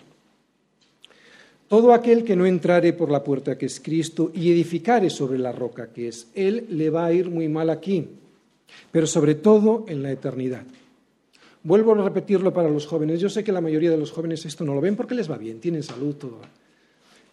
Todo 1.67 1.93
aquel 1.93 2.23
que 2.23 2.35
no 2.35 2.47
entrare 2.47 2.93
por 2.93 3.11
la 3.11 3.23
puerta 3.23 3.59
que 3.59 3.67
es 3.67 3.79
Cristo 3.79 4.31
y 4.33 4.51
edificare 4.51 5.11
sobre 5.11 5.37
la 5.37 5.51
roca 5.51 5.89
que 5.93 6.07
es 6.07 6.29
Él, 6.33 6.65
le 6.71 6.89
va 6.89 7.05
a 7.05 7.13
ir 7.13 7.29
muy 7.29 7.47
mal 7.47 7.69
aquí, 7.69 8.07
pero 8.91 9.05
sobre 9.05 9.35
todo 9.35 9.85
en 9.87 10.01
la 10.01 10.11
eternidad. 10.11 10.63
Vuelvo 11.61 11.93
a 11.93 12.03
repetirlo 12.03 12.51
para 12.51 12.69
los 12.69 12.87
jóvenes. 12.87 13.19
Yo 13.19 13.29
sé 13.29 13.43
que 13.43 13.51
la 13.51 13.61
mayoría 13.61 13.91
de 13.91 13.97
los 13.97 14.09
jóvenes 14.09 14.47
esto 14.47 14.65
no 14.65 14.73
lo 14.73 14.81
ven 14.81 14.95
porque 14.95 15.13
les 15.13 15.29
va 15.29 15.37
bien, 15.37 15.59
tienen 15.59 15.83
salud, 15.83 16.15
todo. 16.15 16.39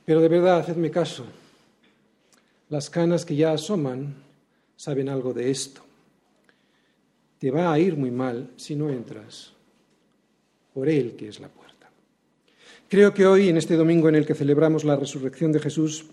Pero 0.04 0.20
de 0.20 0.28
verdad, 0.28 0.58
hacedme 0.58 0.90
caso. 0.90 1.24
Las 2.68 2.90
canas 2.90 3.24
que 3.24 3.36
ya 3.36 3.52
asoman 3.52 4.16
saben 4.76 5.08
algo 5.08 5.32
de 5.32 5.50
esto. 5.50 5.85
Te 7.38 7.50
va 7.50 7.72
a 7.72 7.78
ir 7.78 7.96
muy 7.96 8.10
mal 8.10 8.50
si 8.56 8.76
no 8.76 8.90
entras 8.90 9.52
por 10.72 10.88
Él 10.88 11.16
que 11.16 11.28
es 11.28 11.40
la 11.40 11.48
puerta. 11.48 11.90
Creo 12.88 13.12
que 13.12 13.26
hoy, 13.26 13.48
en 13.48 13.56
este 13.56 13.76
domingo 13.76 14.08
en 14.08 14.14
el 14.14 14.26
que 14.26 14.34
celebramos 14.34 14.84
la 14.84 14.96
resurrección 14.96 15.52
de 15.52 15.60
Jesús, 15.60 16.06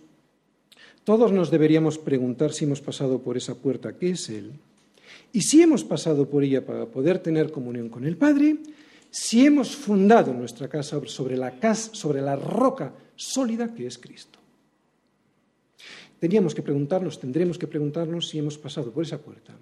todos 1.03 1.31
nos 1.31 1.51
deberíamos 1.51 1.97
preguntar 1.97 2.53
si 2.53 2.65
hemos 2.65 2.81
pasado 2.81 3.19
por 3.19 3.37
esa 3.37 3.55
puerta 3.55 3.93
que 3.97 4.11
es 4.11 4.29
Él 4.29 4.53
y 5.31 5.41
si 5.41 5.61
hemos 5.61 5.83
pasado 5.83 6.29
por 6.29 6.43
ella 6.43 6.65
para 6.65 6.85
poder 6.85 7.19
tener 7.19 7.51
comunión 7.51 7.89
con 7.89 8.05
el 8.05 8.15
Padre, 8.15 8.57
si 9.11 9.45
hemos 9.45 9.75
fundado 9.75 10.33
nuestra 10.33 10.67
casa 10.67 10.99
sobre 11.05 11.37
la, 11.37 11.59
casa, 11.59 11.93
sobre 11.93 12.21
la 12.21 12.35
roca 12.35 12.93
sólida 13.15 13.73
que 13.73 13.85
es 13.85 13.97
Cristo. 13.97 14.39
Teníamos 16.19 16.55
que 16.55 16.61
preguntarnos, 16.61 17.19
tendremos 17.19 17.57
que 17.57 17.67
preguntarnos 17.67 18.29
si 18.29 18.39
hemos 18.39 18.57
pasado 18.57 18.91
por 18.91 19.03
esa 19.03 19.17
puerta. 19.17 19.53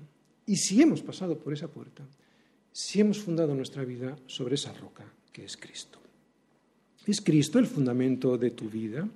Y 0.46 0.56
si 0.56 0.82
hemos 0.82 1.02
pasado 1.02 1.38
por 1.38 1.54
esa 1.54 1.68
puerta, 1.68 2.04
si 2.72 3.02
hemos 3.02 3.20
fundado 3.20 3.54
nuestra 3.54 3.84
vida 3.84 4.16
sobre 4.28 4.56
esa 4.56 4.74
roca 4.74 5.06
que 5.32 5.46
es 5.46 5.58
Cristo. 5.58 6.00
¿Es 7.06 7.22
Cristo 7.22 7.60
el 7.60 7.68
fundamento 7.68 8.38
de 8.38 8.52
tu 8.52 8.70
vida? 8.70 9.08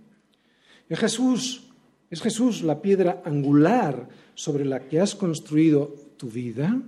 ¿Es 0.90 1.00
Jesús, 1.00 1.64
es 2.10 2.22
Jesús 2.22 2.64
la 2.64 2.82
piedra 2.82 3.22
angular 3.26 4.08
sobre 4.34 4.66
la 4.66 4.88
que 4.88 5.00
has 5.00 5.16
construido 5.16 5.94
tu 6.18 6.30
vida? 6.30 6.82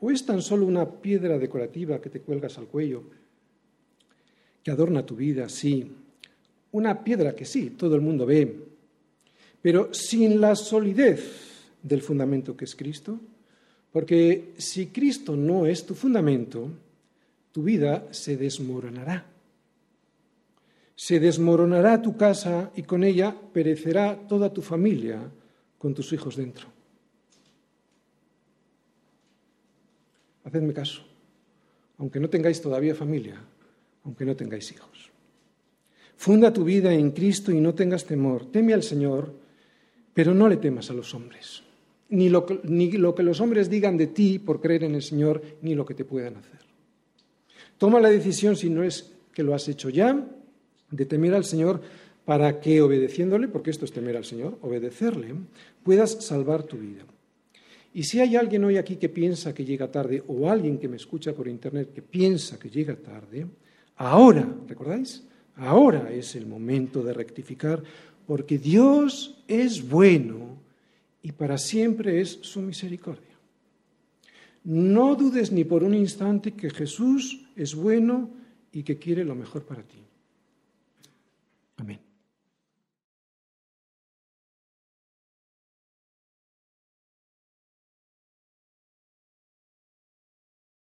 ¿O 0.00 0.10
es 0.10 0.24
tan 0.24 0.42
solo 0.42 0.66
una 0.66 0.88
piedra 0.88 1.38
decorativa 1.38 2.00
que 2.00 2.10
te 2.10 2.20
cuelgas 2.20 2.56
al 2.58 2.66
cuello, 2.66 3.04
que 4.62 4.70
adorna 4.70 5.04
tu 5.04 5.16
vida, 5.16 5.48
sí? 5.48 5.90
Una 6.72 7.04
piedra 7.04 7.34
que 7.34 7.44
sí, 7.44 7.70
todo 7.70 7.94
el 7.94 8.00
mundo 8.00 8.24
ve, 8.24 8.64
pero 9.60 9.92
sin 9.92 10.40
la 10.40 10.56
solidez 10.56 11.49
del 11.82 12.02
fundamento 12.02 12.56
que 12.56 12.64
es 12.64 12.74
Cristo, 12.74 13.18
porque 13.92 14.54
si 14.58 14.86
Cristo 14.88 15.36
no 15.36 15.66
es 15.66 15.84
tu 15.84 15.94
fundamento, 15.94 16.70
tu 17.52 17.62
vida 17.62 18.06
se 18.10 18.36
desmoronará. 18.36 19.26
Se 20.94 21.18
desmoronará 21.18 22.00
tu 22.00 22.16
casa 22.16 22.70
y 22.76 22.82
con 22.82 23.02
ella 23.04 23.34
perecerá 23.52 24.16
toda 24.28 24.52
tu 24.52 24.62
familia 24.62 25.20
con 25.78 25.94
tus 25.94 26.12
hijos 26.12 26.36
dentro. 26.36 26.68
Hacedme 30.44 30.72
caso, 30.72 31.02
aunque 31.98 32.20
no 32.20 32.28
tengáis 32.28 32.60
todavía 32.60 32.94
familia, 32.94 33.40
aunque 34.04 34.24
no 34.24 34.36
tengáis 34.36 34.70
hijos. 34.72 35.10
Funda 36.16 36.52
tu 36.52 36.64
vida 36.64 36.92
en 36.92 37.12
Cristo 37.12 37.50
y 37.50 37.60
no 37.60 37.74
tengas 37.74 38.04
temor. 38.04 38.52
Teme 38.52 38.74
al 38.74 38.82
Señor, 38.82 39.32
pero 40.12 40.34
no 40.34 40.48
le 40.48 40.58
temas 40.58 40.90
a 40.90 40.92
los 40.92 41.14
hombres. 41.14 41.62
Ni 42.10 42.28
lo, 42.28 42.46
ni 42.64 42.92
lo 42.92 43.14
que 43.14 43.22
los 43.22 43.40
hombres 43.40 43.70
digan 43.70 43.96
de 43.96 44.08
ti 44.08 44.38
por 44.38 44.60
creer 44.60 44.84
en 44.84 44.94
el 44.94 45.02
Señor, 45.02 45.42
ni 45.62 45.74
lo 45.74 45.86
que 45.86 45.94
te 45.94 46.04
puedan 46.04 46.36
hacer. 46.36 46.58
Toma 47.78 48.00
la 48.00 48.10
decisión, 48.10 48.56
si 48.56 48.68
no 48.68 48.82
es 48.82 49.12
que 49.32 49.42
lo 49.42 49.54
has 49.54 49.68
hecho 49.68 49.88
ya, 49.88 50.26
de 50.90 51.06
temer 51.06 51.34
al 51.34 51.44
Señor 51.44 51.80
para 52.24 52.60
que 52.60 52.82
obedeciéndole, 52.82 53.48
porque 53.48 53.70
esto 53.70 53.84
es 53.84 53.92
temer 53.92 54.16
al 54.16 54.24
Señor, 54.24 54.58
obedecerle, 54.60 55.34
puedas 55.82 56.24
salvar 56.24 56.64
tu 56.64 56.76
vida. 56.76 57.04
Y 57.92 58.04
si 58.04 58.20
hay 58.20 58.36
alguien 58.36 58.64
hoy 58.64 58.76
aquí 58.76 58.96
que 58.96 59.08
piensa 59.08 59.54
que 59.54 59.64
llega 59.64 59.90
tarde, 59.90 60.22
o 60.26 60.50
alguien 60.50 60.78
que 60.78 60.88
me 60.88 60.96
escucha 60.96 61.32
por 61.32 61.48
internet 61.48 61.92
que 61.92 62.02
piensa 62.02 62.58
que 62.58 62.70
llega 62.70 62.94
tarde, 62.94 63.46
ahora, 63.96 64.48
¿recordáis? 64.68 65.24
Ahora 65.56 66.12
es 66.12 66.36
el 66.36 66.46
momento 66.46 67.02
de 67.02 67.12
rectificar, 67.12 67.82
porque 68.26 68.58
Dios 68.58 69.42
es 69.48 69.88
bueno 69.88 70.56
y 71.22 71.32
para 71.32 71.58
siempre 71.58 72.20
es 72.20 72.38
su 72.42 72.60
misericordia. 72.60 73.28
No 74.64 75.14
dudes 75.14 75.52
ni 75.52 75.64
por 75.64 75.82
un 75.82 75.94
instante 75.94 76.52
que 76.52 76.70
Jesús 76.70 77.46
es 77.56 77.74
bueno 77.74 78.30
y 78.72 78.82
que 78.82 78.98
quiere 78.98 79.24
lo 79.24 79.34
mejor 79.34 79.64
para 79.64 79.82
ti. 79.82 79.98